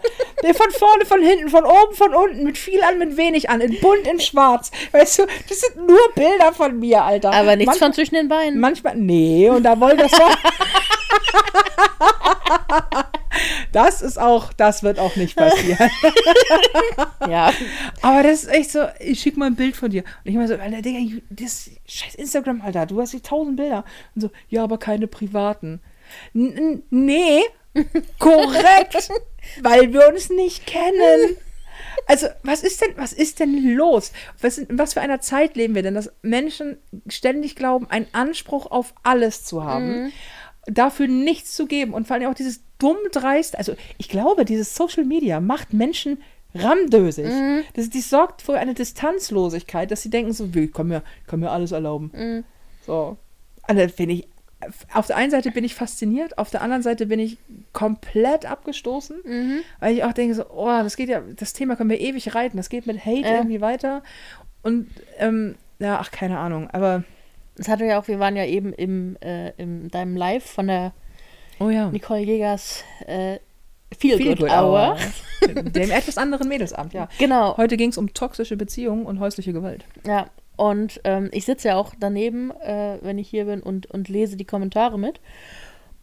Von 0.55 0.71
vorne, 0.71 1.05
von 1.05 1.21
hinten, 1.21 1.49
von 1.49 1.65
oben, 1.65 1.95
von 1.95 2.13
unten, 2.13 2.43
mit 2.43 2.57
viel 2.57 2.81
an, 2.83 2.97
mit 2.97 3.17
wenig 3.17 3.49
an, 3.49 3.61
in 3.61 3.79
bunt, 3.79 4.07
in 4.07 4.19
schwarz. 4.19 4.71
Weißt 4.91 5.19
du, 5.19 5.23
das 5.49 5.61
sind 5.61 5.87
nur 5.87 5.99
Bilder 6.15 6.53
von 6.53 6.79
mir, 6.79 7.03
Alter. 7.03 7.31
Aber 7.33 7.55
nichts 7.55 7.67
Manchmal- 7.71 7.89
von 7.89 7.93
zwischen 7.93 8.15
den 8.15 8.27
Beinen. 8.27 8.59
Manchmal, 8.59 8.95
nee, 8.95 9.49
und 9.49 9.63
da 9.63 9.79
wollte 9.79 9.97
das 10.03 10.11
doch. 10.11 10.35
Das 13.71 14.01
ist 14.01 14.17
auch, 14.17 14.53
das 14.53 14.83
wird 14.83 14.99
auch 14.99 15.15
nicht 15.15 15.35
passieren. 15.35 15.89
Ja. 17.27 17.51
Aber 18.01 18.23
das 18.23 18.43
ist 18.43 18.49
echt 18.49 18.71
so, 18.71 18.85
ich 18.99 19.19
schick 19.19 19.35
mal 19.35 19.47
ein 19.47 19.55
Bild 19.55 19.75
von 19.75 19.89
dir. 19.89 20.03
Und 20.03 20.29
ich 20.29 20.35
meine 20.35 20.47
so, 20.47 20.55
Alter, 20.55 20.81
Digga, 20.81 21.21
das 21.29 21.71
scheiß 21.87 22.15
Instagram, 22.15 22.61
Alter, 22.61 22.85
du 22.85 23.01
hast 23.01 23.13
die 23.13 23.21
tausend 23.21 23.57
Bilder. 23.57 23.83
Und 24.13 24.21
so, 24.21 24.31
ja, 24.49 24.63
aber 24.63 24.77
keine 24.77 25.07
privaten. 25.07 25.81
N 26.33 26.83
nee, 26.91 27.41
korrekt, 28.19 29.09
weil 29.61 29.91
wir 29.91 30.07
uns 30.09 30.29
nicht 30.29 30.65
kennen. 30.65 31.37
Also, 32.07 32.27
was 32.43 32.63
ist 32.63 32.81
denn, 32.81 32.91
was 32.97 33.13
ist 33.13 33.39
denn 33.39 33.75
los? 33.75 34.11
Was, 34.41 34.57
in 34.57 34.77
was 34.77 34.93
für 34.93 35.01
einer 35.01 35.21
Zeit 35.21 35.55
leben 35.55 35.75
wir 35.75 35.83
denn, 35.83 35.95
dass 35.95 36.11
Menschen 36.21 36.77
ständig 37.07 37.55
glauben, 37.55 37.89
einen 37.89 38.07
Anspruch 38.11 38.69
auf 38.69 38.93
alles 39.03 39.43
zu 39.43 39.63
haben, 39.63 40.11
dafür 40.67 41.07
nichts 41.07 41.53
zu 41.53 41.65
geben 41.67 41.93
und 41.93 42.07
vor 42.07 42.15
allem 42.15 42.29
auch 42.29 42.33
dieses 42.35 42.61
dumm 42.79 42.97
dreist, 43.11 43.57
also 43.57 43.73
ich 43.97 44.09
glaube, 44.09 44.45
dieses 44.45 44.75
Social 44.75 45.05
Media 45.05 45.39
macht 45.39 45.73
Menschen 45.73 46.21
ramdösig. 46.53 47.27
Das, 47.73 47.89
die 47.89 48.01
sorgt 48.01 48.41
für 48.41 48.57
eine 48.57 48.73
Distanzlosigkeit, 48.73 49.91
dass 49.91 50.01
sie 50.01 50.09
denken 50.09 50.33
so, 50.33 50.49
ich 50.53 50.73
kann 50.73 50.87
mir, 50.87 51.03
kann 51.27 51.39
mir 51.39 51.51
alles 51.51 51.71
erlauben. 51.71 52.43
So. 52.85 53.17
Also 53.63 53.87
finde 53.89 54.15
ich, 54.15 54.27
auf 54.93 55.07
der 55.07 55.17
einen 55.17 55.31
Seite 55.31 55.51
bin 55.51 55.63
ich 55.63 55.75
fasziniert, 55.75 56.37
auf 56.37 56.49
der 56.49 56.61
anderen 56.61 56.81
Seite 56.81 57.05
bin 57.07 57.19
ich 57.19 57.37
komplett 57.73 58.45
abgestoßen, 58.45 59.17
weil 59.79 59.95
ich 59.95 60.03
auch 60.03 60.13
denke 60.13 60.33
so, 60.33 60.45
oh, 60.49 60.65
das 60.67 60.95
geht 60.95 61.09
ja, 61.09 61.21
das 61.35 61.53
Thema 61.53 61.75
können 61.75 61.89
wir 61.89 61.99
ewig 61.99 62.33
reiten, 62.35 62.57
das 62.57 62.69
geht 62.69 62.87
mit 62.87 63.05
Hate 63.05 63.21
Ja. 63.21 63.35
irgendwie 63.35 63.61
weiter 63.61 64.01
und 64.63 64.89
ähm, 65.19 65.55
ja, 65.79 65.99
ach, 65.99 66.09
keine 66.09 66.39
Ahnung, 66.39 66.69
aber 66.71 67.03
Das 67.55 67.67
hatte 67.67 67.85
ja 67.85 67.99
auch, 67.99 68.07
wir 68.07 68.19
waren 68.19 68.35
ja 68.35 68.45
eben 68.45 68.73
im, 68.73 69.17
äh, 69.21 69.51
in 69.51 69.89
deinem 69.89 70.15
Live 70.17 70.45
von 70.45 70.67
der 70.67 70.93
oh 71.59 71.69
ja. 71.69 71.89
Nicole 71.89 72.21
Jägers 72.21 72.83
äh, 73.05 73.39
Feel, 73.97 74.17
Feel 74.17 74.35
Good 74.35 74.39
Good 74.39 74.51
Hour. 74.51 74.97
Dem 75.45 75.91
etwas 75.91 76.17
anderen 76.17 76.47
Mädelsabend, 76.47 76.93
ja. 76.93 77.07
Genau. 77.17 77.55
Heute 77.57 77.77
ging 77.77 77.91
es 77.91 77.97
um 77.97 78.13
toxische 78.13 78.57
Beziehungen 78.57 79.05
und 79.05 79.19
häusliche 79.19 79.53
Gewalt. 79.53 79.85
Ja, 80.05 80.27
und 80.57 81.01
ähm, 81.03 81.29
ich 81.31 81.45
sitze 81.45 81.69
ja 81.69 81.75
auch 81.75 81.93
daneben, 81.99 82.51
äh, 82.61 82.97
wenn 83.01 83.17
ich 83.17 83.29
hier 83.29 83.45
bin 83.45 83.61
und, 83.61 83.87
und 83.87 84.09
lese 84.09 84.37
die 84.37 84.45
Kommentare 84.45 84.97
mit. 84.97 85.19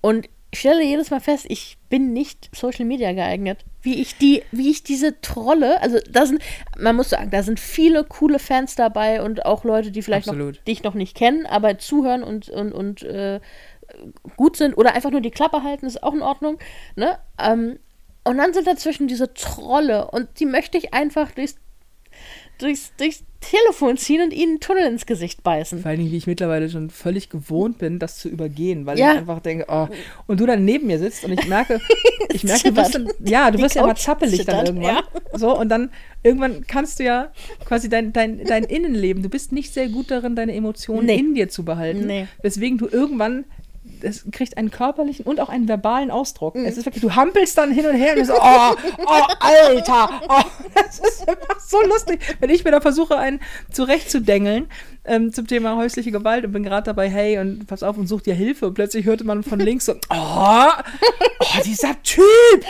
Und 0.00 0.28
ich 0.52 0.60
stelle 0.60 0.84
jedes 0.84 1.10
Mal 1.10 1.20
fest, 1.20 1.46
ich 1.48 1.78
bin 1.88 2.12
nicht 2.12 2.50
Social 2.54 2.84
Media 2.84 3.12
geeignet. 3.12 3.64
Wie 3.80 4.00
ich 4.00 4.18
die, 4.18 4.42
wie 4.52 4.70
ich 4.70 4.82
diese 4.82 5.18
Trolle, 5.22 5.80
also 5.80 5.98
da 6.10 6.26
sind, 6.26 6.42
man 6.78 6.94
muss 6.94 7.08
sagen, 7.08 7.30
da 7.30 7.42
sind 7.42 7.58
viele 7.58 8.04
coole 8.04 8.38
Fans 8.38 8.74
dabei 8.74 9.22
und 9.22 9.46
auch 9.46 9.64
Leute, 9.64 9.90
die 9.90 10.02
vielleicht 10.02 10.26
noch, 10.26 10.52
dich 10.66 10.82
noch 10.82 10.92
nicht 10.92 11.16
kennen, 11.16 11.46
aber 11.46 11.78
zuhören 11.78 12.22
und, 12.22 12.50
und, 12.50 12.72
und 12.72 13.02
äh, 13.02 13.40
gut 14.36 14.56
sind 14.56 14.76
oder 14.76 14.94
einfach 14.94 15.10
nur 15.10 15.22
die 15.22 15.30
Klappe 15.30 15.62
halten, 15.62 15.86
ist 15.86 16.02
auch 16.02 16.14
in 16.14 16.22
Ordnung. 16.22 16.58
Ne? 16.96 17.18
Ähm, 17.40 17.78
und 18.24 18.36
dann 18.36 18.52
sind 18.52 18.66
dazwischen 18.66 19.08
diese 19.08 19.32
Trolle 19.32 20.10
und 20.10 20.38
die 20.38 20.46
möchte 20.46 20.76
ich 20.76 20.92
einfach 20.92 21.32
durchs, 21.32 21.56
durchs, 22.58 22.92
durchs 22.96 23.24
Telefon 23.40 23.96
ziehen 23.96 24.22
und 24.22 24.32
ihnen 24.32 24.50
einen 24.52 24.60
Tunnel 24.60 24.86
ins 24.86 25.04
Gesicht 25.04 25.42
beißen. 25.42 25.80
Vor 25.80 25.88
allen 25.90 25.98
Dingen, 25.98 26.12
wie 26.12 26.16
ich 26.16 26.28
mittlerweile 26.28 26.70
schon 26.70 26.90
völlig 26.90 27.28
gewohnt 27.28 27.78
bin, 27.78 27.98
das 27.98 28.16
zu 28.18 28.28
übergehen, 28.28 28.86
weil 28.86 28.98
Ja. 28.98 29.12
ich 29.12 29.18
einfach 29.18 29.40
denke, 29.40 29.64
oh, 29.68 29.88
und 30.28 30.38
du 30.38 30.46
dann 30.46 30.64
neben 30.64 30.86
mir 30.86 31.00
sitzt 31.00 31.24
und 31.24 31.32
ich 31.32 31.48
merke, 31.48 31.80
ich 32.32 32.44
merke, 32.44 32.70
du 32.70 32.76
wirst 32.76 32.94
dann, 32.94 33.08
ja, 33.24 33.50
du 33.50 33.56
Die 33.56 33.64
wirst 33.64 33.74
ja 33.74 33.84
mal 33.84 33.96
zappelig 33.96 34.44
dann 34.44 34.64
zittert, 34.64 34.68
irgendwann. 34.68 35.02
So, 35.32 35.58
und 35.58 35.68
dann 35.70 35.90
irgendwann 36.22 36.64
kannst 36.68 37.00
du 37.00 37.04
ja 37.04 37.32
quasi 37.64 37.88
dein, 37.88 38.12
dein, 38.12 38.44
dein 38.46 38.62
Innenleben, 38.62 39.24
du 39.24 39.28
bist 39.28 39.50
nicht 39.50 39.74
sehr 39.74 39.88
gut 39.88 40.12
darin, 40.12 40.36
deine 40.36 40.54
Emotionen 40.54 41.06
Nee. 41.06 41.16
in 41.16 41.34
dir 41.34 41.48
zu 41.48 41.64
behalten, 41.64 42.06
Nee. 42.06 42.28
weswegen 42.42 42.78
du 42.78 42.86
irgendwann 42.86 43.44
es 44.04 44.24
kriegt 44.30 44.56
einen 44.56 44.70
körperlichen 44.70 45.24
und 45.24 45.40
auch 45.40 45.48
einen 45.48 45.68
verbalen 45.68 46.10
Ausdruck. 46.10 46.54
Mhm. 46.54 46.64
Es 46.64 46.76
ist 46.76 46.86
wirklich, 46.86 47.02
du 47.02 47.14
hampelst 47.14 47.56
dann 47.58 47.70
hin 47.70 47.86
und 47.86 47.94
her 47.94 48.12
und 48.12 48.20
du 48.20 48.24
so, 48.26 48.34
oh, 48.34 48.74
oh, 49.06 49.22
Alter, 49.40 50.22
oh, 50.28 50.42
das 50.74 50.98
ist 50.98 51.28
einfach 51.28 51.60
so 51.60 51.80
lustig. 51.82 52.20
Wenn 52.40 52.50
ich 52.50 52.64
mir 52.64 52.70
da 52.70 52.80
versuche, 52.80 53.16
einen 53.16 53.40
zurechtzudengeln 53.70 54.68
ähm, 55.04 55.32
zum 55.32 55.46
Thema 55.46 55.76
häusliche 55.76 56.10
Gewalt 56.10 56.44
und 56.44 56.52
bin 56.52 56.62
gerade 56.62 56.84
dabei, 56.84 57.08
hey, 57.08 57.38
und 57.38 57.66
pass 57.66 57.82
auf 57.82 57.96
und 57.96 58.06
such 58.06 58.22
dir 58.22 58.34
Hilfe 58.34 58.68
und 58.68 58.74
plötzlich 58.74 59.06
hörte 59.06 59.24
man 59.24 59.42
von 59.42 59.58
links 59.58 59.86
so, 59.86 59.94
oh, 60.10 60.68
oh 61.40 61.62
dieser 61.64 62.00
Typ. 62.02 62.22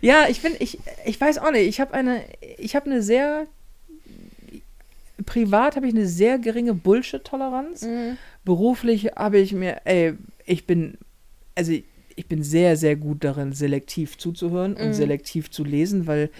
ja, 0.00 0.26
ich 0.28 0.42
bin, 0.42 0.54
ich, 0.58 0.78
ich 1.04 1.20
weiß 1.20 1.38
auch 1.38 1.50
nicht, 1.50 1.68
ich 1.68 1.80
habe 1.80 1.94
eine, 1.94 2.22
ich 2.58 2.76
habe 2.76 2.86
eine 2.86 3.02
sehr, 3.02 3.46
privat 5.26 5.76
habe 5.76 5.86
ich 5.86 5.94
eine 5.94 6.06
sehr 6.06 6.38
geringe 6.38 6.74
Bullshit-Toleranz. 6.74 7.82
Beruflich 8.44 9.06
habe 9.16 9.38
ich 9.38 9.52
mir, 9.52 9.82
ey, 9.84 10.14
ich 10.46 10.66
bin, 10.66 10.98
also 11.54 11.72
ich 11.72 12.26
bin 12.26 12.42
sehr, 12.42 12.76
sehr 12.76 12.96
gut 12.96 13.24
darin, 13.24 13.52
selektiv 13.52 14.18
zuzuhören 14.18 14.74
und 14.74 14.92
selektiv 14.94 15.50
zu 15.50 15.64
lesen, 15.64 16.06
weil 16.06 16.30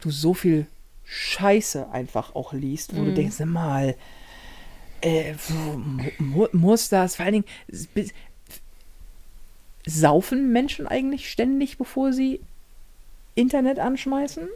du 0.00 0.10
so 0.10 0.34
viel 0.34 0.66
Scheiße 1.04 1.90
einfach 1.90 2.34
auch 2.34 2.52
liest, 2.52 2.96
wo 2.96 3.04
du 3.04 3.12
denkst, 3.12 3.36
sag 3.36 3.46
mal, 3.48 3.94
äh, 5.00 5.34
mu- 5.78 6.10
mu- 6.18 6.48
muss 6.52 6.88
das, 6.88 7.16
vor 7.16 7.24
allen 7.26 7.34
Dingen, 7.34 7.88
bis- 7.94 8.12
saufen 9.86 10.50
Menschen 10.52 10.86
eigentlich 10.86 11.30
ständig, 11.30 11.76
bevor 11.78 12.12
sie 12.12 12.40
Internet 13.34 13.78
anschmeißen? 13.78 14.48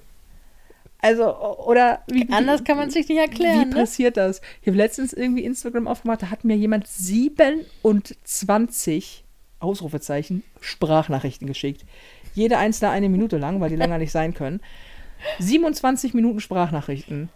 Also, 1.00 1.32
oder 1.58 2.00
wie, 2.08 2.28
Anders 2.30 2.64
kann 2.64 2.76
man 2.76 2.88
es 2.88 2.94
sich 2.94 3.08
nicht 3.08 3.18
erklären. 3.18 3.61
wie 3.61 3.66
ne? 3.66 3.74
passiert 3.74 4.16
das? 4.16 4.40
Ich 4.61 4.66
habe 4.66 4.76
letztens 4.76 5.12
irgendwie 5.12 5.44
Instagram 5.44 5.87
aufgemacht, 5.87 6.22
da 6.22 6.30
hat 6.30 6.42
mir 6.44 6.56
jemand 6.56 6.88
27 6.88 9.24
Ausrufezeichen 9.61 10.42
Sprachnachrichten 10.61 11.46
geschickt. 11.46 11.84
Jede 12.34 12.58
einzelne 12.58 12.90
eine 12.90 13.08
Minute 13.08 13.38
lang, 13.38 13.61
weil 13.61 13.70
die 13.70 13.76
länger 13.76 13.98
nicht 13.98 14.11
sein 14.12 14.34
können. 14.34 14.61
27 15.38 16.14
Minuten 16.14 16.40
Sprachnachrichten 16.40 17.28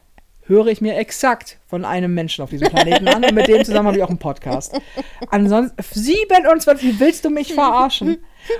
höre 0.46 0.66
ich 0.66 0.80
mir 0.80 0.96
exakt 0.96 1.58
von 1.66 1.84
einem 1.84 2.14
Menschen 2.14 2.42
auf 2.42 2.50
diesem 2.50 2.68
Planeten 2.68 3.08
an 3.08 3.24
und 3.24 3.34
mit 3.34 3.48
dem 3.48 3.64
zusammen 3.64 3.88
habe 3.88 3.96
ich 3.96 4.02
auch 4.02 4.08
einen 4.08 4.18
Podcast. 4.18 4.78
Ansonsten 5.30 5.80
27, 5.80 6.98
willst 6.98 7.24
du 7.24 7.30
mich 7.30 7.54
verarschen? 7.54 8.18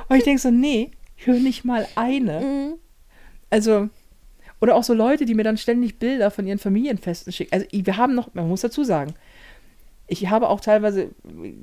Und 0.08 0.16
ich 0.16 0.24
denke 0.24 0.40
so, 0.40 0.50
nee, 0.50 0.92
ich 1.16 1.26
höre 1.26 1.40
nicht 1.40 1.64
mal 1.64 1.86
eine. 1.96 2.76
Also, 3.50 3.88
oder 4.62 4.76
auch 4.76 4.84
so 4.84 4.94
Leute, 4.94 5.24
die 5.24 5.34
mir 5.34 5.42
dann 5.42 5.56
ständig 5.56 5.98
Bilder 5.98 6.30
von 6.30 6.46
ihren 6.46 6.60
Familienfesten 6.60 7.32
schicken. 7.32 7.52
Also 7.52 7.66
wir 7.72 7.96
haben 7.96 8.14
noch, 8.14 8.32
man 8.32 8.48
muss 8.48 8.60
dazu 8.60 8.84
sagen, 8.84 9.14
ich 10.06 10.30
habe 10.30 10.48
auch 10.48 10.60
teilweise, 10.60 11.10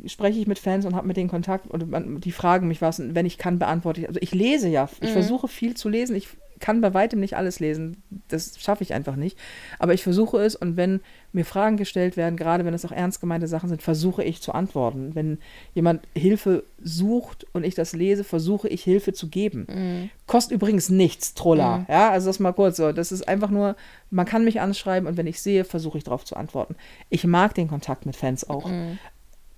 spreche 0.06 0.38
ich 0.38 0.48
mit 0.48 0.60
Fans 0.60 0.86
und 0.86 0.96
habe 0.96 1.08
mit 1.08 1.16
denen 1.16 1.30
Kontakt 1.30 1.68
und 1.68 1.90
man, 1.90 2.20
die 2.20 2.34
fragen 2.34 2.68
mich 2.68 2.82
was 2.82 3.00
und 3.00 3.16
wenn 3.16 3.26
ich 3.26 3.38
kann, 3.38 3.58
beantworte 3.58 4.02
ich. 4.02 4.08
Also 4.10 4.20
ich 4.22 4.34
lese 4.34 4.68
ja, 4.68 4.90
ich 5.00 5.12
versuche 5.12 5.48
viel 5.48 5.76
zu 5.76 5.88
lesen. 5.88 6.14
Ich 6.14 6.28
kann 6.60 6.82
bei 6.82 6.94
weitem 6.94 7.20
nicht 7.20 7.36
alles 7.36 7.60
lesen. 7.60 8.04
Das 8.28 8.60
schaffe 8.60 8.84
ich 8.84 8.94
einfach 8.94 9.16
nicht. 9.16 9.38
Aber 9.78 9.94
ich 9.94 10.04
versuche 10.04 10.38
es 10.40 10.56
und 10.56 10.78
wenn 10.78 11.02
mir 11.32 11.46
Fragen 11.46 11.78
gestellt 11.78 12.18
werden, 12.18 12.36
gerade 12.38 12.66
wenn 12.66 12.74
es 12.74 12.86
auch 12.86 12.92
ernst 12.92 13.22
gemeinte 13.22 13.48
Sachen 13.48 13.70
sind, 13.70 13.82
versuche 13.82 14.24
ich 14.24 14.42
zu 14.42 14.54
antworten. 14.54 15.16
Wenn 15.16 15.38
jemand 15.74 16.02
Hilfe 16.16 16.64
sucht 16.82 17.46
und 17.54 17.64
ich 17.64 17.76
das 17.76 17.94
lese, 17.94 18.24
versuche 18.24 18.68
ich 18.68 18.84
Hilfe 18.84 19.14
zu 19.14 19.28
geben. 19.30 20.10
Kostet 20.28 20.56
übrigens 20.56 20.90
nichts, 20.90 21.34
Troller. 21.34 21.86
Ja, 21.88 22.10
also 22.10 22.28
das 22.28 22.40
mal 22.40 22.54
kurz 22.54 22.78
so. 22.78 22.92
Das 22.92 23.12
ist 23.12 23.28
einfach 23.28 23.50
nur, 23.50 23.76
man 24.10 24.26
kann 24.26 24.44
mich 24.44 24.60
anschreiben 24.60 25.08
und 25.08 25.18
wenn 25.18 25.28
ich 25.28 25.42
sehe, 25.42 25.66
versuche 25.66 25.98
ich 25.98 26.04
darauf 26.04 26.26
zu 26.26 26.36
antworten. 26.36 26.76
Ich 27.10 27.26
mag 27.26 27.54
den 27.54 27.68
Kontakt 27.68 28.06
mit 28.06 28.16
Fans 28.16 28.50
auch. 28.50 28.70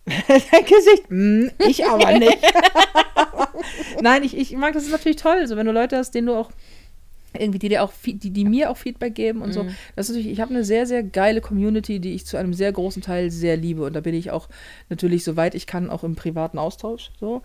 Dein 0.27 0.65
Gesicht, 0.65 1.05
mm, 1.09 1.47
ich 1.59 1.85
aber 1.85 2.17
nicht. 2.17 2.39
Nein, 4.01 4.23
ich, 4.23 4.35
ich 4.35 4.55
mag 4.57 4.73
das 4.73 4.83
ist 4.83 4.91
natürlich 4.91 5.17
toll, 5.17 5.45
so 5.47 5.55
wenn 5.55 5.67
du 5.67 5.71
Leute 5.71 5.97
hast, 5.97 6.11
denen 6.11 6.27
du 6.27 6.35
auch 6.35 6.49
irgendwie, 7.37 7.59
die 7.59 7.69
dir 7.69 7.83
auch, 7.83 7.91
die, 8.05 8.15
die 8.15 8.45
mir 8.45 8.69
auch 8.69 8.77
Feedback 8.77 9.15
geben 9.15 9.41
und 9.41 9.53
so. 9.53 9.65
Das 9.95 10.09
ist 10.09 10.15
natürlich, 10.15 10.31
ich 10.33 10.41
habe 10.41 10.53
eine 10.53 10.63
sehr, 10.63 10.85
sehr 10.85 11.03
geile 11.03 11.41
Community, 11.41 11.99
die 11.99 12.13
ich 12.13 12.25
zu 12.25 12.37
einem 12.37 12.53
sehr 12.53 12.71
großen 12.71 13.01
Teil 13.01 13.31
sehr 13.31 13.57
liebe. 13.57 13.83
Und 13.83 13.93
da 13.93 14.01
bin 14.01 14.13
ich 14.15 14.31
auch 14.31 14.49
natürlich, 14.89 15.23
soweit 15.23 15.55
ich 15.55 15.67
kann, 15.67 15.89
auch 15.89 16.03
im 16.03 16.15
privaten 16.15 16.57
Austausch. 16.57 17.11
So. 17.19 17.41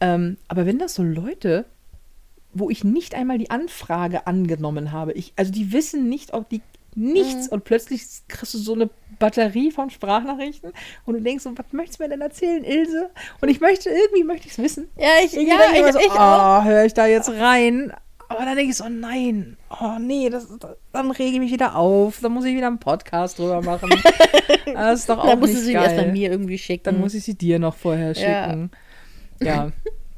Ähm, 0.00 0.36
aber 0.48 0.66
wenn 0.66 0.78
das 0.78 0.94
so 0.94 1.02
Leute, 1.02 1.64
wo 2.52 2.70
ich 2.70 2.84
nicht 2.84 3.14
einmal 3.14 3.38
die 3.38 3.50
Anfrage 3.50 4.26
angenommen 4.26 4.92
habe, 4.92 5.12
ich, 5.12 5.32
also 5.36 5.52
die 5.52 5.72
wissen 5.72 6.08
nicht, 6.08 6.34
ob 6.34 6.48
die 6.48 6.62
nichts 6.96 7.48
und 7.48 7.64
plötzlich 7.64 8.02
kriegst 8.28 8.54
du 8.54 8.58
so 8.58 8.74
eine 8.74 8.88
Batterie 9.18 9.70
von 9.70 9.90
Sprachnachrichten 9.90 10.72
und 11.06 11.14
du 11.14 11.20
denkst 11.20 11.44
so, 11.44 11.50
was 11.56 11.66
möchtest 11.72 11.98
du 11.98 12.04
mir 12.04 12.08
denn 12.10 12.20
erzählen, 12.20 12.64
Ilse? 12.64 13.10
Und 13.40 13.48
ich 13.48 13.60
möchte, 13.60 13.90
irgendwie 13.90 14.24
möchte 14.24 14.46
ich 14.46 14.52
es 14.52 14.58
wissen. 14.58 14.88
Ja, 14.96 15.08
ich, 15.24 15.34
Irgendwie 15.34 15.50
ja, 15.50 15.86
ich 15.86 15.92
so, 15.92 15.98
ich 15.98 16.10
auch. 16.10 16.62
oh, 16.62 16.64
höre 16.64 16.84
ich 16.84 16.94
da 16.94 17.06
jetzt 17.06 17.30
rein? 17.30 17.92
Aber 18.28 18.44
dann 18.44 18.56
denke 18.56 18.70
ich 18.72 18.76
so, 18.76 18.88
nein, 18.88 19.56
oh 19.70 19.98
nee, 20.00 20.28
das, 20.30 20.48
dann 20.92 21.10
rege 21.10 21.34
ich 21.34 21.38
mich 21.40 21.52
wieder 21.52 21.76
auf, 21.76 22.20
dann 22.20 22.32
muss 22.32 22.44
ich 22.44 22.54
wieder 22.56 22.66
einen 22.68 22.78
Podcast 22.78 23.38
drüber 23.38 23.62
machen. 23.62 23.90
Das 24.74 25.00
ist 25.00 25.08
doch 25.08 25.18
auch 25.18 25.26
Da 25.26 25.36
musst 25.36 25.52
du 25.52 25.56
nicht 25.58 25.66
sie 25.66 25.72
geil. 25.74 25.84
erst 25.84 25.96
bei 25.96 26.10
mir 26.10 26.30
irgendwie 26.30 26.58
schicken. 26.58 26.84
Dann 26.84 27.00
muss 27.00 27.14
ich 27.14 27.22
sie 27.22 27.34
dir 27.36 27.58
noch 27.58 27.74
vorher 27.76 28.08
Mhm. 28.10 28.14
Ja. 28.20 28.44
schicken. 28.46 28.70
Ja. 29.40 29.72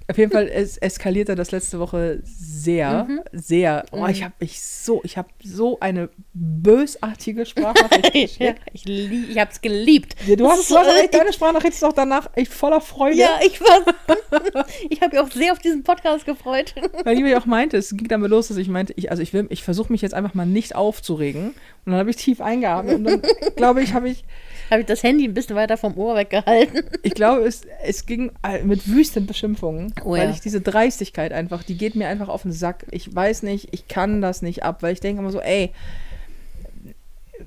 Auf 0.09 0.19
jeden 0.19 0.31
Fall 0.31 0.49
es 0.49 0.77
eskalierte 0.79 1.35
das 1.35 1.51
letzte 1.51 1.81
Woche 1.81 2.21
sehr, 2.25 3.05
Mhm. 3.09 3.21
sehr. 3.33 3.85
Oh, 3.90 4.07
ich 4.07 4.23
habe 4.23 4.35
mich 4.40 4.61
so, 4.61 5.01
ich 5.05 5.16
habe 5.19 5.29
so 5.42 5.81
eine 5.81 6.09
bösartige 6.33 7.45
Sprachnachricht 7.45 8.05
geschickt. 8.12 8.40
ja, 8.40 8.55
ich, 8.73 8.85
lieb, 8.85 9.31
ich 9.31 9.38
hab's 9.38 9.61
geliebt. 9.61 10.14
Ja, 10.27 10.37
du 10.37 10.49
hast, 10.49 10.61
ist 10.61 10.71
du 10.71 10.77
hast 10.77 10.87
so- 10.90 10.97
echt, 11.03 11.14
deine 11.14 11.33
Sprachnachricht 11.33 11.75
ist 11.75 11.85
auch 11.85 11.92
danach 11.92 12.29
echt 12.35 12.53
voller 12.53 12.81
Freude. 12.81 13.16
Ja, 13.16 13.38
ich 13.45 13.61
war. 13.61 13.81
ich 14.90 15.01
habe 15.01 15.16
mich 15.16 15.25
auch 15.25 15.31
sehr 15.31 15.53
auf 15.53 15.59
diesen 15.59 15.83
Podcast 15.83 16.25
gefreut. 16.25 16.75
Weil 17.05 17.19
Julia 17.19 17.38
auch 17.38 17.47
meinte, 17.47 17.77
es 17.77 17.90
ging 17.97 18.09
damit 18.09 18.31
los, 18.31 18.49
dass 18.49 18.57
ich 18.57 18.69
meinte, 18.69 18.92
ich, 18.97 19.11
also 19.11 19.23
ich 19.23 19.33
will, 19.33 19.47
ich 19.51 19.62
versuche 19.64 19.90
mich 19.92 20.03
jetzt 20.03 20.14
einfach 20.14 20.35
mal 20.35 20.47
nicht 20.47 20.75
aufzuregen. 20.77 21.49
Und 21.49 21.92
dann 21.92 21.97
habe 21.97 22.11
ich 22.11 22.16
tief 22.16 22.40
eingeatmet 22.40 22.95
und 22.97 23.05
dann 23.05 23.23
glaube 23.57 23.83
ich, 23.83 23.92
habe 23.92 24.09
ich, 24.09 24.25
habe 24.70 24.81
ich 24.81 24.87
das 24.87 25.02
Handy 25.02 25.24
ein 25.24 25.35
bisschen 25.35 25.57
weiter 25.57 25.76
vom 25.76 25.96
Ohr 25.96 26.16
weggehalten. 26.16 26.83
Ich 27.02 27.14
glaube, 27.14 27.44
es, 27.46 27.62
es 27.85 28.07
ging 28.07 28.33
mit 28.64 28.88
wüsten 28.88 29.26
Beschimpfungen, 29.26 29.92
Oh 30.05 30.12
weil 30.12 30.29
ja. 30.29 30.31
ich 30.31 30.40
diese 30.40 30.61
Dreistigkeit 30.61 31.33
einfach, 31.33 31.62
die 31.62 31.76
geht 31.76 31.94
mir 31.94 32.09
einfach 32.09 32.29
auf 32.29 32.42
den 32.42 32.52
Sack. 32.52 32.87
Ich 32.90 33.14
weiß 33.14 33.42
nicht, 33.42 33.68
ich 33.72 33.88
kann 33.88 34.20
das 34.20 34.42
nicht 34.42 34.62
ab, 34.62 34.83
weil 34.83 34.92
ich 34.92 35.00
denke 35.00 35.21
immer 35.23 35.33
so, 35.33 35.40
ey, 35.40 35.73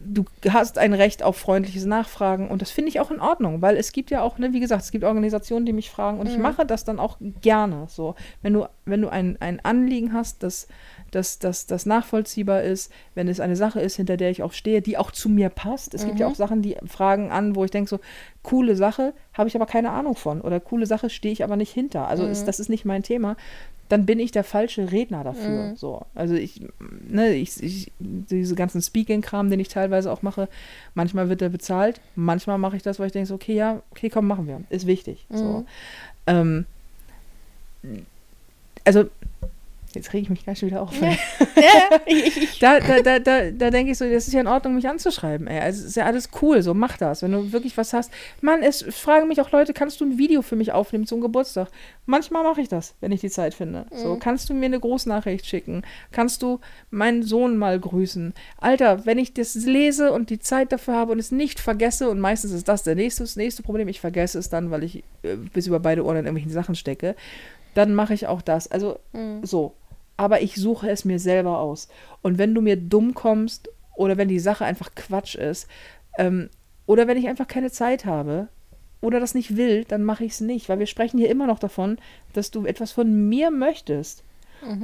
du 0.04 0.26
hast 0.50 0.78
ein 0.78 0.94
Recht 0.94 1.24
auf 1.24 1.38
freundliches 1.38 1.86
Nachfragen 1.86 2.50
und 2.50 2.62
das 2.62 2.72
finde 2.72 2.90
ich 2.90 3.00
auch 3.00 3.12
in 3.12 3.20
Ordnung, 3.20 3.62
weil 3.62 3.76
es 3.76 3.92
gibt 3.92 4.12
ja 4.12 4.22
auch, 4.22 4.38
ne, 4.38 4.54
wie 4.54 4.60
gesagt, 4.60 4.84
es 4.84 4.92
gibt 4.92 5.04
Organisationen, 5.04 5.66
die 5.66 5.74
mich 5.74 5.90
fragen 5.90 6.20
und 6.20 6.28
ich 6.28 6.38
mache 6.38 6.66
das 6.66 6.86
dann 6.86 7.00
auch 7.00 7.18
gerne. 7.42 7.86
So, 7.90 8.16
wenn 8.42 8.54
du, 8.54 8.66
wenn 8.86 9.02
du 9.02 9.10
ein, 9.10 9.38
ein 9.42 9.60
Anliegen 9.60 10.14
hast, 10.14 10.42
das, 10.44 10.68
das, 11.12 11.40
das, 11.40 11.66
das 11.66 11.86
nachvollziehbar 11.86 12.64
ist, 12.64 12.92
wenn 13.14 13.28
es 13.28 13.40
eine 13.40 13.56
Sache 13.56 13.82
ist, 13.82 13.96
hinter 13.96 14.16
der 14.16 14.30
ich 14.30 14.42
auch 14.42 14.54
stehe, 14.54 14.82
die 14.82 14.98
auch 14.98 15.12
zu 15.12 15.28
mir 15.28 15.50
passt. 15.50 15.94
Es 15.94 16.06
gibt 16.06 16.20
ja 16.20 16.28
auch 16.28 16.36
Sachen, 16.36 16.62
die 16.62 16.78
fragen 16.86 17.32
an, 17.32 17.56
wo 17.56 17.66
ich 17.66 17.72
denke 17.72 17.90
so, 17.90 18.00
coole 18.42 18.76
Sache, 18.76 19.14
habe 19.34 19.50
ich 19.50 19.56
aber 19.56 19.66
keine 19.66 19.92
Ahnung 19.92 20.16
von 20.16 20.42
oder 20.42 20.60
coole 20.60 20.86
Sache 20.86 21.10
stehe 21.10 21.34
ich 21.34 21.44
aber 21.44 21.58
nicht 21.58 21.74
hinter. 21.74 22.08
Also 22.08 22.26
ist, 22.26 22.46
das 22.46 22.60
ist 22.60 22.70
nicht 22.70 22.86
mein 22.86 23.04
Thema. 23.04 23.36
Dann 23.90 24.06
bin 24.06 24.20
ich 24.20 24.32
der 24.32 24.44
falsche 24.44 24.92
Redner 24.92 25.24
dafür. 25.24 25.76
So, 25.76 26.06
also 26.16 26.36
ich, 26.36 26.62
ne, 27.08 27.34
ich, 27.34 27.62
ich 27.62 27.92
diese 28.00 28.56
ganzen 28.56 28.82
Speaking-Kram, 28.82 29.50
den 29.50 29.60
ich 29.60 29.68
teilweise 29.68 30.12
auch 30.12 30.22
mache, 30.22 30.48
manchmal 30.94 31.28
wird 31.28 31.42
der 31.42 31.50
bezahlt, 31.50 32.00
manchmal 32.16 32.58
mache 32.60 32.78
ich 32.78 32.84
das, 32.84 33.00
weil 33.00 33.08
ich 33.08 33.14
denke 33.14 33.28
so, 33.28 33.36
okay, 33.36 33.56
ja, 33.56 33.82
okay, 33.92 34.10
komm, 34.10 34.28
machen 34.28 34.48
wir, 34.48 34.62
ist 34.70 34.86
wichtig. 34.88 35.26
So, 35.32 35.66
ähm, 36.28 36.66
also 38.86 39.10
Jetzt 39.96 40.14
rege 40.14 40.24
ich 40.24 40.30
mich 40.30 40.44
gleich 40.44 40.60
schon 40.60 40.70
wieder 40.70 40.84
auf. 40.84 40.94
Ja, 41.02 41.10
ich, 42.06 42.38
ich, 42.38 42.60
Da, 42.60 42.80
da, 42.80 43.02
da, 43.02 43.20
da, 43.20 43.50
da 43.50 43.70
denke 43.72 43.92
ich 43.92 43.98
so, 43.98 44.10
das 44.10 44.28
ist 44.28 44.34
ja 44.34 44.42
in 44.42 44.48
Ordnung, 44.48 44.76
mich 44.76 44.88
anzuschreiben. 44.88 45.48
Ey. 45.48 45.60
Also, 45.60 45.82
es 45.82 45.88
ist 45.88 45.96
ja 45.96 46.06
alles 46.06 46.30
cool, 46.42 46.62
so 46.62 46.74
mach 46.74 46.98
das. 46.98 47.24
Wenn 47.24 47.32
du 47.32 47.52
wirklich 47.52 47.76
was 47.76 47.94
hast. 47.94 48.12
Mann, 48.42 48.62
es 48.62 48.84
fragen 48.84 49.28
mich 49.28 49.42
auch 49.42 49.52
Leute, 49.52 49.74
kannst 49.74 50.00
du 50.00 50.06
ein 50.06 50.18
Video 50.18 50.44
für 50.44 50.56
mich 50.56 50.72
aufnehmen 50.72 51.08
zum 51.08 51.22
Geburtstag? 51.22 51.70
Manchmal 52.06 52.44
mache 52.44 52.62
ich 52.62 52.70
das, 52.70 52.96
wenn 53.02 53.12
ich 53.12 53.22
die 53.22 53.30
Zeit 53.30 53.54
finde. 53.54 53.86
So, 53.92 54.18
kannst 54.18 54.50
du 54.50 54.54
mir 54.54 54.66
eine 54.66 54.80
Großnachricht 54.80 55.46
schicken? 55.46 55.84
Kannst 56.12 56.44
du 56.44 56.60
meinen 56.92 57.24
Sohn 57.24 57.58
mal 57.58 57.80
grüßen? 57.80 58.34
Alter, 58.58 59.06
wenn 59.06 59.18
ich 59.18 59.34
das 59.34 59.56
lese 59.56 60.12
und 60.12 60.30
die 60.30 60.40
Zeit 60.40 60.72
dafür 60.72 60.96
habe 60.96 61.12
und 61.12 61.20
es 61.20 61.32
nicht 61.32 61.60
vergesse, 61.60 62.10
und 62.10 62.20
meistens 62.20 62.52
ist 62.52 62.68
das 62.68 62.84
der 62.84 62.96
nächste, 62.96 63.24
das 63.24 63.36
nächste 63.36 63.64
Problem, 63.64 63.88
ich 63.88 64.00
vergesse 64.00 64.38
es 64.40 64.50
dann, 64.50 64.72
weil 64.72 64.84
ich 64.84 65.04
äh, 65.24 65.36
bis 65.36 65.68
über 65.68 65.80
beide 65.80 66.04
Ohren 66.04 66.18
in 66.18 66.26
irgendwelchen 66.26 66.52
Sachen 66.52 66.76
stecke, 66.76 67.16
dann 67.74 67.96
mache 67.96 68.14
ich 68.14 68.28
auch 68.28 68.42
das. 68.42 68.70
Also 68.70 69.00
so. 69.44 69.74
Aber 70.20 70.42
ich 70.42 70.56
suche 70.56 70.90
es 70.90 71.06
mir 71.06 71.18
selber 71.18 71.60
aus. 71.60 71.88
Und 72.22 72.38
wenn 72.38 72.54
du 72.54 72.60
mir 72.60 72.76
dumm 72.76 73.14
kommst 73.14 73.70
oder 73.96 74.18
wenn 74.18 74.28
die 74.28 74.40
Sache 74.40 74.66
einfach 74.66 74.94
Quatsch 74.94 75.36
ist 75.36 75.70
ähm, 76.18 76.50
oder 76.86 77.08
wenn 77.08 77.16
ich 77.16 77.30
einfach 77.30 77.48
keine 77.48 77.72
Zeit 77.72 78.04
habe 78.04 78.50
oder 79.00 79.22
das 79.22 79.34
nicht 79.34 79.56
will, 79.56 79.86
dann 79.86 80.04
mache 80.04 80.26
ich 80.26 80.34
es 80.34 80.42
nicht. 80.42 80.68
Weil 80.68 80.80
wir 80.80 80.88
sprechen 80.88 81.20
hier 81.20 81.30
immer 81.30 81.48
noch 81.48 81.60
davon, 81.60 82.00
dass 82.34 82.52
du 82.52 82.66
etwas 82.66 82.92
von 82.92 83.30
mir 83.30 83.50
möchtest. 83.50 84.26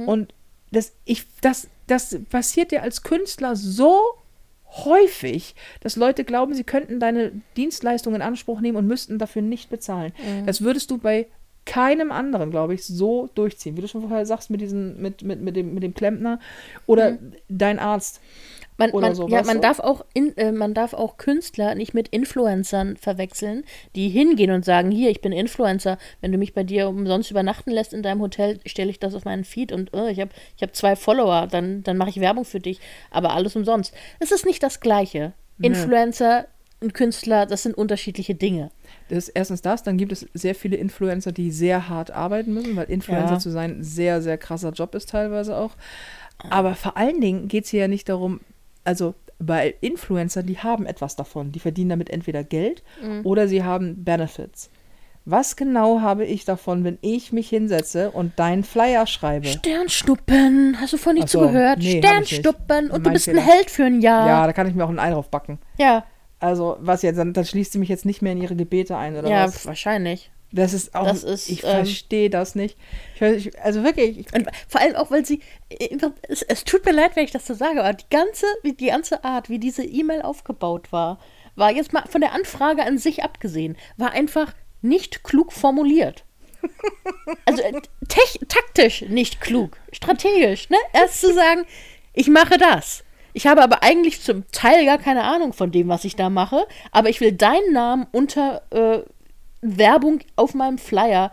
Und 0.06 0.32
das, 0.72 0.94
ich, 1.04 1.26
das, 1.42 1.68
das 1.86 2.16
passiert 2.30 2.70
dir 2.70 2.82
als 2.82 3.02
Künstler 3.02 3.56
so 3.56 4.00
häufig, 4.86 5.54
dass 5.80 5.96
Leute 5.96 6.24
glauben, 6.24 6.54
sie 6.54 6.64
könnten 6.64 6.98
deine 6.98 7.30
Dienstleistung 7.58 8.14
in 8.14 8.22
Anspruch 8.22 8.62
nehmen 8.62 8.78
und 8.78 8.86
müssten 8.86 9.18
dafür 9.18 9.42
nicht 9.42 9.68
bezahlen. 9.68 10.14
Das 10.46 10.62
würdest 10.62 10.90
du 10.90 10.96
bei 10.96 11.26
keinem 11.66 12.12
anderen, 12.12 12.50
glaube 12.50 12.74
ich, 12.74 12.84
so 12.84 13.28
durchziehen. 13.34 13.76
Wie 13.76 13.82
du 13.82 13.88
schon 13.88 14.00
vorher 14.00 14.24
sagst, 14.24 14.48
mit, 14.48 14.60
diesen, 14.60 15.02
mit, 15.02 15.22
mit, 15.22 15.42
mit, 15.42 15.56
dem, 15.56 15.74
mit 15.74 15.82
dem 15.82 15.92
Klempner 15.92 16.38
oder 16.86 17.18
dein 17.48 17.78
Arzt. 17.78 18.20
man, 18.78 18.90
Oder 18.92 19.08
man, 19.08 19.14
so, 19.14 19.28
ja, 19.28 19.42
man 19.42 19.60
darf 19.60 19.80
auch 19.80 20.04
in, 20.14 20.36
äh, 20.36 20.52
man 20.52 20.72
darf 20.72 20.94
auch 20.94 21.16
Künstler 21.16 21.74
nicht 21.74 21.92
mit 21.92 22.08
Influencern 22.08 22.96
verwechseln, 22.96 23.64
die 23.94 24.08
hingehen 24.08 24.52
und 24.52 24.64
sagen, 24.64 24.90
hier, 24.90 25.10
ich 25.10 25.20
bin 25.20 25.32
Influencer, 25.32 25.98
wenn 26.20 26.32
du 26.32 26.38
mich 26.38 26.54
bei 26.54 26.62
dir 26.62 26.88
umsonst 26.88 27.30
übernachten 27.30 27.70
lässt 27.70 27.92
in 27.92 28.02
deinem 28.02 28.22
Hotel, 28.22 28.60
stelle 28.64 28.90
ich 28.90 29.00
das 29.00 29.14
auf 29.14 29.24
meinen 29.24 29.44
Feed 29.44 29.72
und 29.72 29.92
äh, 29.92 30.10
ich 30.10 30.20
habe 30.20 30.30
ich 30.56 30.62
hab 30.62 30.74
zwei 30.74 30.94
Follower, 30.94 31.48
dann, 31.50 31.82
dann 31.82 31.96
mache 31.96 32.10
ich 32.10 32.20
Werbung 32.20 32.44
für 32.44 32.60
dich, 32.60 32.80
aber 33.10 33.32
alles 33.32 33.56
umsonst. 33.56 33.92
Es 34.20 34.30
ist 34.30 34.46
nicht 34.46 34.62
das 34.62 34.80
Gleiche. 34.80 35.32
Influencer 35.60 36.46
und 36.80 36.94
Künstler, 36.94 37.46
das 37.46 37.62
sind 37.62 37.76
unterschiedliche 37.76 38.34
Dinge. 38.34 38.70
Das 39.08 39.18
ist 39.18 39.28
erstens 39.28 39.62
das, 39.62 39.82
dann 39.82 39.96
gibt 39.98 40.10
es 40.12 40.26
sehr 40.34 40.54
viele 40.54 40.76
Influencer, 40.76 41.30
die 41.32 41.50
sehr 41.50 41.88
hart 41.88 42.10
arbeiten 42.10 42.52
müssen, 42.52 42.74
weil 42.76 42.90
Influencer 42.90 43.34
Ja. 43.34 43.38
zu 43.38 43.50
sein 43.50 43.78
ein 43.78 43.82
sehr, 43.84 44.20
sehr 44.22 44.36
krasser 44.38 44.70
Job 44.70 44.94
ist 44.94 45.10
teilweise 45.10 45.56
auch. 45.56 45.72
Aber 46.50 46.74
vor 46.74 46.96
allen 46.96 47.20
Dingen 47.20 47.48
geht 47.48 47.64
es 47.64 47.70
hier 47.70 47.80
ja 47.82 47.88
nicht 47.88 48.08
darum, 48.08 48.40
also 48.84 49.14
bei 49.38 49.74
Influencer, 49.80 50.42
die 50.42 50.58
haben 50.58 50.86
etwas 50.86 51.14
davon. 51.14 51.52
Die 51.52 51.60
verdienen 51.60 51.90
damit 51.90 52.10
entweder 52.10 52.42
Geld 52.42 52.82
oder 53.22 53.48
sie 53.48 53.62
haben 53.62 54.02
Benefits. 54.04 54.70
Was 55.28 55.56
genau 55.56 56.00
habe 56.02 56.24
ich 56.24 56.44
davon, 56.44 56.84
wenn 56.84 56.98
ich 57.00 57.32
mich 57.32 57.48
hinsetze 57.48 58.12
und 58.12 58.38
deinen 58.38 58.62
Flyer 58.64 59.06
schreibe? 59.08 59.46
Sternstuppen, 59.48 60.76
hast 60.80 60.92
du 60.92 60.96
vorhin 60.98 61.20
nicht 61.22 61.30
so, 61.32 61.40
zugehört? 61.40 61.78
nee. 61.80 61.98
Sternstuppen 61.98 62.90
und 62.90 62.98
du 63.04 63.08
Mein 63.10 63.12
bist 63.14 63.28
ein 63.28 63.34
Fehler. 63.36 63.46
Held 63.46 63.70
für 63.70 63.84
ein 63.84 64.00
Jahr. 64.00 64.26
Ja, 64.28 64.46
da 64.46 64.52
kann 64.52 64.68
ich 64.68 64.74
mir 64.74 64.84
auch 64.84 64.88
ein 64.88 64.98
Ei 64.98 65.10
drauf 65.10 65.30
backen. 65.30 65.58
Ja, 65.78 66.04
Also, 66.46 66.76
was 66.78 67.02
jetzt, 67.02 67.16
dann, 67.16 67.32
dann 67.32 67.44
schließt 67.44 67.72
sie 67.72 67.78
mich 67.78 67.88
jetzt 67.88 68.04
nicht 68.04 68.22
mehr 68.22 68.32
in 68.32 68.40
ihre 68.40 68.54
Gebete 68.54 68.96
ein 68.96 69.16
oder 69.16 69.28
ja, 69.28 69.46
was? 69.46 69.66
wahrscheinlich. 69.66 70.30
Das 70.52 70.72
ist 70.72 70.94
auch, 70.94 71.06
Das 71.06 71.24
ist, 71.24 71.48
ich 71.48 71.64
ähm, 71.64 71.70
verstehe 71.70 72.30
das 72.30 72.54
nicht. 72.54 72.78
Ich, 73.20 73.58
also 73.60 73.82
wirklich, 73.82 74.20
ich, 74.20 74.32
Und 74.32 74.46
vor 74.68 74.80
allem 74.80 74.94
auch, 74.94 75.10
weil 75.10 75.26
sie, 75.26 75.40
es, 76.28 76.42
es 76.42 76.62
tut 76.62 76.84
mir 76.84 76.92
leid, 76.92 77.16
wenn 77.16 77.24
ich 77.24 77.32
das 77.32 77.48
so 77.48 77.54
sage, 77.54 77.80
aber 77.80 77.94
die 77.94 78.08
ganze, 78.10 78.46
die 78.62 78.86
ganze 78.86 79.24
Art, 79.24 79.50
wie 79.50 79.58
diese 79.58 79.82
E-Mail 79.82 80.22
aufgebaut 80.22 80.92
war, 80.92 81.18
war 81.56 81.72
jetzt 81.72 81.92
mal 81.92 82.04
von 82.08 82.20
der 82.20 82.32
Anfrage 82.32 82.84
an 82.84 82.96
sich 82.96 83.24
abgesehen, 83.24 83.76
war 83.96 84.12
einfach 84.12 84.54
nicht 84.82 85.24
klug 85.24 85.52
formuliert. 85.52 86.24
Also 87.44 87.62
äh, 87.62 87.80
tech, 88.08 88.38
taktisch 88.48 89.02
nicht 89.02 89.40
klug, 89.40 89.78
strategisch, 89.92 90.70
ne? 90.70 90.76
Erst 90.92 91.20
zu 91.20 91.34
sagen, 91.34 91.64
ich 92.12 92.28
mache 92.28 92.56
das. 92.56 93.04
Ich 93.36 93.46
habe 93.46 93.62
aber 93.62 93.82
eigentlich 93.82 94.22
zum 94.22 94.44
Teil 94.50 94.86
gar 94.86 94.96
keine 94.96 95.24
Ahnung 95.24 95.52
von 95.52 95.70
dem, 95.70 95.88
was 95.88 96.04
ich 96.06 96.16
da 96.16 96.30
mache, 96.30 96.66
aber 96.90 97.10
ich 97.10 97.20
will 97.20 97.32
deinen 97.32 97.72
Namen 97.74 98.06
unter 98.10 98.62
äh, 98.70 99.00
Werbung 99.60 100.20
auf 100.36 100.54
meinem 100.54 100.78
Flyer 100.78 101.30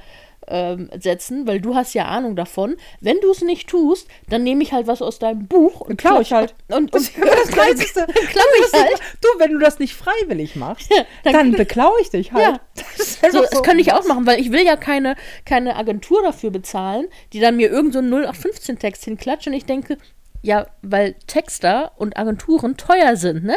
ähm, 0.49 0.89
setzen, 0.99 1.47
weil 1.47 1.61
du 1.61 1.75
hast 1.75 1.93
ja 1.93 2.03
Ahnung 2.03 2.35
davon. 2.35 2.75
Wenn 2.99 3.21
du 3.21 3.31
es 3.31 3.41
nicht 3.41 3.69
tust, 3.69 4.09
dann 4.27 4.43
nehme 4.43 4.61
ich 4.63 4.73
halt 4.73 4.87
was 4.87 5.01
aus 5.01 5.17
deinem 5.17 5.47
Buch 5.47 5.79
und 5.79 5.95
klau 5.95 6.19
ich 6.19 6.33
halt. 6.33 6.55
Und, 6.67 6.75
und, 6.75 6.93
Das 6.93 7.03
ist 7.03 7.13
das 7.17 7.51
Geilste. 7.55 8.05
klaue 8.11 8.45
ich 8.67 8.73
halt. 8.81 8.99
Du, 9.21 9.27
wenn 9.39 9.51
du 9.53 9.59
das 9.59 9.79
nicht 9.79 9.93
freiwillig 9.95 10.57
machst, 10.57 10.91
dann- 11.23 11.33
dann 11.33 11.51
beklaue 11.53 11.95
ich 12.01 12.09
dich 12.09 12.33
halt. 12.33 12.43
Ja. 12.57 12.59
Das 12.97 12.99
ist 12.99 13.21
So, 13.31 13.37
einfach 13.39 13.49
das 13.51 13.63
kann 13.63 13.79
ich 13.79 13.93
auch 13.93 14.05
machen, 14.07 14.25
weil 14.27 14.41
ich 14.41 14.51
will 14.51 14.65
ja 14.65 14.75
keine, 14.75 15.15
keine 15.45 15.77
Agentur 15.77 16.21
dafür 16.21 16.51
bezahlen, 16.51 17.07
die 17.31 17.39
dann 17.39 17.55
mir 17.55 17.69
irgend 17.69 17.93
so 17.93 17.99
einen 17.99 18.13
0815-Text 18.13 19.05
hinklatscht 19.05 19.47
und 19.47 19.53
ich 19.53 19.65
denke, 19.65 19.97
ja, 20.43 20.67
weil 20.81 21.15
Texter 21.25 21.93
und 21.95 22.17
Agenturen 22.17 22.77
teuer 22.77 23.15
sind, 23.15 23.45
ne? 23.45 23.55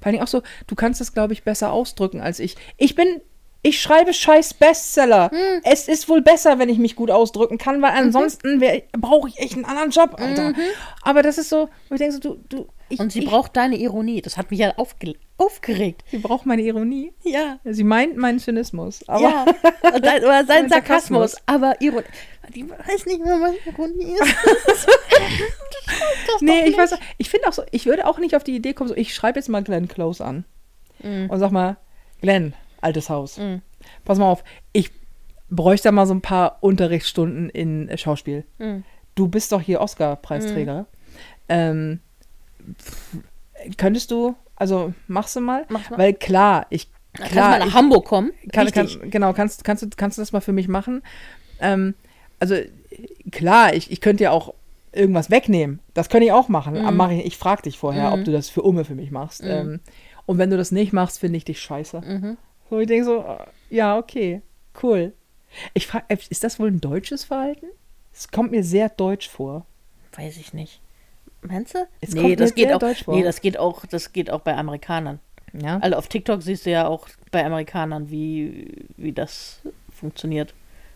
Vor 0.00 0.10
allem 0.10 0.22
auch 0.22 0.26
so, 0.26 0.42
du 0.66 0.74
kannst 0.74 1.00
das, 1.00 1.12
glaube 1.12 1.34
ich, 1.34 1.44
besser 1.44 1.70
ausdrücken 1.70 2.20
als 2.20 2.40
ich. 2.40 2.56
Ich 2.78 2.94
bin, 2.94 3.20
ich 3.62 3.80
schreibe 3.80 4.12
scheiß 4.12 4.54
Bestseller. 4.54 5.30
Hm. 5.30 5.60
Es 5.62 5.86
ist 5.88 6.08
wohl 6.08 6.20
besser, 6.20 6.58
wenn 6.58 6.68
ich 6.68 6.78
mich 6.78 6.96
gut 6.96 7.10
ausdrücken 7.10 7.58
kann, 7.58 7.78
Mhm. 7.78 7.82
weil 7.82 7.92
ansonsten 7.92 8.60
wär- 8.60 8.82
brauche 8.98 9.28
ich 9.28 9.38
echt 9.38 9.54
einen 9.54 9.64
anderen 9.64 9.90
Job, 9.90 10.16
Alter. 10.20 10.52
Aber 11.02 11.22
das 11.22 11.38
ist 11.38 11.48
so, 11.48 11.68
wo 11.88 11.94
ich 11.94 11.98
denke 12.00 12.14
so, 12.14 12.18
du, 12.20 12.40
du, 12.48 12.66
ich, 12.88 12.98
Und 12.98 13.12
sie 13.12 13.20
ich, 13.20 13.26
braucht 13.26 13.56
deine 13.56 13.76
Ironie. 13.76 14.20
Das 14.20 14.36
hat 14.36 14.50
mich 14.50 14.60
ja 14.60 14.72
aufge 14.76 15.14
aufgeregt. 15.38 16.04
sie 16.10 16.18
braucht 16.18 16.44
meine 16.46 16.62
Ironie. 16.62 17.12
Ja. 17.22 17.58
Sie 17.64 17.84
meint 17.84 18.16
meinen 18.16 18.38
Zynismus. 18.38 19.08
Aber 19.08 19.22
ja. 19.22 19.44
Dein, 20.00 20.24
oder 20.24 20.44
sein 20.44 20.68
Sarkasmus. 20.68 21.32
Sarkasmus. 21.32 21.36
Aber 21.46 21.80
Ironie. 21.80 22.06
Die 22.54 22.68
weiß 22.68 23.06
nicht 23.06 23.24
mehr, 23.24 23.40
was 23.40 23.54
Ironie 23.72 24.14
ist. 24.20 24.86
nee, 26.40 26.64
ich 26.66 26.76
weiß, 26.76 26.94
ich 27.18 27.30
finde 27.30 27.48
auch 27.48 27.52
so, 27.52 27.62
ich 27.70 27.86
würde 27.86 28.06
auch 28.06 28.18
nicht 28.18 28.34
auf 28.36 28.44
die 28.44 28.54
Idee 28.54 28.74
kommen, 28.74 28.88
so, 28.88 28.96
ich 28.96 29.14
schreibe 29.14 29.38
jetzt 29.38 29.48
mal 29.48 29.62
Glenn 29.62 29.88
Close 29.88 30.24
an 30.24 30.44
und 31.02 31.38
sag 31.38 31.50
mal, 31.50 31.76
Glenn, 32.20 32.54
altes 32.82 33.08
Haus, 33.10 33.40
pass 34.04 34.18
mal 34.18 34.26
auf, 34.30 34.44
ich 34.72 34.90
bräuchte 35.50 35.90
mal 35.92 36.06
so 36.06 36.14
ein 36.14 36.20
paar 36.22 36.58
Unterrichtsstunden 36.60 37.48
in 37.50 37.90
Schauspiel. 37.96 38.44
Du 39.14 39.28
bist 39.28 39.52
doch 39.52 39.60
hier 39.60 39.80
Oscar-Preisträger. 39.80 40.86
Ähm, 41.48 42.00
pf, 42.78 43.18
könntest 43.76 44.10
du, 44.10 44.34
also 44.56 44.94
machst 45.08 45.36
du 45.36 45.40
mal, 45.40 45.66
Mach's 45.68 45.90
mal. 45.90 45.98
weil 45.98 46.14
klar, 46.14 46.66
ich 46.70 46.88
klar, 47.12 47.28
kannst 47.28 47.34
du 47.34 47.40
mal 47.40 47.58
ich, 47.58 47.64
nach 47.66 47.74
Hamburg 47.74 48.04
kommen. 48.06 48.32
kann, 48.52 48.70
kann, 48.70 48.88
genau, 49.10 49.32
kannst, 49.32 49.64
kannst, 49.64 49.82
du, 49.82 49.88
kannst 49.96 50.18
du 50.18 50.22
das 50.22 50.32
mal 50.32 50.40
für 50.40 50.52
mich 50.52 50.68
machen? 50.68 51.02
Ähm, 51.60 51.94
also 52.40 52.56
klar, 53.30 53.74
ich, 53.74 53.90
ich 53.90 54.00
könnte 54.00 54.24
ja 54.24 54.30
auch 54.30 54.54
irgendwas 54.92 55.30
wegnehmen. 55.30 55.80
Das 55.94 56.08
könnte 56.08 56.26
ich 56.26 56.32
auch 56.32 56.48
machen. 56.48 56.76
Aber 56.76 56.90
mach 56.92 57.10
ich 57.10 57.24
ich 57.24 57.36
frage 57.36 57.62
dich 57.62 57.78
vorher, 57.78 58.12
ob 58.12 58.24
du 58.24 58.32
das 58.32 58.48
für 58.48 58.62
Umme 58.62 58.84
für 58.84 58.94
mich 58.94 59.10
machst. 59.10 59.42
Ähm, 59.44 59.80
und 60.26 60.38
wenn 60.38 60.50
du 60.50 60.56
das 60.56 60.70
nicht 60.72 60.92
machst, 60.92 61.18
finde 61.18 61.36
ich 61.36 61.44
dich 61.44 61.60
scheiße. 61.60 62.36
So, 62.72 62.80
ich 62.80 62.86
denke 62.86 63.04
so, 63.04 63.18
äh, 63.18 63.36
ja, 63.68 63.98
okay, 63.98 64.40
cool. 64.82 65.12
Ich 65.74 65.86
frage, 65.86 66.06
ist 66.30 66.42
das 66.42 66.58
wohl 66.58 66.68
ein 66.68 66.80
deutsches 66.80 67.22
Verhalten? 67.22 67.66
Es 68.14 68.28
kommt 68.28 68.50
mir 68.50 68.64
sehr 68.64 68.88
deutsch 68.88 69.28
vor. 69.28 69.66
Weiß 70.16 70.38
ich 70.38 70.54
nicht. 70.54 70.80
Meinst 71.42 71.74
du? 71.74 71.86
Es 72.00 72.14
nee, 72.14 72.34
das 72.34 72.54
geht 72.54 72.72
auch. 72.72 72.80
Nee, 73.08 73.24
das 73.24 73.42
geht 73.42 73.58
auch, 73.58 73.84
das 73.84 74.14
geht 74.14 74.30
auch 74.30 74.40
bei 74.40 74.56
Amerikanern. 74.56 75.20
Ja. 75.52 75.80
Also 75.80 75.98
auf 75.98 76.08
TikTok 76.08 76.42
siehst 76.42 76.64
du 76.64 76.70
ja 76.70 76.86
auch 76.86 77.10
bei 77.30 77.44
Amerikanern, 77.44 78.10
wie, 78.10 78.86
wie 78.96 79.12
das 79.12 79.60
funktioniert. 79.94 80.54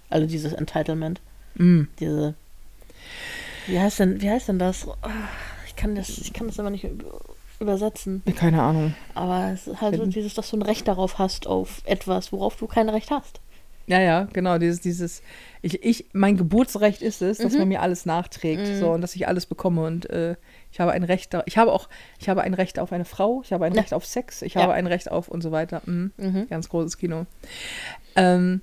Also 0.09 0.27
dieses 0.27 0.55
Entitlement. 0.55 1.21
Mm. 1.57 1.83
Diese. 2.01 2.33
Wie 3.67 3.79
heißt 3.79 4.01
denn, 4.01 4.23
wie 4.23 4.31
heißt 4.31 4.49
denn 4.49 4.59
das? 4.59 4.89
Ah, 5.03 5.11
Ich 5.67 5.77
kann 5.77 5.95
das, 5.95 6.09
ich 6.09 6.33
kann 6.33 6.47
das 6.47 6.59
aber 6.59 6.71
nicht 6.71 6.87
übersetzen. 7.61 8.23
Keine 8.37 8.63
Ahnung. 8.63 8.95
Aber 9.15 9.51
es 9.53 9.67
ist 9.67 9.81
halt 9.81 9.97
so 9.97 10.07
dieses, 10.07 10.35
dass 10.35 10.51
du 10.51 10.57
ein 10.57 10.63
Recht 10.63 10.87
darauf 10.89 11.19
hast, 11.19 11.47
auf 11.47 11.83
etwas, 11.85 12.33
worauf 12.33 12.57
du 12.57 12.67
kein 12.67 12.89
Recht 12.89 13.11
hast. 13.11 13.41
Ja, 13.89 14.01
ja, 14.01 14.27
genau. 14.33 14.59
Dieses, 14.59 14.81
dieses, 14.81 15.23
ich, 15.63 15.85
ich, 15.85 16.07
mein 16.13 16.37
Geburtsrecht 16.37 17.03
ist 17.03 17.23
es, 17.23 17.39
dass 17.39 17.53
Mhm. 17.53 17.61
man 17.61 17.69
mir 17.69 17.83
alles 17.83 18.05
nachträgt, 18.05 18.67
so 18.79 18.91
und 18.91 19.01
dass 19.01 19.15
ich 19.15 19.29
alles 19.29 19.47
bekomme 19.47 19.85
und 19.87 20.11
äh, 20.11 20.35
ich 20.73 20.81
habe 20.81 20.91
ein 20.91 21.05
Recht, 21.05 21.33
da, 21.33 21.45
ich 21.47 21.57
habe 21.57 21.73
auch, 21.73 21.89
ich 22.19 22.29
habe 22.29 22.43
ein 22.43 22.53
Recht 22.55 22.81
auf 22.81 22.91
eine 22.93 23.05
Frau, 23.05 23.43
ich 23.45 23.53
habe 23.53 23.65
ein 23.65 23.75
Ja. 23.75 23.81
Recht 23.83 23.95
auf 23.95 24.05
Sex, 24.05 24.43
ich 24.43 24.55
Ja. 24.55 24.63
habe 24.63 24.73
ein 24.73 24.89
Recht 24.89 25.09
auf 25.11 25.29
und 25.29 25.41
so 25.41 25.53
weiter. 25.53 25.83
Mhm. 25.87 26.11
Mhm. 26.17 26.49
Ganz 26.49 26.69
großes 26.69 26.99
Kino. 26.99 27.27
Ähm, 28.17 28.61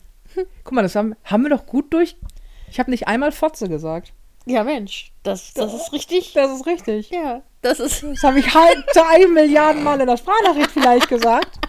guck 0.65 0.73
mal, 0.73 0.81
das 0.81 0.95
haben, 0.95 1.15
haben 1.23 1.43
wir 1.43 1.49
doch 1.51 1.65
gut 1.65 1.93
durch. 1.93 2.17
Ich 2.69 2.79
habe 2.79 2.91
nicht 2.91 3.07
einmal 3.07 3.31
Fotze 3.31 3.69
gesagt. 3.69 4.11
Ja, 4.45 4.63
Mensch, 4.63 5.11
das, 5.23 5.53
das 5.53 5.73
ist 5.73 5.93
richtig. 5.93 6.33
Das 6.33 6.51
ist 6.51 6.65
richtig. 6.65 7.09
Ja, 7.11 7.41
das 7.61 7.79
ist. 7.79 8.03
Das 8.13 8.23
habe 8.23 8.39
ich 8.39 8.53
halt 8.53 8.77
drei 8.93 9.25
Milliarden 9.27 9.83
Mal 9.83 9.99
in 10.01 10.07
der 10.07 10.17
Sprachnachricht 10.17 10.71
vielleicht 10.71 11.07
gesagt. 11.09 11.59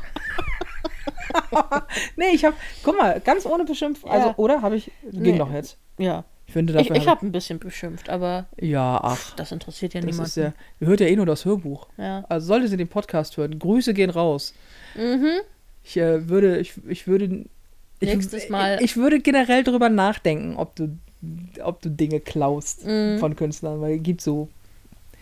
nee, 2.16 2.30
ich 2.34 2.44
habe, 2.44 2.56
guck 2.82 2.96
mal, 2.98 3.20
ganz 3.20 3.46
ohne 3.46 3.64
Beschimpfung. 3.64 4.10
Also, 4.10 4.28
Ja. 4.28 4.34
oder? 4.36 4.62
Habe 4.62 4.76
ich, 4.76 4.90
ging 5.10 5.20
Nee. 5.22 5.38
doch 5.38 5.52
jetzt. 5.52 5.78
Ja. 5.98 6.24
Ich 6.46 6.52
finde, 6.52 6.72
Ich, 6.78 6.88
dafür 6.88 6.96
ich 7.02 7.08
habe 7.08 7.24
ein 7.26 7.32
bisschen 7.32 7.58
beschimpft, 7.58 8.10
aber 8.10 8.46
Ja, 8.60 9.00
ach. 9.02 9.34
das 9.36 9.50
interessiert 9.50 9.94
ja 9.94 10.00
Das 10.00 10.10
niemanden. 10.10 10.40
ja, 10.40 10.52
ihr 10.80 10.86
hört 10.86 11.00
ja 11.00 11.06
eh 11.06 11.16
nur 11.16 11.26
das 11.26 11.44
Hörbuch. 11.44 11.88
ja. 11.96 12.24
Also 12.28 12.46
sollte 12.48 12.68
sie 12.68 12.76
den 12.76 12.88
Podcast 12.88 13.36
hören, 13.36 13.58
Grüße 13.58 13.94
gehen 13.94 14.10
raus. 14.10 14.52
Mhm. 14.94 15.30
Ich 15.82 15.96
äh, 15.96 16.28
würde, 16.28 16.58
ich, 16.58 16.74
ich 16.86 17.06
würde, 17.06 17.24
ich, 17.24 17.46
Nächstes 18.06 18.48
Mal- 18.48 18.78
Ich 18.82 18.96
würde 18.96 19.20
generell 19.20 19.64
darüber 19.64 19.88
nachdenken, 19.88 20.56
ob 20.56 20.74
du, 20.76 20.96
ob 21.62 21.80
du 21.82 21.90
Dinge 21.90 22.20
klaust 22.20 22.84
Mhm. 22.86 23.18
von 23.18 23.36
Künstlern, 23.36 23.80
weil 23.80 23.96
es 23.96 24.02
gibt 24.02 24.20
so, 24.20 24.48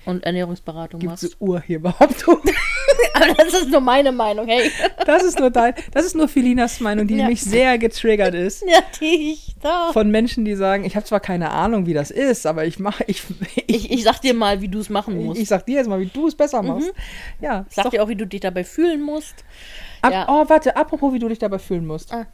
Und 0.04 0.24
Ernährungsberatung 0.24 0.98
gibt 1.00 1.16
so 1.18 1.26
machst. 1.28 1.36
Urheberhauptung. 1.40 2.38
Aber 3.14 3.34
das 3.34 3.54
ist 3.54 3.70
nur 3.70 3.80
meine 3.80 4.10
Meinung, 4.10 4.46
hey. 4.48 4.68
Das 5.06 5.22
ist 5.22 5.38
nur 5.38 5.50
dein, 5.50 5.74
das 5.92 6.04
ist 6.06 6.16
nur 6.16 6.26
Filinas 6.28 6.80
Meinung, 6.80 7.06
die 7.06 7.16
Ja. 7.18 7.28
mich 7.28 7.40
sehr 7.42 7.78
getriggert 7.78 8.34
ist. 8.34 8.62
Ja, 8.66 8.80
die 9.00 9.32
ich 9.32 9.54
da. 9.62 9.90
Von 9.92 10.10
Menschen, 10.10 10.44
die 10.44 10.56
sagen, 10.56 10.84
ich 10.84 10.96
habe 10.96 11.06
zwar 11.06 11.20
keine 11.20 11.50
Ahnung, 11.52 11.86
wie 11.86 11.94
das 11.94 12.10
ist, 12.10 12.46
aber 12.46 12.64
ich 12.66 12.78
mache, 12.80 13.04
ich, 13.06 13.22
ich, 13.66 13.68
Ich, 13.68 13.90
ich 13.92 14.02
sag 14.02 14.20
dir 14.20 14.34
mal, 14.34 14.60
wie 14.60 14.68
du 14.68 14.80
es 14.80 14.88
machen 14.90 15.20
ich, 15.20 15.24
musst. 15.26 15.40
ich 15.40 15.48
sag 15.48 15.64
dir 15.66 15.76
jetzt 15.76 15.88
mal, 15.88 16.00
wie 16.00 16.06
du 16.06 16.26
es 16.26 16.34
besser 16.34 16.62
machst. 16.62 16.92
Ja, 17.40 17.60
ist 17.68 17.76
sag 17.76 17.84
doch, 17.84 17.90
dir 17.92 18.02
auch, 18.02 18.08
wie 18.08 18.16
du 18.16 18.26
dich 18.26 18.40
dabei 18.40 18.64
fühlen 18.64 19.02
musst. 19.02 19.44
ab, 20.00 20.12
ja. 20.12 20.26
Oh, 20.28 20.48
warte, 20.48 20.74
apropos, 20.76 21.12
wie 21.12 21.18
du 21.20 21.28
dich 21.28 21.38
dabei 21.38 21.58
fühlen 21.60 21.86
musst. 21.86 22.12
Ah. 22.12 22.26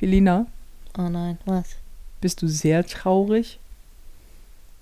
Filina, 0.00 0.46
Oh 0.96 1.10
nein, 1.10 1.38
was? 1.44 1.76
bist 2.22 2.40
du 2.40 2.48
sehr 2.48 2.86
traurig? 2.86 3.60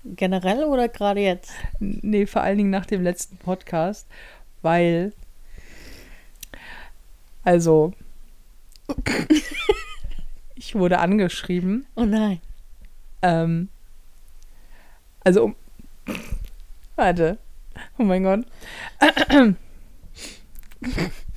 Generell 0.05 0.63
oder 0.63 0.87
gerade 0.87 1.19
jetzt? 1.19 1.51
Nee, 1.81 2.25
vor 2.25 2.41
allen 2.41 2.57
Dingen 2.57 2.69
nach 2.69 2.85
dem 2.85 3.03
letzten 3.03 3.35
Podcast, 3.35 4.07
weil. 4.61 5.11
Also. 7.43 7.91
ich 10.55 10.75
wurde 10.75 10.99
angeschrieben. 10.99 11.85
Oh 11.95 12.05
nein. 12.05 12.39
Ähm, 13.21 13.67
also. 15.25 15.43
um- 15.43 15.55
Warte. 16.95 17.37
Oh 17.97 18.03
mein 18.03 18.23
Gott. 18.23 18.45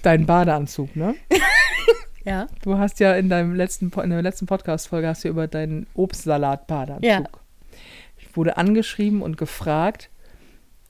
Dein 0.02 0.24
Badeanzug, 0.24 0.94
ne? 0.94 1.16
Ja. 2.24 2.46
Du 2.62 2.78
hast 2.78 3.00
ja 3.00 3.14
in 3.14 3.28
deinem 3.28 3.54
letzten 3.54 3.90
in 3.90 4.10
der 4.10 4.22
letzten 4.22 4.46
Podcast-Folge 4.46 5.08
hast 5.08 5.24
du 5.24 5.28
über 5.28 5.48
deinen 5.48 5.86
Obstsalat-Badeanzug. 5.94 7.04
Ja. 7.04 7.24
Ich 8.18 8.36
wurde 8.36 8.56
angeschrieben 8.56 9.22
und 9.22 9.36
gefragt, 9.36 10.08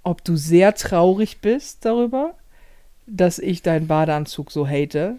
ob 0.03 0.24
du 0.24 0.37
sehr 0.37 0.74
traurig 0.74 1.41
bist 1.41 1.85
darüber, 1.85 2.35
dass 3.07 3.39
ich 3.39 3.62
deinen 3.62 3.87
Badeanzug 3.87 4.51
so 4.51 4.66
hate. 4.66 5.16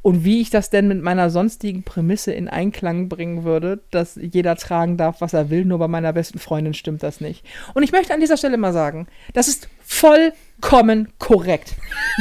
Und 0.00 0.24
wie 0.24 0.40
ich 0.40 0.50
das 0.50 0.70
denn 0.70 0.86
mit 0.88 1.02
meiner 1.02 1.28
sonstigen 1.28 1.82
Prämisse 1.82 2.32
in 2.32 2.48
Einklang 2.48 3.08
bringen 3.08 3.42
würde, 3.42 3.80
dass 3.90 4.14
jeder 4.14 4.56
tragen 4.56 4.96
darf, 4.96 5.20
was 5.20 5.32
er 5.32 5.50
will, 5.50 5.64
nur 5.64 5.78
bei 5.78 5.88
meiner 5.88 6.12
besten 6.12 6.38
Freundin 6.38 6.74
stimmt 6.74 7.02
das 7.02 7.20
nicht. 7.20 7.44
Und 7.74 7.82
ich 7.82 7.92
möchte 7.92 8.14
an 8.14 8.20
dieser 8.20 8.36
Stelle 8.36 8.58
mal 8.58 8.72
sagen, 8.72 9.08
das 9.32 9.48
ist 9.48 9.68
vollkommen 10.62 11.08
korrekt. 11.18 11.74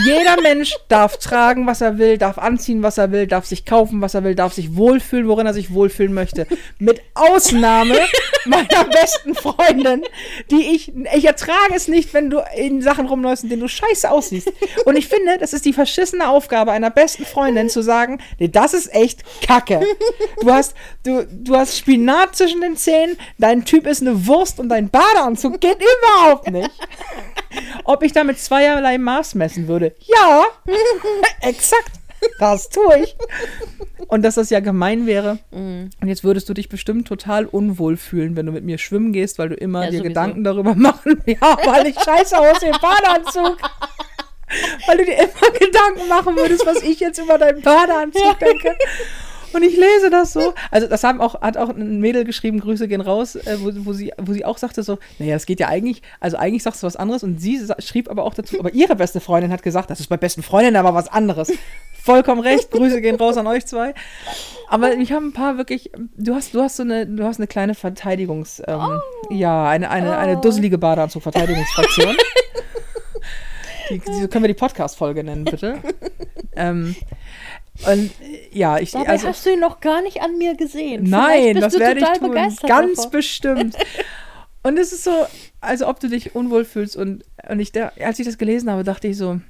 Jeder 0.06 0.42
Mensch 0.42 0.76
darf 0.90 1.18
tragen, 1.18 1.68
was 1.68 1.82
er 1.82 1.98
will, 1.98 2.18
darf 2.18 2.38
anziehen, 2.38 2.84
was 2.84 2.98
er 2.98 3.12
will, 3.12 3.28
darf 3.28 3.46
sich 3.46 3.66
kaufen, 3.66 4.02
was 4.02 4.14
er 4.14 4.24
will, 4.24 4.36
darf 4.36 4.54
sich 4.54 4.76
wohlfühlen, 4.76 5.28
worin 5.28 5.46
er 5.46 5.54
sich 5.54 5.74
wohlfühlen 5.74 6.14
möchte. 6.14 6.48
Mit 6.80 7.02
Ausnahme 7.14 7.96
meiner 8.46 8.86
besten 8.86 9.36
Freundin, 9.36 10.04
die 10.50 10.76
ich, 10.76 10.94
ich 11.16 11.26
ertrage 11.26 11.76
es 11.76 11.88
nicht, 11.88 12.14
wenn 12.14 12.30
du 12.30 12.42
in 12.56 12.82
Sachen 12.82 13.08
rumläufst, 13.08 13.44
in 13.44 13.50
denen 13.50 13.62
du 13.62 13.68
scheiße 13.68 14.10
aussiehst. 14.10 14.52
Und 14.86 14.98
ich 14.98 15.08
finde, 15.08 15.38
das 15.38 15.54
ist 15.54 15.66
die 15.66 15.74
verschissene 15.74 16.28
Aufgabe 16.28 16.72
einer 16.72 16.90
besten 16.90 17.26
Freundin 17.26 17.70
zu 17.70 17.82
sagen, 17.82 18.20
nee, 18.40 18.48
das 18.48 18.74
ist 18.74 18.94
echt 18.94 19.24
Kacke. 19.46 19.82
Du 20.42 20.52
hast, 20.52 20.76
du, 21.04 21.26
du 21.26 21.56
hast 21.56 21.78
Spinat 21.78 22.36
zwischen 22.36 22.62
den 22.62 22.76
Zähnen, 22.76 23.18
dein 23.38 23.66
Typ 23.66 23.86
ist 23.88 24.02
eine 24.02 24.28
Wurst 24.28 24.60
und 24.60 24.70
dein 24.70 24.90
Badeanzug 24.90 25.62
geht 25.62 25.78
überhaupt 25.78 26.50
nicht. 26.50 26.72
Ob 27.84 28.04
ich 28.04 28.14
damit 28.14 28.31
zweierlei 28.36 28.98
Maß 28.98 29.36
messen 29.36 29.68
würde? 29.68 29.96
Ja, 30.02 30.46
exakt. 31.42 31.92
Das 32.40 32.70
tue 32.70 33.00
ich. 33.00 33.16
Und 34.08 34.22
dass 34.24 34.36
das 34.36 34.52
ja 34.52 34.60
gemein 34.60 35.08
wäre. 35.08 35.40
Mhm. 35.50 35.90
Und 36.02 36.08
jetzt 36.08 36.24
würdest 36.24 36.48
du 36.50 36.54
dich 36.54 36.70
bestimmt 36.70 37.08
total 37.08 37.46
unwohl 37.46 37.98
fühlen, 37.98 38.36
wenn 38.36 38.46
du 38.46 38.52
mit 38.52 38.64
mir 38.64 38.78
schwimmen 38.78 39.12
gehst, 39.12 39.40
weil 39.40 39.50
du 39.50 39.56
immer 39.56 39.86
Ja, 39.86 39.90
dir 39.90 39.98
sowieso. 39.98 40.10
Gedanken 40.10 40.44
darüber 40.44 40.76
machen, 40.76 41.22
ja, 41.26 41.58
weil 41.66 41.88
ich 41.88 41.96
scheiße 42.00 42.38
aus 42.38 42.62
im 42.62 42.74
Badeanzug. 42.80 43.58
weil 44.86 44.98
du 44.98 45.06
dir 45.06 45.16
immer 45.18 45.52
Gedanken 45.60 46.08
machen 46.10 46.36
würdest, 46.36 46.64
was 46.66 46.84
ich 46.84 47.00
jetzt 47.00 47.18
über 47.18 47.38
deinen 47.40 47.62
Badeanzug 47.62 48.38
denke. 48.40 48.76
Und 49.54 49.64
ich 49.64 49.76
lese 49.76 50.10
das 50.10 50.34
so. 50.34 50.54
Also, 50.70 50.88
das 50.88 51.04
haben 51.04 51.22
auch, 51.22 51.42
hat 51.42 51.58
auch 51.58 51.70
ein 51.70 52.00
Mädel 52.00 52.24
geschrieben, 52.24 52.60
Grüße 52.60 52.88
gehen 52.88 53.02
raus, 53.02 53.36
äh, 53.36 53.58
wo, 53.60 53.72
wo, 53.86 53.94
sie, 53.94 54.12
wo 54.18 54.34
sie 54.34 54.46
auch 54.46 54.58
sagte 54.58 54.84
so, 54.84 55.00
naja, 55.20 55.34
das 55.34 55.46
geht 55.46 55.60
ja 55.60 55.68
eigentlich, 55.68 56.02
also 56.20 56.38
eigentlich 56.38 56.64
sagst 56.64 56.84
du 56.84 56.88
was 56.88 56.96
anderes. 56.96 57.24
Und 57.24 57.40
sie 57.40 57.60
schrieb 57.80 58.10
aber 58.10 58.24
auch 58.24 58.34
dazu, 58.34 58.60
aber 58.60 58.74
ihre 58.74 58.96
beste 58.96 59.20
Freundin 59.20 59.52
hat 59.52 59.64
gesagt, 59.64 59.90
das 59.90 60.00
ist 60.00 60.08
bei 60.08 60.18
besten 60.18 60.44
Freundinnen 60.44 60.78
aber 60.78 60.94
was 60.94 61.08
anderes. 61.08 61.52
Vollkommen 62.04 62.42
recht, 62.42 62.72
Grüße 62.72 63.00
gehen 63.02 63.16
raus 63.16 63.38
an 63.38 63.46
euch 63.46 63.66
zwei. 63.66 63.94
Aber 64.70 64.94
ich 64.96 65.12
habe 65.12 65.26
ein 65.26 65.34
paar 65.34 65.58
wirklich, 65.58 65.92
du 66.18 66.34
hast, 66.34 66.54
du 66.54 66.62
hast 66.62 66.78
so 66.78 66.84
eine, 66.84 67.06
du 67.06 67.24
hast 67.24 67.40
eine 67.40 67.48
kleine 67.48 67.76
Verteidigungs, 67.76 68.62
ähm, 68.68 69.00
ja, 69.30 69.68
eine, 69.68 69.90
eine, 69.92 70.18
eine 70.18 70.38
dusselige 70.38 70.78
Badeanzug-Verteidigungsfraktion. 70.78 72.16
Die, 73.92 74.00
die, 74.00 74.28
können 74.30 74.44
wir 74.46 74.48
die 74.48 74.54
Podcast-Folge 74.54 75.22
nennen, 75.22 75.44
bitte. 75.44 75.80
ähm, 76.56 76.96
und 77.88 78.12
ja, 78.52 78.78
ich, 78.80 78.92
Dabei 78.92 79.08
also, 79.08 79.30
hast 79.30 79.46
du 79.46 79.54
ihn 79.54 79.60
noch 79.60 79.80
gar 79.80 80.02
nicht 80.02 80.22
an 80.22 80.38
mir 80.38 80.56
gesehen. 80.56 81.04
Nein, 81.04 81.56
das 81.56 81.78
werde 81.80 82.02
ich 82.02 82.20
tun. 82.20 82.34
Ganz 82.34 82.62
davon. 82.96 83.12
bestimmt. 83.12 83.78
Und 84.64 84.78
es 84.78 84.94
ist 84.94 85.04
so, 85.04 85.26
also 85.60 85.88
ob 85.88 86.00
du 86.00 86.08
dich 86.08 86.36
unwohl 86.36 86.66
fühlst. 86.66 86.96
Und, 86.96 87.26
und 87.50 87.60
ich, 87.60 87.72
als 88.00 88.20
ich 88.20 88.26
das 88.26 88.38
gelesen 88.38 88.70
habe, 88.70 88.84
dachte 88.84 89.08
ich 89.08 89.18
so, 89.18 89.42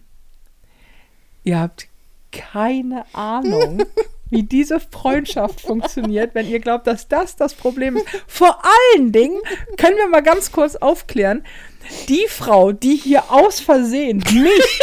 ihr 1.43 1.59
habt 1.59 1.87
keine 2.31 3.03
Ahnung, 3.13 3.83
wie 4.29 4.43
diese 4.43 4.79
Freundschaft 4.79 5.59
funktioniert, 5.59 6.33
wenn 6.33 6.47
ihr 6.47 6.59
glaubt, 6.59 6.87
dass 6.87 7.09
das 7.09 7.35
das 7.35 7.53
Problem 7.53 7.97
ist. 7.97 8.05
Vor 8.25 8.61
allen 8.95 9.11
Dingen 9.11 9.37
können 9.75 9.97
wir 9.97 10.07
mal 10.07 10.21
ganz 10.21 10.53
kurz 10.53 10.77
aufklären, 10.77 11.43
die 12.07 12.27
Frau, 12.29 12.71
die 12.71 12.95
hier 12.95 13.31
aus 13.31 13.59
Versehen 13.59 14.23
mich 14.31 14.79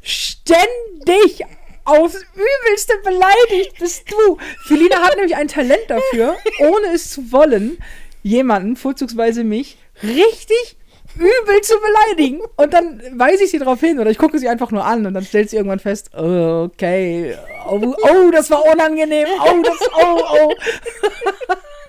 ständig 0.00 1.44
aufs 1.88 2.24
Übelste 2.34 2.94
beleidigt 3.02 3.78
bist 3.78 4.10
du. 4.10 4.38
Felina 4.66 5.02
hat 5.02 5.16
nämlich 5.16 5.36
ein 5.36 5.48
Talent 5.48 5.84
dafür, 5.88 6.36
ohne 6.60 6.94
es 6.94 7.10
zu 7.10 7.32
wollen, 7.32 7.78
jemanden, 8.22 8.76
vorzugsweise 8.76 9.44
mich, 9.44 9.78
richtig 10.02 10.76
übel 11.16 11.60
zu 11.62 11.74
beleidigen. 11.80 12.40
Und 12.56 12.72
dann 12.74 13.00
weise 13.14 13.44
ich 13.44 13.50
sie 13.50 13.58
darauf 13.58 13.80
hin 13.80 13.98
oder 13.98 14.10
ich 14.10 14.18
gucke 14.18 14.38
sie 14.38 14.48
einfach 14.48 14.70
nur 14.70 14.84
an 14.84 15.06
und 15.06 15.14
dann 15.14 15.24
stellt 15.24 15.50
sie 15.50 15.56
irgendwann 15.56 15.80
fest, 15.80 16.10
okay, 16.14 17.36
oh, 17.68 17.94
oh, 18.02 18.30
das 18.30 18.50
war 18.50 18.64
unangenehm, 18.72 19.28
oh, 19.40 19.62
das, 19.62 19.90
oh, 19.96 20.22
oh. 20.32 20.54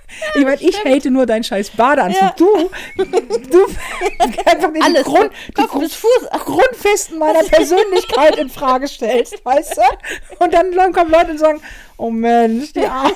Ich 0.35 0.43
meine, 0.43 0.61
ich 0.61 0.83
hate 0.83 1.11
nur 1.11 1.25
deinen 1.25 1.43
scheiß 1.43 1.71
Badeanzug. 1.71 2.21
Ja. 2.21 2.33
Du, 2.37 2.45
du 3.05 3.65
einfach 4.45 4.73
den 4.73 4.81
Alles, 4.83 5.03
Grund, 5.03 5.31
die 5.49 5.53
Grund. 5.53 5.99
Grundfesten 6.45 7.19
meiner 7.19 7.43
Persönlichkeit 7.43 8.37
in 8.37 8.49
Frage 8.49 8.87
stellst, 8.87 9.43
weißt 9.43 9.77
du? 9.77 10.43
Und 10.43 10.53
dann 10.53 10.93
kommen 10.93 11.11
Leute 11.11 11.31
und 11.31 11.37
sagen, 11.37 11.61
oh 11.97 12.09
Mensch, 12.09 12.73
die 12.73 12.85
arme 12.85 13.13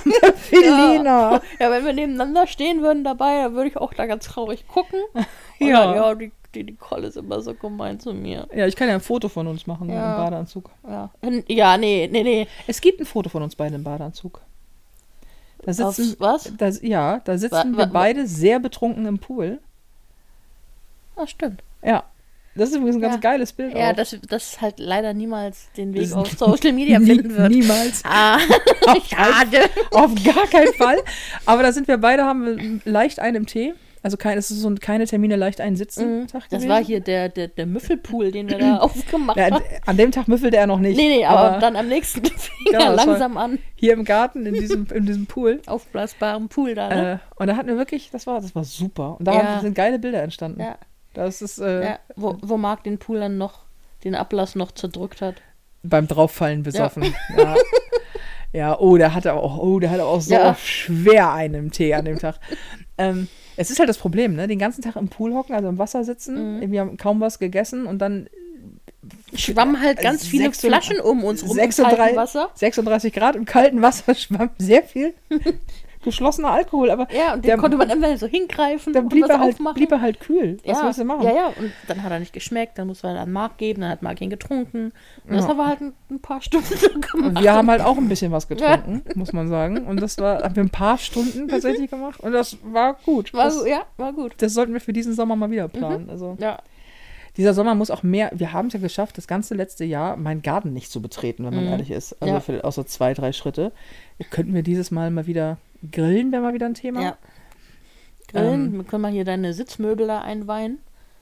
Felina. 0.50 1.42
Ja, 1.60 1.72
wenn 1.72 1.86
wir 1.86 1.94
nebeneinander 1.94 2.48
stehen 2.48 2.82
würden 2.82 3.04
dabei, 3.04 3.44
dann 3.44 3.54
würde 3.54 3.70
ich 3.70 3.78
auch 3.78 3.94
da 3.94 4.06
ganz 4.06 4.26
traurig 4.26 4.68
gucken. 4.68 5.00
Und 5.14 5.26
Ja. 5.68 5.86
Dann, 5.86 5.96
ja, 5.96 6.16
die 6.16 6.32
die 6.56 6.64
Nicole 6.64 7.08
ist 7.08 7.18
immer 7.18 7.42
so 7.42 7.54
gemein 7.54 8.00
zu 8.00 8.14
mir. 8.14 8.48
Ja, 8.54 8.68
ich 8.68 8.76
kann 8.76 8.88
ja 8.88 8.94
ein 8.94 9.02
Foto 9.02 9.28
von 9.30 9.48
uns 9.48 9.66
machen 9.66 9.90
Ja. 9.90 10.12
im 10.12 10.24
Badeanzug. 10.24 10.70
Ja, 10.88 11.10
ja 11.48 11.78
nee, 11.78 12.08
nee, 12.12 12.24
nee. 12.24 12.48
Es 12.68 12.80
gibt 12.80 13.00
ein 13.00 13.06
Foto 13.06 13.30
von 13.30 13.42
uns 13.44 13.56
beiden 13.56 13.76
im 13.76 13.84
Badeanzug. 13.84 14.42
Da 15.66 15.74
sitzen, 15.74 16.14
Auf 16.14 16.20
was? 16.20 16.52
Da, 16.58 16.68
ja, 16.82 17.20
da 17.24 17.38
sitzen 17.38 17.74
Wa- 17.74 17.78
wir 17.78 17.86
beide 17.88 18.28
sehr 18.28 18.60
betrunken 18.60 19.06
im 19.06 19.20
Pool. 19.20 19.60
Ah, 21.16 21.28
stimmt. 21.28 21.62
Ja. 21.84 22.04
Das 22.56 22.70
ist 22.70 22.76
übrigens 22.76 22.98
ein 22.98 23.02
ganz 23.02 23.16
Ja. 23.16 23.20
geiles 23.20 23.52
Bild. 23.54 23.76
Ja, 23.76 23.92
auch. 23.92 23.96
das, 23.96 24.16
das 24.30 24.62
halt 24.62 24.78
leider 24.78 25.14
niemals 25.14 25.70
den 25.76 25.94
Weg 25.94 26.12
auf 26.14 26.30
Social 26.38 26.72
Media 26.74 27.00
finden 27.02 27.36
wird. 27.36 27.50
Niemals. 27.50 28.04
Ah, 28.06 28.38
schade. 29.10 29.70
Auf 29.92 30.12
gar 30.24 30.46
keinen 30.48 30.74
Fall. 30.74 30.98
Aber 31.48 31.64
da 31.64 31.72
sind 31.72 31.88
wir 31.88 31.98
beide, 31.98 32.26
haben 32.26 32.46
wir 32.46 32.80
leicht 32.92 33.20
einen 33.20 33.38
im 33.38 33.46
Tee. 33.48 33.74
Also 34.04 34.18
kein, 34.18 34.38
es 34.38 34.52
ist 34.52 34.60
so 34.60 34.70
ein 34.70 34.80
keine 34.80 35.06
Termine 35.08 35.38
leicht 35.38 35.62
einen 35.62 35.76
sitzen. 35.78 36.20
Mhm. 36.24 36.28
Tag 36.28 36.42
Das 36.44 36.50
gewesen. 36.50 36.70
war 36.70 36.84
hier 36.84 37.00
der, 37.00 37.30
der, 37.30 37.48
der 37.48 37.66
Müffelpool, 37.66 38.32
den 38.32 38.50
wir 38.50 38.58
da 38.60 38.78
aufgemacht 38.82 39.38
Ja, 39.38 39.46
an, 39.48 39.54
haben. 39.56 39.64
an 39.86 39.98
dem 39.98 40.12
Tag 40.12 40.28
müffelte 40.28 40.58
er 40.58 40.68
noch 40.68 40.80
nicht. 40.80 40.98
Nee, 40.98 41.08
nee, 41.20 41.26
aber, 41.26 41.58
dann 41.60 41.76
am 41.78 41.88
nächsten 41.88 42.24
fing 42.26 42.74
Ja, 42.74 42.82
er 42.82 42.94
langsam 42.96 43.38
an. 43.38 43.60
hier 43.76 43.94
im 43.94 44.04
Garten, 44.04 44.46
in 44.46 44.54
diesem, 44.56 44.86
in 44.94 45.06
diesem 45.06 45.26
Pool. 45.26 45.62
Aufblasbaren 45.68 46.50
Pool 46.50 46.76
da, 46.76 46.90
ne? 46.90 47.12
Äh, 47.14 47.18
und 47.42 47.48
da 47.48 47.56
hatten 47.56 47.68
wir 47.70 47.78
wirklich, 47.78 48.10
das 48.12 48.28
war, 48.28 48.42
das 48.42 48.54
war 48.54 48.66
super. 48.66 49.16
Und 49.18 49.26
da 49.26 49.34
Ja. 49.34 49.60
sind 49.62 49.74
geile 49.74 49.98
Bilder 50.00 50.22
entstanden. 50.22 50.60
ja, 50.60 50.76
Das 51.14 51.42
ist 51.42 51.60
äh. 51.60 51.96
Wo, 52.18 52.38
wo 52.42 52.58
Marc 52.58 52.84
den 52.84 52.98
Pool 52.98 53.20
dann 53.22 53.38
noch, 53.38 53.60
den 54.04 54.16
Ablass 54.16 54.56
noch 54.56 54.74
zerdrückt 54.74 55.22
hat. 55.22 55.36
beim 55.82 56.08
Drauffallen 56.10 56.64
besoffen. 56.64 57.16
Ja. 57.38 57.56
ja, 58.52 58.80
oh, 58.80 58.98
der 58.98 59.14
hatte 59.14 59.34
auch, 59.34 59.58
oh, 59.60 59.80
der 59.80 59.92
hatte 59.92 60.04
auch 60.04 60.20
so 60.22 60.34
Ja. 60.34 60.56
schwer 60.56 61.32
einen 61.32 61.54
im 61.56 61.72
Tee 61.72 61.94
an 61.94 62.04
dem 62.06 62.20
Tag. 62.20 62.36
ähm, 62.98 63.30
es 63.58 63.70
ist 63.70 63.80
halt 63.80 63.90
das 63.90 63.98
Problem, 63.98 64.36
ne? 64.36 64.48
Den 64.48 64.60
ganzen 64.60 64.82
Tag 64.82 64.96
im 64.96 65.10
Pool 65.10 65.34
hocken, 65.34 65.56
also 65.56 65.70
im 65.70 65.78
Wasser 65.78 66.04
sitzen. 66.04 66.60
Mhm. 66.60 66.72
Wir 66.72 66.82
haben 66.82 66.98
kaum 66.98 67.20
was 67.20 67.40
gegessen 67.40 67.86
und 67.86 68.00
dann 68.00 68.28
Schwammen 69.36 69.82
halt 69.82 70.00
ganz 70.00 70.26
viele 70.26 70.46
36 70.46 70.70
Flaschen 70.70 71.00
um 71.04 71.24
uns 71.24 71.44
rum 71.44 71.52
im 71.52 71.56
36 71.56 71.98
kalten 71.98 72.16
Wasser. 72.16 72.50
36 72.56 73.14
Grad 73.14 73.36
im 73.36 73.46
kalten 73.46 73.82
Wasser 73.82 74.16
schwamm 74.16 74.52
sehr 74.58 74.84
viel 74.84 75.14
geschlossener 76.04 76.50
Alkohol, 76.52 76.90
aber 76.92 77.08
Ja, 77.12 77.34
und 77.34 77.44
den 77.46 77.50
Der- 77.50 77.58
konnte 77.58 77.78
man 77.78 77.90
immer 77.90 78.18
so 78.18 78.28
hingreifen 78.28 78.94
dann 78.94 79.10
blieb 79.10 79.26
er, 79.28 79.40
halt, 79.40 79.54
aufmachen. 79.56 79.76
blieb 79.76 79.92
er 79.92 80.02
halt 80.02 80.20
kühl. 80.20 80.58
Was 80.66 80.80
ja, 80.80 80.86
willst 80.86 81.00
du 81.00 81.06
machen? 81.06 81.24
Ja, 81.24 81.34
ja, 81.34 81.48
und 81.48 81.72
dann 81.88 82.04
hat 82.04 82.12
er 82.12 82.20
nicht 82.20 82.34
geschmeckt, 82.34 82.78
dann 82.78 82.88
muss 82.88 83.02
man 83.04 83.18
an 83.18 83.32
Marc 83.32 83.58
geben, 83.58 83.82
dann 83.82 83.90
hat 83.92 84.02
Marc 84.02 84.22
ihn 84.22 84.30
getrunken. 84.30 84.92
Und 85.28 85.34
das 85.36 85.44
Ja. 85.44 85.48
haben 85.50 85.58
wir 85.58 85.68
halt 85.68 85.82
ein, 85.82 85.94
ein 86.12 86.20
paar 86.20 86.42
Stunden 86.42 86.68
so 86.76 86.90
Und 86.94 87.12
gemacht. 87.12 87.44
wir 87.44 87.54
haben 87.54 87.70
halt 87.70 87.82
auch 87.82 87.98
ein 87.98 88.08
bisschen 88.10 88.32
was 88.32 88.48
getrunken, 88.48 89.02
muss 89.16 89.34
man 89.34 89.48
sagen. 89.48 89.86
Und 89.86 90.02
das 90.02 90.18
war, 90.18 90.44
haben 90.44 90.56
wir 90.56 90.64
ein 90.64 90.70
paar 90.70 90.98
Stunden 90.98 91.48
tatsächlich 91.48 91.90
gemacht. 91.90 92.20
Und 92.20 92.32
das 92.34 92.58
war 92.64 92.96
gut. 93.06 93.34
war, 93.34 93.46
das, 93.46 93.66
ja, 93.68 93.84
war 93.98 94.14
gut. 94.14 94.34
das 94.38 94.54
sollten 94.54 94.74
wir 94.74 94.82
für 94.82 94.94
diesen 94.94 95.14
Sommer 95.14 95.36
mal 95.36 95.50
wieder 95.52 95.68
planen. 95.68 96.10
Also 96.10 96.38
Ja, 96.40 96.60
dieser 97.36 97.56
Sommer 97.56 97.74
muss 97.74 97.90
auch 97.90 98.04
mehr. 98.04 98.30
Wir 98.36 98.54
haben 98.54 98.68
es 98.68 98.74
ja 98.74 98.80
geschafft, 98.80 99.18
das 99.18 99.26
ganze 99.28 99.56
letzte 99.56 99.86
Jahr 99.86 100.18
meinen 100.18 100.44
Garten 100.44 100.72
nicht 100.72 100.92
zu 100.92 101.02
betreten, 101.02 101.44
wenn 101.46 101.56
man 101.56 101.66
Mhm. 101.66 101.72
ehrlich 101.72 101.90
ist. 101.90 102.16
Also 102.22 102.52
Ja. 102.54 102.72
so 102.72 102.84
zwei, 102.84 103.16
drei 103.16 103.32
Schritte. 103.32 103.72
Könnten 104.30 104.54
wir 104.54 104.62
dieses 104.62 104.92
Mal 104.92 105.10
mal 105.10 105.26
wieder 105.26 105.58
grillen, 105.92 106.32
wäre 106.32 106.42
mal 106.42 106.54
wieder 106.54 106.66
ein 106.68 106.74
Thema. 106.74 107.02
ja. 107.02 107.18
Grillen, 108.30 108.66
Ähm. 108.66 108.74
wir 108.78 108.84
können 108.84 109.02
mal 109.02 109.12
hier 109.12 109.26
deine 109.26 109.54
Sitzmöbel 109.54 110.08
da 110.08 110.22
einweihen. 110.22 110.80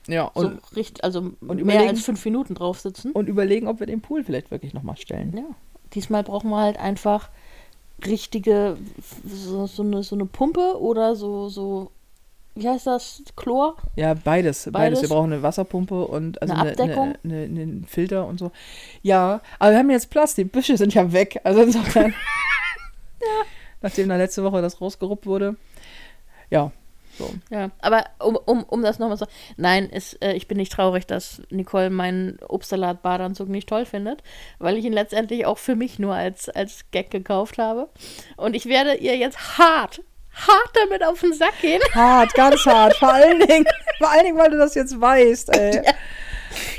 Ja, 0.08 0.24
und, 0.24 0.60
so 0.62 0.74
richtig, 0.76 1.04
also 1.04 1.20
mehr 1.20 1.34
überlegen- 1.40 1.88
als 1.88 2.02
fünf 2.02 2.24
Minuten 2.24 2.54
drauf 2.54 2.80
sitzen. 2.80 3.12
und 3.12 3.28
überlegen, 3.28 3.68
ob 3.68 3.78
wir 3.80 3.86
den 3.86 4.00
Pool 4.00 4.24
vielleicht 4.24 4.50
wirklich 4.50 4.74
nochmal 4.74 4.96
stellen. 4.96 5.32
Ja, 5.36 5.44
diesmal 5.94 6.22
brauchen 6.24 6.50
wir 6.50 6.58
halt 6.58 6.76
einfach 6.78 7.28
richtige, 8.04 8.76
so, 9.24 9.66
so, 9.66 9.82
eine, 9.84 10.02
so 10.02 10.16
eine 10.16 10.26
Pumpe 10.26 10.80
oder 10.80 11.14
so, 11.14 11.48
so, 11.48 11.92
wie 12.56 12.68
heißt 12.68 12.86
das, 12.88 13.22
Chlor? 13.36 13.76
Ja, 13.94 14.14
beides, 14.14 14.64
beides. 14.64 14.72
Beides? 14.72 15.02
Wir 15.02 15.08
brauchen 15.08 15.32
eine 15.32 15.42
Wasserpumpe 15.42 16.04
und 16.06 16.42
also 16.42 16.52
Eine 16.52 16.62
eine, 16.62 16.70
Abdeckung? 16.72 17.14
eine, 17.22 17.42
eine, 17.44 17.60
einen 17.60 17.84
Filter 17.84 18.26
und 18.26 18.38
so. 18.38 18.50
Ja, 19.02 19.40
aber 19.60 19.70
wir 19.70 19.78
haben 19.78 19.90
jetzt 19.90 20.10
Platz, 20.10 20.34
die 20.34 20.44
Büsche 20.44 20.76
sind 20.76 20.94
ja 20.94 21.12
weg. 21.12 21.40
Also 21.44 21.62
insofern. 21.62 22.12
Nachdem 23.82 24.08
da 24.08 24.16
letzte 24.16 24.44
Woche 24.44 24.62
das 24.62 24.80
rausgeruppt 24.80 25.26
wurde. 25.26 25.56
Ja, 26.50 26.72
so. 27.18 27.30
Ja, 27.50 27.70
aber 27.80 28.06
um, 28.20 28.36
um, 28.36 28.62
um 28.62 28.82
das 28.82 28.98
nochmal 28.98 29.18
zu 29.18 29.26
nein, 29.56 29.88
es, 29.92 30.14
äh, 30.14 30.32
ich 30.32 30.48
bin 30.48 30.56
nicht 30.56 30.72
traurig, 30.72 31.06
dass 31.06 31.42
Nicole 31.50 31.90
meinen 31.90 32.38
Obstsalat-Badeanzug 32.48 33.48
nicht 33.48 33.68
toll 33.68 33.84
findet, 33.84 34.22
weil 34.58 34.78
ich 34.78 34.84
ihn 34.84 34.94
letztendlich 34.94 35.44
auch 35.44 35.58
für 35.58 35.76
mich 35.76 35.98
nur 35.98 36.14
als, 36.14 36.48
als 36.48 36.90
Gag 36.90 37.10
gekauft 37.10 37.58
habe. 37.58 37.90
Und 38.36 38.56
ich 38.56 38.66
werde 38.66 38.94
ihr 38.94 39.16
jetzt 39.16 39.58
hart, 39.58 40.00
hart 40.32 40.70
damit 40.74 41.04
auf 41.04 41.20
den 41.20 41.34
Sack 41.34 41.60
gehen. 41.60 41.82
Hart, 41.94 42.32
ganz 42.34 42.64
hart. 42.64 42.96
Vor 42.96 43.12
allen 43.12 43.40
Dingen, 43.46 43.66
vor 43.98 44.10
allen 44.10 44.24
Dingen, 44.24 44.38
weil 44.38 44.50
du 44.50 44.58
das 44.58 44.74
jetzt 44.74 44.98
weißt, 44.98 45.54
ey. 45.54 45.82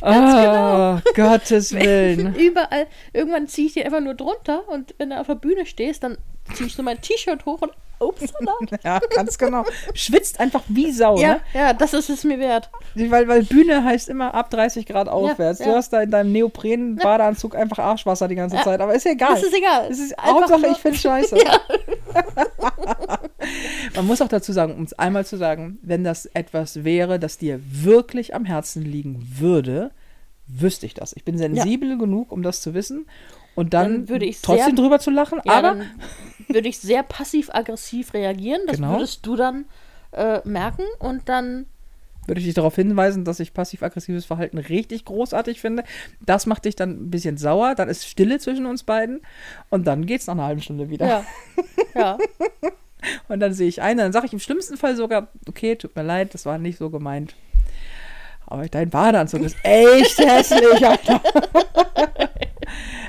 ganz 0.01 1.04
oh, 1.06 1.12
Gottes 1.14 1.74
Willen. 1.74 2.34
Überall, 2.36 2.88
irgendwann 3.12 3.47
ziehe 3.47 3.68
ich 3.68 3.74
die 3.74 3.86
einfach 3.86 4.01
nur 4.01 4.16
drunter 4.16 4.68
und 4.68 4.95
wenn 4.97 5.12
du 5.12 5.20
auf 5.20 5.28
der 5.28 5.36
Bühne 5.36 5.68
stehst, 5.68 6.04
dann 6.04 6.18
ich 6.59 6.75
so 6.75 6.83
mein 6.83 7.01
T-Shirt 7.01 7.45
hoch 7.45 7.61
und 7.61 7.71
Obstsalat. 7.99 8.55
Ja, 8.83 8.99
ganz 9.15 9.37
genau. 9.37 9.65
Schwitzt 9.93 10.39
einfach 10.39 10.63
wie 10.67 10.91
Sau, 10.91 11.17
ja, 11.17 11.35
ne? 11.35 11.41
ja, 11.53 11.73
das 11.73 11.93
ist 11.93 12.09
es 12.09 12.23
mir 12.23 12.39
wert. 12.39 12.69
Weil, 12.95 13.27
weil 13.27 13.43
Bühne 13.43 13.83
heißt 13.83 14.09
immer 14.09 14.33
ab 14.33 14.49
30 14.49 14.85
Grad 14.85 15.07
aufwärts. 15.07 15.59
Du 15.59 15.69
ja. 15.69 15.75
hast 15.75 15.93
da 15.93 16.01
in 16.01 16.11
deinem 16.11 16.31
Neopren-Badeanzug 16.31 17.55
einfach 17.55 17.79
Arschwasser 17.79 18.27
die 18.27 18.35
ganze 18.35 18.57
Ja. 18.57 18.63
Zeit. 18.63 18.81
Aber 18.81 18.93
ist 18.93 19.05
ja 19.05 19.11
egal. 19.11 19.35
Das 19.35 19.43
ist 19.43 19.55
egal. 19.55 19.87
Es 19.89 19.99
ist 19.99 20.19
Einfach 20.19 20.33
Hauptsache, 20.33 20.67
ich 20.67 20.77
finde 20.77 20.97
scheiße. 20.97 21.37
Man 23.95 24.07
muss 24.07 24.21
auch 24.21 24.27
dazu 24.27 24.51
sagen, 24.51 24.75
um 24.75 24.83
es 24.83 24.93
einmal 24.93 25.25
zu 25.25 25.37
sagen, 25.37 25.79
wenn 25.81 26.03
das 26.03 26.25
etwas 26.27 26.83
wäre, 26.83 27.19
das 27.19 27.37
dir 27.37 27.59
wirklich 27.63 28.35
am 28.35 28.45
Herzen 28.45 28.83
liegen 28.83 29.25
würde, 29.37 29.91
wüsste 30.47 30.85
ich 30.85 30.93
das. 30.93 31.13
Ich 31.15 31.23
bin 31.23 31.37
sensibel 31.37 31.97
genug, 31.97 32.31
um 32.31 32.43
das 32.43 32.61
zu 32.61 32.73
wissen. 32.73 33.05
Und 33.56 33.74
dann, 33.74 33.91
Dann 33.93 34.10
würde 34.10 34.26
ich 34.26 34.41
trotzdem 34.41 34.76
sehr- 34.76 34.76
drüber 34.76 34.99
zu 34.99 35.12
lachen. 35.12 35.39
Ja, 35.45 35.54
aber 35.54 35.76
dann 35.76 35.89
würde 36.47 36.68
ich 36.68 36.80
sehr 36.80 37.04
passiv-aggressiv 37.04 38.14
reagieren. 38.14 38.62
Das 38.68 38.78
Genau. 38.78 38.93
würdest 38.93 39.26
du 39.26 39.36
dann 39.36 39.66
äh, 40.12 40.41
merken 40.47 40.84
und 40.99 41.28
dann 41.30 41.66
würde 42.26 42.39
ich 42.39 42.45
dich 42.47 42.56
darauf 42.56 42.76
hinweisen, 42.76 43.26
dass 43.26 43.39
ich 43.41 43.54
passiv-aggressives 43.54 44.24
Verhalten 44.26 44.58
richtig 44.58 45.04
großartig 45.06 45.60
finde. 45.60 45.84
Das 46.22 46.45
macht 46.45 46.64
dich 46.66 46.76
dann 46.76 46.91
ein 46.91 47.10
bisschen 47.12 47.36
sauer. 47.38 47.76
Dann 47.76 47.89
ist 47.89 48.08
Stille 48.08 48.39
zwischen 48.39 48.66
uns 48.66 48.84
beiden. 48.84 49.22
Und 49.70 49.86
dann 49.88 50.06
geht 50.06 50.22
es 50.22 50.28
nach 50.28 50.34
einer 50.36 50.45
halben 50.45 50.62
Stunde 50.62 50.89
wieder. 50.89 51.06
ja, 51.06 51.26
ja, 51.95 52.18
Und 53.28 53.41
dann 53.41 53.54
sehe 53.54 53.68
ich 53.68 53.82
ein, 53.82 53.97
dann 53.97 54.14
sage 54.14 54.26
ich 54.28 54.32
im 54.34 54.39
schlimmsten 54.39 54.78
Fall 54.78 54.95
sogar, 54.95 55.28
okay, 55.49 55.76
tut 55.76 55.93
mir 55.97 56.04
leid, 56.04 56.34
das 56.34 56.45
war 56.45 56.58
nicht 56.58 56.78
so 56.78 56.89
gemeint. 56.89 57.36
Aber 58.47 58.66
dein 58.68 58.89
Badeanzug 58.89 59.41
ist 59.41 59.58
echt 59.64 60.18
hässlich, 60.20 60.86
Alter. 60.88 61.22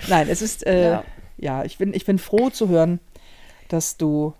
Nein, 0.09 0.29
es 0.29 0.43
ist, 0.43 0.66
äh, 0.66 0.91
ja. 0.91 1.05
Ja. 1.37 1.64
ich, 1.64 1.79
bin, 1.79 1.95
ich 1.95 2.05
bin 2.05 2.18
froh 2.18 2.51
zu 2.51 2.68
hören, 2.68 3.01
dass 3.68 3.97
du 3.97 4.35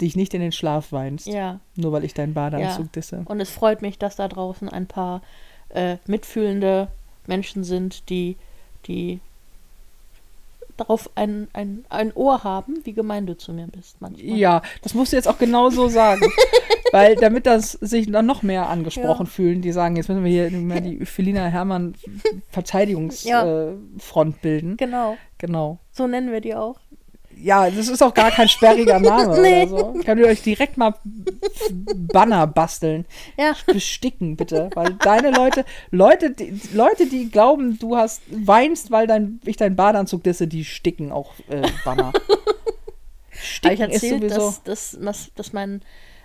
dich 0.00 0.16
nicht 0.16 0.32
in 0.34 0.40
den 0.40 0.52
Schlaf 0.52 0.92
weinst, 0.92 1.26
ja. 1.26 1.60
nur 1.76 1.92
weil 1.92 2.04
ich 2.04 2.14
deinen 2.14 2.34
Badeanzug 2.34 2.86
Ja. 2.86 2.90
disse. 2.94 3.22
Und 3.26 3.40
es 3.40 3.50
freut 3.50 3.82
mich, 3.82 3.98
dass 3.98 4.16
da 4.16 4.28
draußen 4.28 4.68
ein 4.68 4.86
paar 4.86 5.22
äh, 5.68 5.98
mitfühlende 6.06 6.88
Menschen 7.26 7.64
sind, 7.64 8.08
die, 8.08 8.36
die 8.86 9.20
darauf 10.80 11.10
ein, 11.14 11.48
ein, 11.52 11.84
ein 11.88 12.12
Ohr 12.14 12.42
haben, 12.44 12.80
wie 12.84 12.92
gemein 12.92 13.26
du 13.26 13.36
zu 13.36 13.52
mir 13.52 13.66
bist 13.68 14.00
manchmal. 14.00 14.36
Ja, 14.36 14.62
das 14.82 14.94
musst 14.94 15.12
du 15.12 15.16
jetzt 15.16 15.28
auch 15.28 15.38
genau 15.38 15.70
so 15.70 15.88
sagen. 15.88 16.22
Weil 16.92 17.14
damit 17.14 17.46
das 17.46 17.72
sich 17.72 18.10
dann 18.10 18.26
noch 18.26 18.42
mehr 18.42 18.68
angesprochen 18.68 19.26
Ja. 19.26 19.30
fühlen, 19.30 19.62
die 19.62 19.70
sagen, 19.70 19.94
jetzt 19.94 20.08
müssen 20.08 20.24
wir 20.24 20.30
hier 20.48 20.50
mal 20.58 20.80
die 20.80 21.04
Felina 21.06 21.46
Hermann 21.46 21.94
Verteidigungsfront 22.50 23.24
Ja. 23.24 23.70
äh, 23.70 24.40
bilden. 24.42 24.76
Genau, 24.76 25.16
Genau. 25.38 25.78
so 25.92 26.06
nennen 26.06 26.32
wir 26.32 26.40
die 26.40 26.54
auch. 26.54 26.80
Ja, 27.42 27.70
das 27.70 27.88
ist 27.88 28.02
auch 28.02 28.14
gar 28.14 28.30
kein 28.30 28.48
sperriger 28.48 28.98
Name 29.00 29.40
Nee. 29.40 29.62
oder 29.62 29.68
so. 29.68 29.94
Könnt 30.04 30.20
ihr 30.20 30.26
euch 30.26 30.42
direkt 30.42 30.76
mal 30.76 30.94
Banner 31.94 32.46
basteln. 32.46 33.06
Ja, 33.38 33.54
Besticken, 33.66 34.36
bitte. 34.36 34.70
Weil 34.74 34.94
deine 34.94 35.30
Leute, 35.30 35.64
Leute, 35.90 36.30
die, 36.30 36.60
Leute, 36.72 37.06
die 37.06 37.30
glauben, 37.30 37.78
du 37.78 37.96
hast 37.96 38.22
weinst, 38.30 38.90
weil 38.90 39.06
dein, 39.06 39.40
ich 39.44 39.56
deinen 39.56 39.76
Badeanzug 39.76 40.22
disse, 40.22 40.46
die 40.46 40.64
sticken 40.64 41.12
auch 41.12 41.32
äh, 41.48 41.62
Banner. 41.84 42.12
Sticken 43.42 43.74
ich 43.74 43.80
erzählt, 43.80 44.24
ist 44.24 44.34
sowieso. 44.34 44.46
dass, 44.64 44.92
dass, 44.92 44.98
dass, 45.00 45.34
dass 45.34 45.52
mein 45.52 45.80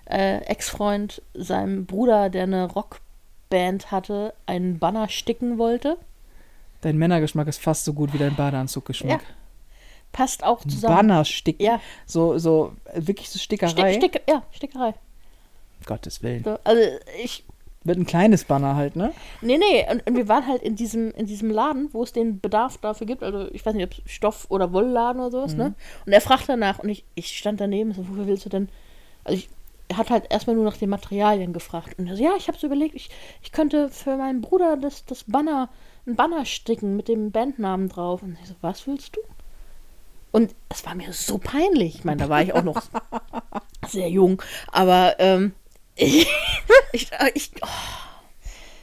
äh, 0.09 0.37
Ex-Freund 0.39 1.21
seinem 1.33 1.85
Bruder, 1.85 2.29
der 2.29 2.43
eine 2.43 2.65
Rockband 2.71 3.91
hatte, 3.91 4.33
einen 4.45 4.79
Banner 4.79 5.07
sticken 5.07 5.57
wollte. 5.57 5.97
Dein 6.81 6.97
Männergeschmack 6.97 7.47
ist 7.47 7.61
fast 7.61 7.85
so 7.85 7.93
gut 7.93 8.13
wie 8.13 8.17
dein 8.17 8.35
Badeanzuggeschmack. 8.35 9.21
Passt 10.15 10.45
auch 10.45 10.63
zusammen. 10.63 10.95
Banner 10.95 11.25
sticken. 11.25 11.61
Ja, 11.61 11.81
So, 12.05 12.37
so, 12.37 12.71
wirklich 12.93 13.29
so 13.29 13.37
Stickerei. 13.37 13.93
Stick, 13.93 14.11
Stick, 14.13 14.21
ja, 14.29 14.43
Stickerei. 14.51 14.93
Gottes 15.85 16.23
Willen. 16.23 16.43
So, 16.45 16.57
also 16.63 16.81
ich, 17.21 17.43
Wird 17.83 17.97
ein 17.97 18.05
kleines 18.05 18.45
Banner 18.45 18.75
halt, 18.77 18.95
ne? 18.95 19.11
nee, 19.41 19.57
nee, 19.57 19.85
und, 19.91 20.07
und 20.07 20.15
wir 20.15 20.29
waren 20.29 20.47
halt 20.47 20.61
in 20.63 20.77
diesem, 20.77 21.11
in 21.11 21.25
diesem 21.25 21.51
Laden, 21.51 21.89
wo 21.91 22.01
es 22.01 22.13
den 22.13 22.39
Bedarf 22.39 22.77
dafür 22.77 23.05
gibt, 23.05 23.23
also 23.23 23.51
ich 23.51 23.65
weiß 23.65 23.75
nicht, 23.75 23.83
ob 23.85 23.91
es 23.91 24.11
Stoff- 24.11 24.47
oder 24.49 24.71
Wollladen 24.71 25.21
oder 25.21 25.31
sowas, 25.31 25.53
ne? 25.55 25.75
Und 26.05 26.13
er 26.13 26.21
fragt 26.21 26.47
danach 26.47 26.79
und 26.79 26.87
ich, 26.89 27.03
ich 27.13 27.37
stand 27.37 27.59
daneben, 27.59 27.93
so, 27.93 28.07
wofür 28.07 28.25
willst 28.25 28.45
du 28.45 28.49
denn, 28.49 28.69
also 29.25 29.37
ich, 29.37 29.49
er 29.89 29.97
hat 29.97 30.09
halt 30.09 30.31
erstmal 30.31 30.55
nur 30.55 30.65
nach 30.65 30.77
den 30.77 30.89
Materialien 30.89 31.51
gefragt. 31.53 31.99
Und 31.99 32.07
er 32.07 32.15
so, 32.15 32.23
ja, 32.23 32.31
ich 32.37 32.47
habe 32.47 32.57
so 32.57 32.65
überlegt, 32.67 32.95
ich, 32.95 33.09
ich 33.43 33.51
könnte 33.51 33.89
für 33.89 34.15
meinen 34.17 34.41
Bruder 34.41 34.77
das, 34.77 35.05
das 35.05 35.25
Banner, 35.25 35.69
ein 36.07 36.15
Banner 36.15 36.45
sticken 36.45 36.95
mit 36.95 37.07
dem 37.07 37.31
Bandnamen 37.31 37.89
drauf. 37.89 38.23
Und 38.23 38.37
ich 38.41 38.47
so, 38.47 38.55
was 38.61 38.87
willst 38.87 39.15
du? 39.15 39.19
Und 40.35 40.53
es 40.67 40.85
war 40.85 40.95
mir 40.95 41.13
so 41.13 41.37
peinlich. 41.37 41.95
Ich 41.95 42.03
meine, 42.03 42.21
da 42.23 42.27
war 42.27 42.41
ich 42.41 42.53
auch 42.53 42.63
noch 42.63 42.83
sehr 43.87 44.09
jung. 44.09 44.41
Aber 44.69 45.15
ähm, 45.19 45.53
ich, 45.95 46.27
ich, 46.91 47.09
ich 47.33 47.51
oh, 47.61 47.67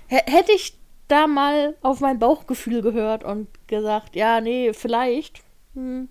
hätte 0.09 0.53
ich 0.53 0.79
da 1.09 1.27
mal 1.27 1.77
auf 1.83 2.01
mein 2.01 2.19
Bauchgefühl 2.19 2.81
gehört 2.81 3.23
und 3.23 3.49
gesagt, 3.67 4.17
ja, 4.17 4.41
nee, 4.41 4.73
vielleicht 4.73 5.43
hm, 5.75 6.09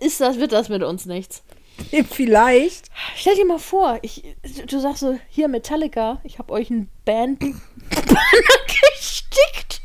ist 0.00 0.20
das, 0.20 0.40
wird 0.40 0.50
das 0.50 0.68
mit 0.68 0.82
uns 0.82 1.06
nichts. 1.06 1.44
Vielleicht. 2.10 2.86
Stell 3.14 3.36
dir 3.36 3.46
mal 3.46 3.60
vor, 3.60 4.00
ich, 4.02 4.24
du 4.66 4.80
sagst 4.80 5.02
so, 5.02 5.20
hier 5.28 5.46
Metallica, 5.46 6.20
ich 6.24 6.40
habe 6.40 6.52
euch 6.52 6.68
ein 6.68 6.88
Band 7.04 7.38
gestickt. 8.98 9.81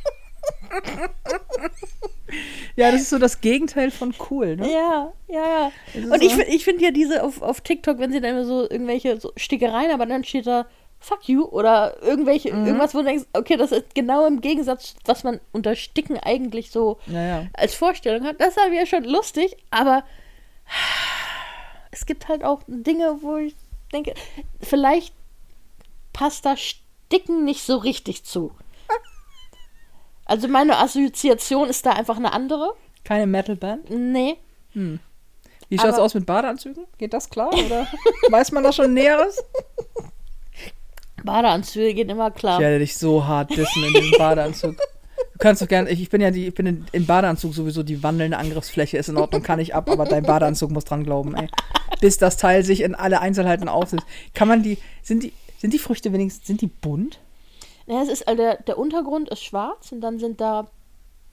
Ja, 2.76 2.92
das 2.92 3.02
ist 3.02 3.10
so 3.10 3.18
das 3.18 3.42
Gegenteil 3.42 3.90
von 3.90 4.14
cool, 4.30 4.56
ne? 4.58 4.72
Ja, 4.72 5.14
ja, 5.28 5.72
ja. 5.96 6.14
Und 6.14 6.22
ich, 6.22 6.38
ich 6.38 6.64
finde 6.64 6.84
ja 6.84 6.92
diese 6.92 7.24
auf, 7.24 7.42
auf 7.42 7.62
TikTok, 7.62 8.00
wenn 8.00 8.12
sie 8.12 8.22
dann 8.22 8.32
immer 8.32 8.46
so 8.46 8.70
irgendwelche 8.70 9.20
so 9.20 9.32
Stickereien, 9.36 9.92
aber 9.92 10.06
dann 10.06 10.24
steht 10.24 10.46
da 10.48 10.68
Fuck 11.00 11.30
you 11.30 11.46
oder 11.46 12.02
irgendwelche, 12.02 12.54
mhm. 12.54 12.66
irgendwas, 12.66 12.94
wo 12.94 13.00
du 13.00 13.06
denkst, 13.06 13.26
okay, 13.34 13.56
das 13.56 13.72
ist 13.72 13.94
genau 13.94 14.26
im 14.26 14.42
Gegensatz, 14.42 14.96
was 15.06 15.24
man 15.24 15.40
unter 15.52 15.76
Sticken 15.76 16.18
eigentlich 16.18 16.72
so 16.72 16.98
ja, 17.06 17.22
ja. 17.22 17.46
als 17.54 17.76
Vorstellung 17.76 18.26
hat. 18.26 18.42
Das 18.42 18.50
ist 18.50 18.58
ja 18.74 18.86
schon 18.86 19.04
lustig, 19.04 19.58
aber 19.70 20.04
es 21.92 22.06
gibt 22.06 22.28
halt 22.28 22.44
auch 22.44 22.62
Dinge, 22.68 23.22
wo 23.22 23.38
ich 23.38 23.56
denke, 23.94 24.14
vielleicht 24.62 25.14
passt 26.14 26.46
da 26.46 26.58
Sticken 26.58 27.46
nicht 27.46 27.64
so 27.64 27.78
richtig 27.78 28.24
zu. 28.24 28.52
Also 30.28 30.50
meine 30.50 30.78
Assoziation 30.78 31.70
ist 31.70 31.86
da 31.86 31.92
einfach 31.92 32.18
eine 32.18 32.34
andere. 32.34 32.74
Keine 33.06 33.26
Metalband? 33.26 33.90
Nee. 33.90 34.36
Hm. 34.74 35.00
Wie 35.70 35.78
schaut 35.78 35.92
es 35.92 36.00
aus 36.00 36.14
mit 36.14 36.26
Badeanzügen? 36.26 36.86
Geht 36.98 37.14
das 37.14 37.30
klar? 37.30 37.50
Oder 37.54 37.88
weiß 38.30 38.52
man 38.52 38.64
da 38.64 38.72
schon 38.72 38.94
Näheres? 38.94 39.44
Badeanzüge 41.24 41.94
gehen 41.94 42.10
immer 42.10 42.32
klar. 42.32 42.56
Ich 42.56 42.62
werde 42.62 42.80
dich 42.80 42.98
so 42.98 43.26
hart 43.26 43.52
dissen 43.52 43.84
in 43.84 43.94
diesem 43.94 44.18
Badeanzug. 44.18 44.76
Du 44.76 45.40
kannst 45.40 45.62
doch 45.62 45.68
gerne, 45.68 45.90
ich, 45.90 46.02
ich 46.02 46.10
bin 46.10 46.22
ja 46.22 46.32
die, 46.32 46.48
ich 46.48 46.54
bin 46.54 46.66
in, 46.66 46.86
im 46.92 47.06
Badeanzug 47.06 47.54
sowieso 47.54 47.84
die 47.84 48.04
wandelnde 48.04 48.38
Angriffsfläche, 48.38 48.98
ist 48.98 49.10
in 49.10 49.18
Ordnung, 49.18 49.44
kann 49.44 49.60
ich 49.60 49.76
ab, 49.76 49.90
aber 49.90 50.06
dein 50.06 50.24
Badeanzug 50.24 50.72
muss 50.72 50.86
dran 50.86 51.04
glauben, 51.04 51.36
ey. 51.36 51.48
Bis 52.02 52.18
das 52.18 52.38
Teil 52.38 52.64
sich 52.64 52.82
in 52.82 52.96
alle 52.96 53.22
Einzelheiten 53.22 53.70
aufsetzt. 53.70 54.06
Kann 54.34 54.48
man 54.48 54.64
die, 54.64 54.78
sind 55.02 55.24
die, 55.24 55.34
sind 55.58 55.74
die 55.74 55.80
Früchte 55.80 56.12
wenigstens, 56.12 56.48
sind 56.48 56.62
die 56.62 56.68
bunt? 56.68 57.20
Ja, 57.88 58.02
es 58.04 58.10
ist, 58.10 58.28
also 58.28 58.42
der, 58.42 58.58
der 58.64 58.78
Untergrund 58.78 59.30
ist 59.30 59.44
schwarz 59.44 59.92
und 59.92 60.02
dann 60.02 60.20
sind 60.20 60.40
da 60.42 60.68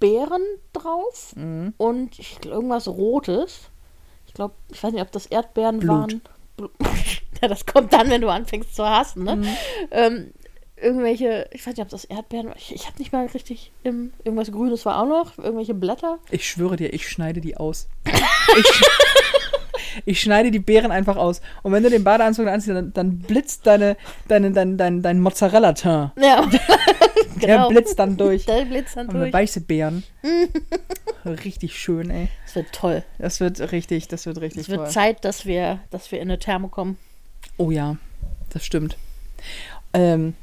Beeren 0.01 0.43
drauf 0.73 1.35
Mhm. 1.37 1.75
und 1.77 2.19
ich, 2.19 2.39
irgendwas 2.45 2.89
Rotes. 2.89 3.71
Ich 4.27 4.35
glaube, 4.35 4.55
ich 4.71 4.83
weiß 4.83 4.93
nicht, 4.93 5.03
ob 5.03 5.13
das 5.13 5.27
Erdbeeren 5.27 5.79
Blut. 5.81 5.91
waren. 5.91 6.21
Blu- 6.57 6.71
ja, 7.43 7.49
das 7.49 7.67
kommt 7.67 7.93
dann, 7.93 8.11
wenn 8.11 8.21
du 8.21 8.29
anfängst 8.29 8.75
zu 8.75 8.85
hassen, 8.89 9.25
ne? 9.25 9.37
Mhm. 9.37 9.49
Ähm, 9.91 10.33
irgendwelche, 10.77 11.49
ich 11.53 11.61
weiß 11.67 11.75
nicht, 11.77 11.83
ob 11.83 11.89
das 11.89 12.05
Erdbeeren 12.05 12.49
war. 12.49 12.57
Ich, 12.57 12.75
ich 12.75 12.87
habe 12.87 12.99
nicht 12.99 13.13
mal 13.13 13.27
richtig 13.27 13.73
im, 13.85 14.13
irgendwas 14.25 14.51
Grünes 14.53 14.85
war 14.85 15.01
auch 15.03 15.07
noch, 15.07 15.39
irgendwelche 15.39 15.75
Blätter. 15.75 16.19
Ich 16.31 16.49
schwöre 16.49 16.77
dir, 16.77 16.93
ich 16.93 17.09
schneide 17.09 17.41
die 17.41 17.57
aus. 17.57 17.89
Ich, 18.57 18.83
ich 20.05 20.21
schneide 20.21 20.51
die 20.51 20.59
Beeren 20.59 20.91
einfach 20.91 21.17
aus. 21.17 21.41
Und 21.63 21.73
wenn 21.73 21.83
du 21.83 21.91
den 21.91 22.05
Badeanzug 22.05 22.47
anziehst, 22.47 22.75
dann, 22.77 22.93
dann 22.93 23.19
blitzt 23.19 23.67
deine, 23.67 23.97
deine, 24.29 24.51
dein, 24.53 24.77
dein, 24.79 25.03
dein 25.03 25.21
Mozzarella-Teint. 25.21 26.13
Ja, 26.21 26.47
Der 26.47 26.61
genau. 27.41 27.69
blitzt 27.69 27.99
dann 27.99 28.17
durch. 28.17 28.47
Der 28.47 28.65
blitzt 28.65 28.97
dann 28.97 29.09
Und 29.09 29.15
durch. 29.15 29.33
weiße 29.33 29.61
Beeren. 29.63 30.03
richtig 31.25 31.79
schön, 31.79 32.11
ey. 32.11 32.29
Es 32.47 32.55
wird 32.55 32.73
toll. 32.73 33.05
Das 33.19 33.41
wird 33.41 33.73
richtig, 33.73 34.09
das 34.09 34.27
wird 34.27 34.41
richtig 34.41 34.63
Es 34.63 34.69
wird 34.69 34.81
toll. 34.83 34.91
Zeit, 34.91 35.25
dass 35.25 35.47
wir, 35.47 35.81
dass 35.91 36.11
wir 36.13 36.21
in 36.21 36.29
eine 36.29 36.39
Therme 36.39 36.69
kommen. 36.69 36.99
Oh 37.57 37.71
ja, 37.71 37.97
das 38.51 38.65
stimmt. 38.65 38.97
Ähm, 39.93 40.35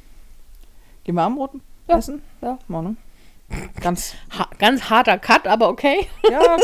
gehen 1.03 1.15
wir 1.15 1.23
Abendbrot 1.23 1.51
Ja. 1.89 1.97
essen? 1.97 2.21
Ja. 2.41 2.57
Ne? 2.67 2.95
Ganz, 3.79 4.15
Ha 4.37 4.49
ganz 4.59 4.89
harter 4.89 5.17
Cut, 5.17 5.47
aber 5.47 5.69
okay. 5.69 6.07
ja. 6.29 6.41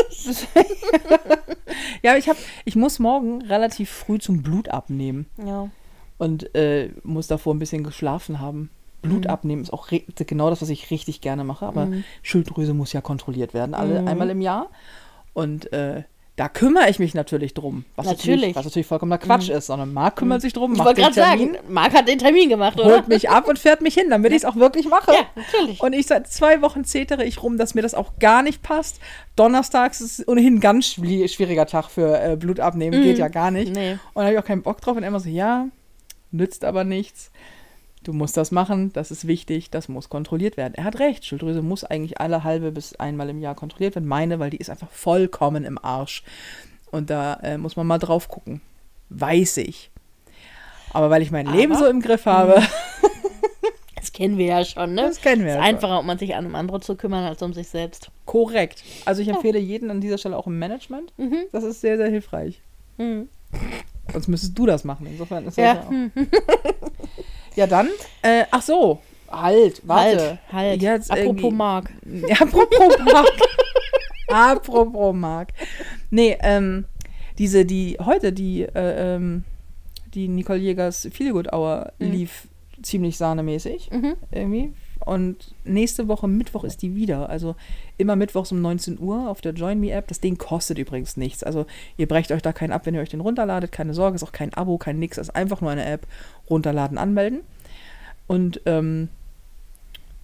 ja, 2.02 2.16
ich 2.16 2.28
hab, 2.28 2.36
ich 2.64 2.76
muss 2.76 2.98
morgen 2.98 3.42
relativ 3.42 3.90
früh 3.90 4.18
zum 4.18 4.42
Blut 4.42 4.68
abnehmen 4.68 5.26
Ja. 5.44 5.68
und 6.18 6.54
äh, 6.54 6.90
muss 7.02 7.26
davor 7.26 7.54
ein 7.54 7.58
bisschen 7.58 7.84
geschlafen 7.84 8.40
haben. 8.40 8.70
Blut 9.02 9.24
Mhm. 9.24 9.30
abnehmen 9.30 9.62
ist 9.62 9.72
auch 9.72 9.88
genau 10.16 10.50
das, 10.50 10.60
was 10.62 10.68
ich 10.70 10.90
richtig 10.90 11.20
gerne 11.20 11.44
mache, 11.44 11.66
aber 11.66 11.86
Mhm. 11.86 12.04
Schilddrüse 12.22 12.74
muss 12.74 12.92
ja 12.92 13.00
kontrolliert 13.00 13.54
werden, 13.54 13.74
alle 13.74 14.02
Mhm. 14.02 14.08
einmal 14.08 14.30
im 14.30 14.40
Jahr. 14.40 14.68
Und 15.34 15.72
äh, 15.72 16.02
da 16.38 16.48
kümmere 16.48 16.88
ich 16.88 16.98
mich 17.00 17.14
natürlich 17.14 17.52
drum. 17.52 17.84
Was 17.96 18.06
Natürlich. 18.06 18.36
natürlich, 18.36 18.56
was 18.56 18.64
natürlich 18.64 18.86
vollkommener 18.86 19.18
Quatsch 19.18 19.48
ist, 19.48 19.66
sondern 19.66 19.92
Marc 19.92 20.16
kümmert 20.16 20.40
sich 20.40 20.52
drum, 20.52 20.72
Ich 20.72 20.78
macht 20.78 20.86
wollte 20.86 21.00
den 21.02 21.12
gerade 21.12 21.36
Termin, 21.38 21.54
sagen, 21.54 21.66
Marc 21.72 21.92
hat 21.92 22.06
den 22.08 22.18
Termin 22.18 22.48
gemacht, 22.48 22.78
oder? 22.80 22.90
holt 22.94 23.08
mich 23.08 23.28
ab 23.28 23.48
und 23.48 23.58
fährt 23.58 23.80
mich 23.82 23.94
hin, 23.94 24.08
damit 24.08 24.30
ich 24.30 24.38
es 24.38 24.44
auch 24.44 24.54
wirklich 24.56 24.88
mache. 24.88 25.12
Ja, 25.12 25.18
natürlich. 25.34 25.80
Und 25.82 25.92
ich 25.92 26.06
seit 26.06 26.28
zwei 26.28 26.62
Wochen 26.62 26.84
zetere 26.84 27.24
ich 27.24 27.42
rum, 27.42 27.58
dass 27.58 27.74
mir 27.74 27.82
das 27.82 27.92
auch 27.94 28.18
gar 28.20 28.42
nicht 28.42 28.62
passt. 28.62 29.00
Donnerstags 29.36 30.00
ist 30.00 30.26
ohnehin 30.28 30.54
ein 30.54 30.60
ganz 30.60 30.86
schwi- 30.86 31.28
schwieriger 31.28 31.66
Tag 31.66 31.90
für 31.90 32.18
äh, 32.22 32.36
Blut 32.36 32.60
abnehmen, 32.60 33.02
geht 33.02 33.18
ja 33.18 33.28
gar 33.28 33.50
nicht. 33.50 33.68
Mhm. 33.68 33.74
Nee. 33.74 33.92
Und 33.92 33.98
da 34.14 34.22
habe 34.22 34.32
ich 34.34 34.38
auch 34.38 34.44
keinen 34.44 34.62
Bock 34.62 34.80
drauf. 34.80 34.96
Und 34.96 35.02
er 35.02 35.08
immer 35.08 35.20
so, 35.20 35.28
ja, 35.28 35.66
nützt 36.30 36.64
aber 36.64 36.84
nichts. 36.84 37.30
Du 38.04 38.12
musst 38.12 38.36
das 38.36 38.50
machen, 38.52 38.92
das 38.92 39.10
ist 39.10 39.26
wichtig, 39.26 39.70
das 39.70 39.88
muss 39.88 40.08
kontrolliert 40.08 40.56
werden. 40.56 40.74
Er 40.76 40.84
hat 40.84 40.98
recht, 41.00 41.24
Schilddrüse 41.24 41.62
muss 41.62 41.84
eigentlich 41.84 42.20
alle 42.20 42.44
halbe 42.44 42.70
bis 42.72 42.94
einmal 42.96 43.28
im 43.28 43.40
Jahr 43.40 43.54
kontrolliert 43.54 43.96
werden. 43.96 44.06
Meine, 44.08 44.38
weil 44.38 44.50
die 44.50 44.56
ist 44.58 44.70
einfach 44.70 44.90
vollkommen 44.90 45.64
im 45.64 45.78
Arsch. 45.82 46.22
Und 46.90 47.10
da 47.10 47.34
äh, 47.42 47.58
muss 47.58 47.76
man 47.76 47.86
mal 47.86 47.98
drauf 47.98 48.28
gucken. 48.28 48.60
Weiß 49.10 49.56
ich. 49.58 49.90
Aber 50.92 51.10
weil 51.10 51.22
ich 51.22 51.30
mein 51.30 51.46
Leben 51.46 51.72
Aber- 51.72 51.80
so 51.84 51.86
im 51.90 52.00
Griff 52.00 52.24
habe, 52.26 52.62
Das 53.96 54.12
kennen 54.12 54.38
wir 54.38 54.46
ja 54.46 54.64
schon, 54.64 54.94
ne? 54.94 55.02
das 55.02 55.20
kennen 55.20 55.44
wir 55.44 55.48
Es 55.50 55.54
ja 55.56 55.60
ist 55.60 55.66
schon. 55.66 55.74
einfacher, 55.74 55.98
um 56.00 56.06
man 56.06 56.18
sich 56.18 56.30
um 56.34 56.54
andere 56.54 56.80
zu 56.80 56.94
kümmern, 56.94 57.24
als 57.24 57.42
um 57.42 57.52
sich 57.52 57.68
selbst. 57.68 58.10
Korrekt. 58.26 58.82
Also 59.04 59.20
ich 59.22 59.28
empfehle 59.28 59.58
jeden 59.58 59.90
an 59.90 60.00
dieser 60.00 60.18
Stelle 60.18 60.36
auch 60.36 60.46
im 60.46 60.58
Management. 60.58 61.12
Mhm. 61.18 61.36
Das 61.52 61.64
ist 61.64 61.80
sehr, 61.80 61.96
sehr 61.96 62.08
hilfreich. 62.08 62.60
Mhm. 62.96 63.28
Sonst 64.12 64.28
müsstest 64.28 64.56
du 64.56 64.66
das 64.66 64.84
machen. 64.84 65.06
Insofern 65.10 65.46
ist 65.46 65.58
Ja, 65.58 65.74
das 65.74 65.84
ja 65.84 65.90
hm, 65.90 66.12
auch. 66.16 66.22
Ja, 67.58 67.66
dann. 67.66 67.88
Äh, 68.22 68.44
ach 68.52 68.62
so. 68.62 69.00
Halt, 69.28 69.82
warte. 69.84 70.18
halt, 70.20 70.38
halt. 70.52 70.80
Jetzt 70.82 71.10
Apropos 71.10 71.52
Marc. 71.52 71.90
Apropos 72.40 72.96
Marc. 73.12 73.26
apropos 74.28 75.12
Marc. 75.14 75.48
Nee, 76.10 76.38
ähm, 76.40 76.84
diese, 77.36 77.64
die 77.64 77.96
heute, 78.00 78.32
die, 78.32 78.62
äh, 78.62 79.16
ähm, 79.16 79.42
die 80.14 80.28
Nicole 80.28 80.60
Jägers 80.60 81.08
Feelgood 81.12 81.52
Hour 81.52 81.92
Mhm. 81.98 82.10
lief 82.12 82.46
ziemlich 82.80 83.16
sahnemäßig. 83.18 83.90
Mhm. 83.90 84.14
Irgendwie. 84.30 84.72
Und 85.04 85.54
nächste 85.64 86.06
Woche 86.06 86.28
Mittwoch 86.28 86.64
ist 86.64 86.82
die 86.82 86.94
wieder. 86.94 87.28
Also 87.30 87.54
immer 87.96 88.14
mittwochs 88.14 88.52
um 88.52 88.60
19 88.60 88.98
Uhr 89.00 89.28
auf 89.28 89.40
der 89.40 89.52
Join 89.52 89.80
Me 89.80 89.90
App. 89.90 90.06
Das 90.08 90.20
Ding 90.20 90.36
kostet 90.38 90.78
übrigens 90.78 91.16
nichts. 91.16 91.42
Also 91.42 91.66
ihr 91.96 92.06
brecht 92.06 92.30
euch 92.30 92.42
da 92.42 92.52
keinen 92.52 92.72
ab, 92.72 92.84
wenn 92.84 92.94
ihr 92.94 93.00
euch 93.00 93.08
den 93.08 93.20
runterladet. 93.20 93.72
Keine 93.72 93.94
Sorge, 93.94 94.16
ist 94.16 94.22
auch 94.22 94.32
kein 94.32 94.52
Abo, 94.54 94.76
kein 94.76 94.98
nix. 94.98 95.16
ist 95.18 95.34
einfach 95.34 95.60
nur 95.60 95.70
eine 95.70 95.84
App. 95.86 96.06
Runterladen, 96.50 96.98
anmelden. 96.98 97.40
Und 98.26 98.60
ähm, 98.66 99.08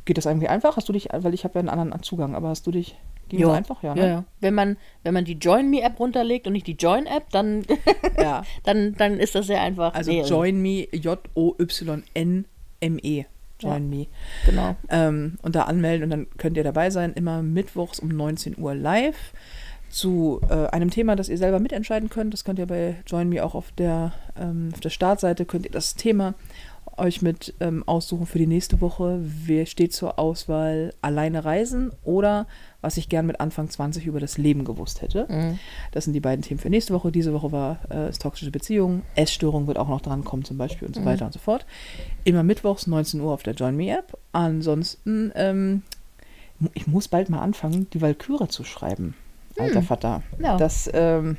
geht 0.04 0.18
das 0.18 0.26
irgendwie 0.26 0.48
einfach? 0.48 0.76
Hast 0.76 0.88
du 0.88 0.92
dich, 0.92 1.08
weil 1.12 1.32
ich 1.34 1.44
habe 1.44 1.54
ja 1.54 1.60
einen 1.60 1.68
anderen 1.68 2.02
Zugang, 2.02 2.34
aber 2.34 2.48
hast 2.48 2.66
du 2.66 2.70
dich, 2.70 2.96
ging 3.28 3.40
Ja. 3.40 3.48
das 3.48 3.56
einfach? 3.56 3.82
Ja, 3.82 3.94
Ja, 3.94 4.02
ne? 4.02 4.08
ja. 4.10 4.24
Wenn 4.40 4.54
man, 4.54 4.76
wenn 5.02 5.14
man 5.14 5.24
die 5.24 5.32
Join 5.38 5.70
Me 5.70 5.80
App 5.82 5.98
runterlegt 5.98 6.46
und 6.46 6.52
nicht 6.52 6.66
die 6.66 6.72
Join 6.76 7.06
App, 7.06 7.30
dann, 7.30 7.64
ja. 8.18 8.42
dann, 8.64 8.94
dann 8.96 9.18
ist 9.18 9.34
das 9.34 9.46
sehr 9.46 9.62
einfach. 9.62 9.94
Also 9.94 10.10
Nee, 10.10 10.22
Join 10.22 10.60
Me, 10.60 10.86
J-O-Y-N-M-E. 12.04 13.24
Join 13.60 13.88
Me. 13.88 14.06
Genau. 14.44 14.76
ähm, 14.90 15.38
und 15.42 15.54
da 15.54 15.62
anmelden 15.62 16.04
und 16.04 16.10
dann 16.10 16.26
könnt 16.36 16.56
ihr 16.56 16.64
dabei 16.64 16.90
sein, 16.90 17.12
immer 17.14 17.40
mittwochs 17.42 17.98
um 18.00 18.08
19 18.08 18.58
Uhr 18.58 18.74
live 18.74 19.32
zu 19.90 20.40
äh, 20.48 20.66
einem 20.68 20.90
Thema, 20.90 21.14
das 21.16 21.28
ihr 21.28 21.38
selber 21.38 21.60
mitentscheiden 21.60 22.10
könnt. 22.10 22.32
Das 22.32 22.44
könnt 22.44 22.58
ihr 22.58 22.66
bei 22.66 22.96
Join 23.06 23.28
Me 23.28 23.44
auch 23.44 23.54
auf 23.54 23.70
der, 23.72 24.12
ähm, 24.40 24.70
auf 24.72 24.80
der 24.80 24.90
Startseite, 24.90 25.44
könnt 25.44 25.66
ihr 25.66 25.72
das 25.72 25.94
Thema 25.94 26.34
euch 26.96 27.22
mit 27.22 27.54
ähm, 27.58 27.82
aussuchen 27.88 28.24
für 28.26 28.38
die 28.38 28.46
nächste 28.46 28.80
Woche. 28.80 29.18
Wer 29.20 29.66
steht 29.66 29.92
zur 29.92 30.16
Auswahl 30.18 30.94
alleine 31.02 31.44
reisen 31.44 31.90
oder 32.04 32.46
was 32.82 32.98
ich 32.98 33.08
gern 33.08 33.26
mit 33.26 33.40
Anfang 33.40 33.68
20 33.68 34.06
über 34.06 34.20
das 34.20 34.38
Leben 34.38 34.64
gewusst 34.64 35.02
hätte. 35.02 35.26
Mhm. 35.28 35.58
Das 35.90 36.04
sind 36.04 36.12
die 36.12 36.20
beiden 36.20 36.42
Themen 36.42 36.60
für 36.60 36.70
nächste 36.70 36.94
Woche. 36.94 37.10
Diese 37.10 37.32
Woche 37.32 37.50
war 37.50 37.78
äh, 37.90 38.06
es 38.08 38.20
toxische 38.20 38.52
Beziehungen. 38.52 39.02
Essstörung 39.16 39.66
wird 39.66 39.76
auch 39.78 39.88
noch 39.88 40.02
dran 40.02 40.22
kommen 40.22 40.44
zum 40.44 40.56
Beispiel 40.56 40.86
und 40.86 40.94
so 40.94 41.00
Mhm. 41.00 41.06
weiter 41.06 41.26
und 41.26 41.32
so 41.32 41.40
fort. 41.40 41.66
Immer 42.22 42.44
mittwochs 42.44 42.86
19 42.86 43.20
Uhr 43.20 43.32
auf 43.32 43.42
der 43.42 43.54
Join 43.54 43.76
Me 43.76 43.90
App. 43.90 44.16
Ansonsten, 44.30 45.32
ähm, 45.34 45.82
ich 46.74 46.86
muss 46.86 47.08
bald 47.08 47.28
mal 47.28 47.40
anfangen, 47.40 47.88
die 47.92 48.02
Walküre 48.02 48.46
zu 48.46 48.62
schreiben. 48.62 49.14
Alter 49.58 49.76
Hm. 49.76 49.82
Vater. 49.82 50.22
Ja. 50.40 50.56
Das 50.56 50.90
ähm, 50.92 51.36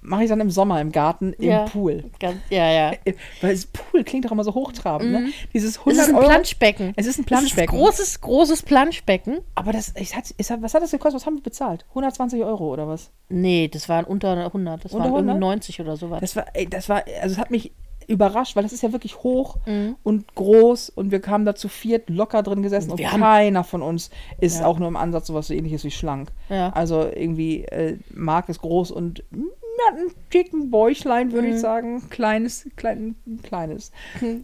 mache 0.00 0.22
ich 0.22 0.28
dann 0.28 0.38
im 0.40 0.50
Sommer 0.50 0.80
im 0.80 0.92
Garten 0.92 1.32
im 1.32 1.48
Ja. 1.50 1.64
Pool. 1.64 2.04
Ganz, 2.20 2.36
ja, 2.50 2.70
ja. 2.70 2.92
Weil 3.40 3.52
das 3.54 3.66
Pool 3.66 4.04
klingt 4.04 4.24
doch 4.24 4.30
immer 4.30 4.44
so 4.44 4.54
hochtrabend, 4.54 5.10
ne? 5.10 5.30
Dieses 5.52 5.72
Es 5.72 5.78
100 5.78 6.02
ist 6.02 6.08
ein 6.10 6.14
Euro. 6.14 6.26
Planschbecken. 6.28 6.92
Es 6.96 7.06
ist 7.06 7.08
ein 7.08 7.10
Es 7.10 7.18
ist 7.18 7.26
Planschbecken. 7.26 7.74
ein 7.74 7.80
großes, 7.80 8.20
großes 8.20 8.62
Planschbecken. 8.62 9.38
Aber 9.56 9.72
das, 9.72 9.92
ich, 9.96 10.14
hat, 10.14 10.30
ist, 10.30 10.50
was 10.62 10.74
hat 10.74 10.82
das 10.82 10.92
gekostet? 10.92 11.20
Was 11.20 11.26
haben 11.26 11.36
wir 11.36 11.42
bezahlt? 11.42 11.84
120 11.90 12.42
Euro 12.44 12.72
oder 12.72 12.86
was? 12.86 13.10
Nee, 13.28 13.66
das 13.68 13.88
waren 13.88 14.04
unter 14.04 14.36
100. 14.46 14.84
Das 14.84 14.92
Unter 14.92 15.04
waren 15.06 15.14
irgendwie 15.14 15.30
100? 15.30 15.40
90 15.40 15.80
oder 15.80 15.96
sowas. 15.96 16.20
Das 16.20 16.36
war, 16.36 16.46
ey, 16.54 16.68
das 16.68 16.88
war, 16.88 17.02
also 17.20 17.34
es 17.34 17.38
hat 17.38 17.50
mich 17.50 17.72
überrascht, 18.08 18.56
weil 18.56 18.62
das 18.62 18.72
ist 18.72 18.82
ja 18.82 18.92
wirklich 18.92 19.18
hoch 19.22 19.56
Mhm. 19.66 19.96
und 20.02 20.34
groß 20.34 20.90
und 20.90 21.10
wir 21.10 21.20
kamen 21.20 21.44
da 21.44 21.54
zu 21.54 21.68
viert 21.68 22.08
locker 22.10 22.42
drin 22.42 22.62
gesessen 22.62 22.90
und 22.92 23.00
haben- 23.04 23.20
keiner 23.20 23.64
von 23.64 23.82
uns 23.82 24.10
ist 24.40 24.60
Ja. 24.60 24.66
auch 24.66 24.78
nur 24.78 24.88
im 24.88 24.96
Ansatz 24.96 25.26
sowas 25.26 25.48
so 25.48 25.54
ähnliches 25.54 25.84
wie 25.84 25.90
schlank. 25.90 26.30
Ja. 26.48 26.70
Also 26.70 27.02
irgendwie, 27.02 27.64
äh, 27.64 27.98
Marc 28.14 28.48
ist 28.48 28.60
groß 28.60 28.90
und 28.90 29.22
ja, 29.32 29.94
ein 29.98 30.10
dicken 30.32 30.70
Bäuchlein, 30.70 31.32
würde 31.32 31.48
Mhm. 31.48 31.54
ich 31.54 31.60
sagen. 31.60 32.08
Kleines, 32.08 32.66
klein, 32.76 33.14
kleines. 33.42 33.92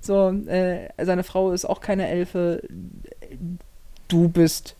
So, 0.03 0.29
äh, 0.29 0.89
seine 1.03 1.25
Frau 1.25 1.53
ist 1.53 1.65
auch 1.65 1.81
keine 1.81 2.07
Elfe. 2.09 2.63
Du 4.09 4.29
bist 4.29 4.77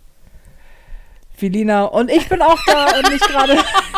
Felina 1.35 1.85
und 1.85 2.11
ich 2.11 2.29
bin 2.29 2.43
auch 2.43 2.59
da 2.67 2.85
und 2.99 3.11
nicht 3.11 3.27
gerade 3.27 3.57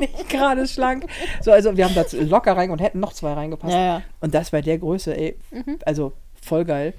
nicht 0.00 0.28
gerade 0.28 0.66
schlank. 0.66 1.06
So, 1.42 1.52
also 1.52 1.76
wir 1.76 1.84
haben 1.84 1.94
da 1.94 2.04
locker 2.18 2.56
rein 2.56 2.70
und 2.70 2.80
hätten 2.80 3.00
noch 3.00 3.12
zwei 3.12 3.32
reingepasst. 3.32 3.74
Ja, 3.74 3.84
ja. 3.84 4.02
Und 4.20 4.34
das 4.34 4.50
bei 4.50 4.62
der 4.62 4.78
Größe, 4.78 5.16
ey, 5.16 5.36
also 5.84 6.12
voll 6.40 6.64
geil. 6.64 6.94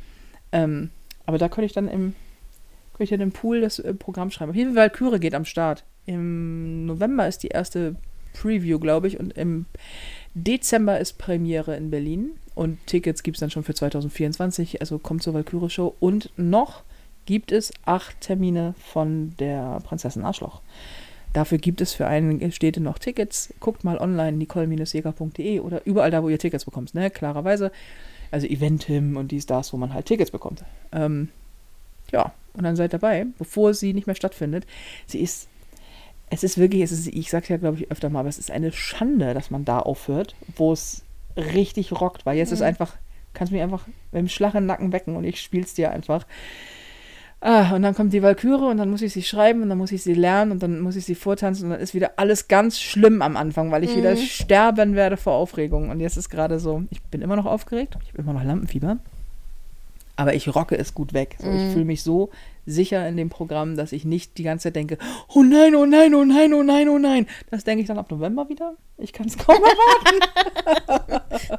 Ähm, 0.52 0.92
aber 1.26 1.38
da 1.38 1.50
könnte 1.50 1.66
ich 1.66 1.74
dann 1.74 1.88
im, 1.88 2.14
könnte 2.94 3.04
ich 3.04 3.10
dann 3.10 3.22
im 3.22 3.32
Pool 3.32 3.62
das 3.62 3.80
äh, 3.80 3.94
Programm 3.94 4.32
schreiben. 4.32 4.52
Auf 4.52 4.56
jeden 4.56 4.74
Fall, 4.74 4.90
Valkyrie 4.90 5.20
geht 5.20 5.36
am 5.36 5.46
Start. 5.46 5.84
Im 6.06 6.86
November 6.86 7.28
ist 7.28 7.44
die 7.44 7.50
erste 7.50 7.96
Preview, 8.34 8.80
glaube 8.80 9.08
ich, 9.08 9.20
und 9.20 9.38
im 9.38 9.66
Dezember 10.34 11.00
ist 11.00 11.18
Premiere 11.18 11.76
in 11.76 11.92
Berlin. 11.92 12.32
Und 12.56 12.86
Tickets 12.88 13.24
gibt 13.24 13.38
es 13.38 13.40
dann 13.40 13.50
schon 13.50 13.64
für 13.64 13.74
2024, 13.74 14.82
also 14.82 15.00
kommt 15.00 15.24
zur 15.24 15.34
Valkyrie-Show. 15.34 15.96
Und 16.00 16.32
noch 16.38 16.84
gibt 17.26 17.52
es 17.52 17.72
acht 17.86 18.20
Termine 18.22 18.74
von 18.78 19.36
der 19.40 19.80
Prinzessin 19.84 20.24
Arschloch. 20.24 20.62
Dafür 21.34 21.58
gibt 21.58 21.80
es 21.82 21.94
für 21.94 22.08
einige 22.08 22.52
Städte 22.52 22.82
noch 22.82 23.00
Tickets. 23.00 23.54
Guckt 23.60 23.84
mal 23.84 23.98
online, 23.98 24.34
nicole-jäger.de 24.34 25.60
oder 25.62 25.86
überall 25.86 26.12
da, 26.12 26.24
wo 26.24 26.30
ihr 26.30 26.40
Tickets 26.40 26.66
bekommt, 26.66 26.94
ne? 26.94 27.10
Klarerweise. 27.10 27.72
Also 28.32 28.48
Eventim 28.48 29.18
und 29.18 29.32
dies, 29.32 29.46
das, 29.46 29.74
wo 29.74 29.78
man 29.78 29.94
halt 29.94 30.06
Tickets 30.06 30.32
bekommt. 30.32 30.64
Ähm, 30.92 31.30
ja, 32.12 32.34
und 32.54 32.64
dann 32.64 32.76
seid 32.76 32.94
dabei, 32.94 33.26
bevor 33.38 33.74
sie 33.74 33.94
nicht 33.94 34.08
mehr 34.08 34.16
stattfindet. 34.16 34.66
Sie 35.06 35.20
ist, 35.20 35.48
es 36.30 36.44
ist 36.44 36.58
wirklich, 36.58 36.82
es 36.82 36.92
ist, 36.92 37.08
ich 37.08 37.30
sag's 37.30 37.50
ja, 37.50 37.58
glaube 37.58 37.78
ich, 37.78 37.92
öfter 37.92 38.10
mal, 38.10 38.22
aber 38.22 38.30
es 38.30 38.38
ist 38.38 38.52
eine 38.52 38.72
Schande, 38.72 39.34
dass 39.34 39.52
man 39.52 39.66
da 39.66 39.80
aufhört, 39.80 40.36
wo 40.56 40.74
es 40.74 41.04
richtig 41.38 41.92
rockt, 41.94 42.26
weil 42.26 42.38
jetzt 42.38 42.52
ist 42.52 42.62
einfach, 42.62 42.98
kannst 43.34 43.54
mich 43.54 43.62
einfach 43.62 43.88
mit 44.12 44.20
dem 44.20 44.28
Schlag 44.28 44.56
im 44.56 44.66
Nacken 44.66 44.92
wecken 44.92 45.16
und 45.16 45.24
ich 45.24 45.42
spiel's 45.42 45.74
dir 45.74 45.92
einfach. 45.92 46.26
Ah, 47.44 47.74
und 47.74 47.82
dann 47.82 47.96
kommt 47.96 48.14
die 48.14 48.22
Walküre 48.22 48.68
und 48.68 48.78
dann 48.78 48.92
muss 48.92 49.02
ich 49.02 49.14
sie 49.14 49.24
schreiben 49.24 49.64
und 49.64 49.70
dann 49.70 49.78
muss 49.80 49.92
ich 49.92 50.04
sie 50.04 50.14
lernen 50.14 50.52
und 50.52 50.62
dann 50.62 50.80
muss 50.80 50.96
ich 50.96 51.06
sie 51.06 51.16
vortanzen 51.16 51.66
und 51.66 51.72
dann 51.72 51.80
ist 51.80 51.96
wieder 51.96 52.12
alles 52.18 52.48
ganz 52.48 52.80
schlimm 52.80 53.24
am 53.24 53.36
Anfang, 53.36 53.72
weil 53.72 53.84
ich 53.84 53.96
wieder 53.96 54.16
sterben 54.16 54.94
werde 54.94 55.18
vor 55.18 55.34
Aufregung. 55.34 55.90
Und 55.90 56.02
jetzt 56.02 56.18
ist 56.18 56.30
gerade 56.30 56.60
so, 56.60 56.84
ich 56.92 57.02
bin 57.02 57.22
immer 57.22 57.36
noch 57.36 57.48
aufgeregt, 57.48 57.98
ich 58.04 58.10
habe 58.10 58.22
immer 58.22 58.34
noch 58.34 58.44
Lampenfieber, 58.44 59.00
aber 60.22 60.36
ich 60.36 60.54
rocke 60.56 60.78
es 60.78 60.94
gut 60.94 61.14
weg. 61.14 61.36
So, 61.40 61.50
Ich 61.50 61.74
fühle 61.74 61.86
mich 61.86 62.04
so 62.04 62.30
sicher 62.68 63.08
in 63.08 63.18
dem 63.18 63.30
Programm, 63.30 63.76
dass 63.76 63.92
ich 63.92 64.06
nicht 64.06 64.38
die 64.38 64.44
ganze 64.44 64.66
Zeit 64.66 64.76
denke, 64.76 65.00
oh 65.34 65.42
nein, 65.42 65.74
oh 65.74 65.88
nein, 65.88 66.14
oh 66.14 66.24
nein, 66.24 66.54
oh 66.54 66.62
nein, 66.62 66.90
oh 66.90 67.00
nein. 67.00 67.26
Das 67.50 67.64
denke 67.64 67.82
ich 67.82 67.88
dann 67.88 67.98
ab 67.98 68.12
November 68.12 68.48
wieder. 68.48 68.76
Ich 69.00 69.14
kann 69.14 69.26
es 69.26 69.36
kaum 69.36 69.56
erwarten. 69.64 71.50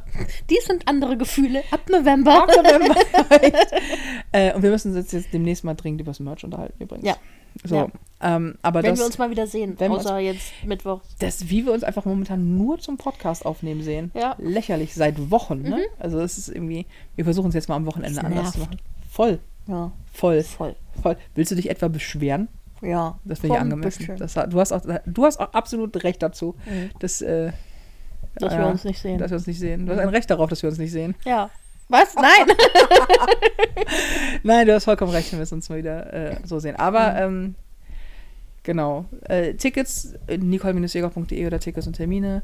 Dies 0.49 0.65
sind 0.65 0.87
andere 0.87 1.17
Gefühle. 1.17 1.65
Ab 1.73 1.81
November. 1.91 2.45
Ab 2.45 2.51
November. 2.57 2.95
äh, 4.33 4.55
und 4.55 4.63
wir 4.63 4.71
müssen 4.71 4.97
uns 4.97 5.11
jetzt 5.11 5.33
demnächst 5.33 5.65
mal 5.65 5.75
dringend 5.75 6.03
über 6.03 6.11
das 6.11 6.21
Merch 6.21 6.45
unterhalten 6.45 6.81
übrigens. 6.81 7.09
Ja. 7.09 7.17
So, 7.65 7.77
Ja. 7.77 7.89
ähm, 8.21 8.55
aber 8.63 8.83
Wenn 8.83 8.91
das, 8.91 8.99
wir 9.01 9.07
uns 9.07 9.19
mal 9.19 9.31
wieder 9.31 9.47
sehen. 9.47 9.75
wenn 9.79 9.91
wir 9.93 9.99
Außer 9.99 10.19
jetzt 10.19 10.53
Mittwoch. 10.65 11.01
das, 11.19 11.49
wie 11.49 11.65
wir 11.67 11.73
uns 11.73 11.85
einfach 11.85 12.05
momentan 12.05 12.57
nur 12.57 12.79
zum 12.79 12.97
Podcast 12.97 13.45
aufnehmen 13.47 13.83
sehen, 13.83 14.11
Ja. 14.15 14.35
lächerlich 14.39 14.95
seit 14.95 15.31
Wochen. 15.31 15.63
Ne? 15.63 15.81
Also 15.99 16.19
das 16.19 16.39
ist 16.39 16.49
irgendwie, 16.49 16.87
wir 17.17 17.25
versuchen 17.25 17.49
es 17.49 17.55
jetzt 17.55 17.69
mal 17.69 17.77
am 17.77 17.87
Wochenende 17.87 18.17
Das 18.17 18.25
anders 18.25 18.53
zu 18.53 18.59
nervt. 18.59 18.71
machen. 18.73 18.81
Voll, 19.11 19.39
Ja, 19.67 19.93
voll, 20.13 20.43
voll. 20.43 20.75
voll. 21.03 21.17
Willst 21.35 21.51
du 21.53 21.57
dich 21.57 21.69
etwa 21.71 21.89
beschweren? 21.89 22.49
Ja. 22.81 23.19
Das 23.25 23.43
ich 23.45 23.49
Komm, 23.51 23.59
angemessen. 23.59 24.17
Das, 24.19 24.35
du, 24.35 24.59
hast 24.59 24.73
auch, 24.73 24.83
du 25.07 25.25
hast 25.25 25.39
auch 25.39 25.53
absolut 25.53 26.03
recht 26.03 26.21
dazu, 26.23 26.57
Mhm. 26.67 26.91
dass, 26.99 27.21
äh, 27.23 27.53
Dass 28.37 28.53
wir 28.55 28.61
ja, 28.61 28.71
uns 28.71 28.83
nicht 28.85 28.99
sehen. 29.01 29.19
dass 29.19 29.31
wir 29.31 29.37
uns 29.37 29.47
nicht 29.47 29.59
sehen. 29.61 29.87
Du 29.87 29.93
hast 29.93 29.99
ein 30.01 30.09
Recht 30.09 30.29
darauf, 30.31 30.49
dass 30.51 30.63
wir 30.63 30.71
uns 30.71 30.79
nicht 30.79 30.91
sehen. 30.91 31.15
Ja. 31.25 31.51
Was? 31.93 32.15
Nein. 32.17 32.57
Nein, 34.43 34.67
du 34.67 34.75
hast 34.75 34.85
vollkommen 34.85 35.13
recht, 35.13 35.31
wir 35.33 35.39
müssen 35.39 35.55
uns 35.55 35.69
mal 35.69 35.79
wieder 35.79 36.13
äh, 36.13 36.37
so 36.45 36.59
sehen. 36.59 36.77
Aber 36.77 37.13
Mhm. 37.13 37.19
ähm, 37.47 37.55
genau, 38.63 39.05
äh, 39.29 39.55
Tickets, 39.55 40.15
äh, 40.27 40.39
nicole-jäger.de 40.39 41.47
oder 41.47 41.61
Tickets 41.61 41.87
und 41.87 41.95
Termine. 41.95 42.43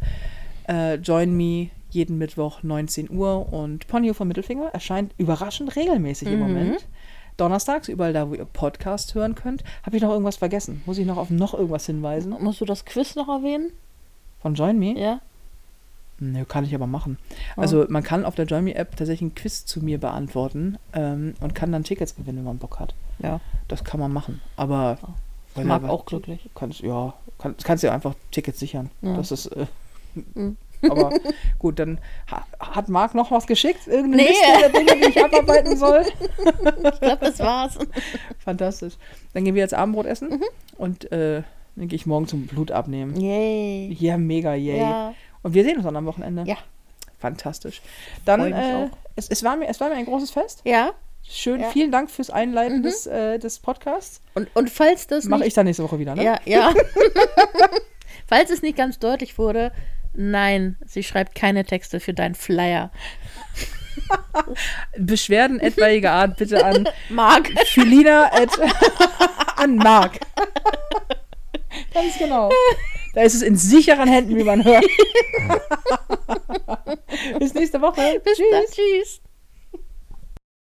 Äh, 0.69 0.97
join 0.97 1.35
me 1.37 1.71
jeden 1.91 2.19
Mittwoch 2.19 2.63
19 2.63 3.11
Uhr 3.11 3.51
und 3.53 3.87
Ponyo 3.89 4.13
vom 4.13 4.29
Mittelfinger 4.29 4.67
erscheint 4.75 5.13
überraschend 5.17 5.75
regelmäßig 5.77 6.29
im 6.29 6.35
Mhm. 6.35 6.41
Moment. 6.41 6.87
Donnerstags, 7.39 7.89
überall 7.89 8.13
da, 8.13 8.29
wo 8.29 8.35
ihr 8.35 8.45
Podcast 8.45 9.15
hören 9.15 9.35
könnt. 9.35 9.63
Habe 9.85 9.97
ich 9.97 10.03
noch 10.03 10.11
irgendwas 10.11 10.37
vergessen? 10.37 10.83
Muss 10.87 10.99
ich 10.99 11.07
noch 11.07 11.17
auf 11.17 11.31
noch 11.31 11.55
irgendwas 11.55 11.87
hinweisen? 11.87 12.35
Musst 12.41 12.61
du 12.61 12.65
das 12.67 12.85
Quiz 12.85 13.15
noch 13.15 13.29
erwähnen? 13.29 13.71
Von 14.43 14.55
Join 14.55 14.79
Me? 14.79 14.99
Ja. 14.99 15.21
Nö, 16.21 16.45
kann 16.45 16.65
ich 16.65 16.75
aber 16.75 16.87
machen. 16.87 17.19
Oh. 17.57 17.61
Also 17.61 17.87
man 17.89 18.03
kann 18.03 18.25
auf 18.25 18.35
der 18.35 18.45
Join 18.47 18.65
Me 18.65 18.75
App 18.75 18.97
tatsächlich 18.97 19.31
ein 19.31 19.35
Quiz 19.35 19.65
zu 19.67 19.81
mir 19.85 19.99
beantworten 19.99 20.77
ähm, 20.93 21.35
und 21.41 21.55
kann 21.55 21.71
dann 21.73 21.85
Tickets 21.85 22.17
gewinnen, 22.17 22.39
wenn 22.39 22.45
man 22.45 22.59
Bock 22.59 22.81
hat. 22.81 22.95
Ja. 23.21 23.41
Das 23.69 23.85
kann 23.85 24.01
man 24.01 24.13
machen. 24.13 24.41
Aber 24.57 24.99
weil 25.55 25.65
Mag 25.65 25.83
er- 25.85 25.91
auch 25.91 26.07
glücklich. 26.07 26.49
Kannst, 26.55 26.81
ja, 26.81 27.15
kann, 27.39 27.55
kannst 27.63 27.85
dir 27.85 27.93
einfach 27.93 28.15
Tickets 28.33 28.59
sichern. 28.59 28.91
Ja. 29.03 29.17
Das 29.17 29.31
ist. 29.33 29.47
Äh, 29.47 29.67
Mhm. 30.35 30.57
aber 30.91 31.11
gut, 31.59 31.79
dann 31.79 31.99
ha, 32.31 32.45
hat 32.59 32.89
Marc 32.89 33.15
noch 33.15 33.31
was 33.31 33.47
geschickt? 33.47 33.87
Irgendeine 33.87 34.23
Nee. 34.23 34.29
Liste 34.29 34.47
der 34.61 34.69
Dinge, 34.71 35.01
die 35.05 35.11
ich 35.11 35.25
abarbeiten 35.25 35.77
soll? 35.77 36.05
Ich 36.45 37.01
glaube, 37.01 37.19
das 37.21 37.39
war's. 37.41 37.79
Fantastisch. 38.39 38.95
Dann 39.35 39.45
gehen 39.45 39.55
wir 39.55 39.63
jetzt 39.63 39.75
Abendbrot 39.75 40.07
essen 40.07 40.29
Mhm. 40.31 40.43
und 40.79 41.13
äh, 41.13 41.43
dann 41.77 41.89
gehe 41.89 41.97
ich 41.97 42.07
morgen 42.07 42.27
zum 42.27 42.47
Blut 42.47 42.73
abnehmen. 42.73 43.21
Yay. 43.21 43.93
Ja, 44.01 44.17
mega, 44.19 44.55
yay. 44.55 44.79
Ja. 44.81 45.15
Und 45.49 45.55
wir 45.55 45.65
sehen 45.65 45.77
uns 45.77 45.85
dann 45.87 45.97
am 45.97 46.05
Wochenende. 46.05 46.43
Ja. 46.47 46.59
Fantastisch. 47.19 47.81
Dann, 48.27 48.53
äh, 48.53 48.91
es, 49.17 49.29
es, 49.31 49.43
war 49.43 49.57
mir, 49.57 49.67
es 49.67 49.81
war 49.81 49.89
mir 49.89 49.95
ein 49.95 50.05
großes 50.05 50.31
Fest. 50.31 50.61
Ja. 50.65 50.91
Schön, 51.27 51.61
Ja. 51.63 51.71
vielen 51.71 51.91
Dank 51.91 52.11
fürs 52.11 52.29
Einleiten 52.29 52.81
Mhm. 52.81 52.83
des, 52.83 53.07
äh, 53.07 53.39
des 53.39 53.59
Podcasts. 53.61 54.21
Und, 54.35 54.55
und 54.55 54.69
falls 54.69 55.07
das 55.07 55.25
Mache 55.25 55.47
ich 55.47 55.55
dann 55.55 55.65
nächste 55.65 55.83
Woche 55.85 55.99
wieder, 55.99 56.15
ne? 56.15 56.23
Ja, 56.23 56.39
ja. 56.45 56.75
Falls 58.27 58.51
es 58.51 58.61
nicht 58.61 58.77
ganz 58.77 58.99
deutlich 58.99 59.39
wurde, 59.39 59.73
nein, 60.13 60.77
sie 60.87 61.03
schreibt 61.03 61.35
keine 61.35 61.65
Texte 61.65 61.99
für 61.99 62.13
deinen 62.13 62.35
Flyer. 62.35 62.91
Beschwerden 64.99 65.61
etwaiger 65.61 66.13
Art 66.13 66.37
bitte 66.37 66.63
an 66.65 66.87
Marc. 67.09 67.49
Philina 67.69 68.27
at, 68.33 68.51
an 69.57 69.77
Marc. 69.77 70.21
Ganz 71.95 72.19
genau. 72.19 72.51
Da 73.19 73.25
ist 73.25 73.35
es 73.35 73.43
in 73.43 73.57
sicheren 73.57 74.09
Händen, 74.09 74.37
wie 74.37 74.45
man 74.45 74.65
hört. 74.65 74.87
Bis 77.41 77.53
nächste 77.53 77.81
Woche. 77.81 78.23
Bis 78.23 78.41
dann. 78.53 78.63
Tschüss. 78.71 79.21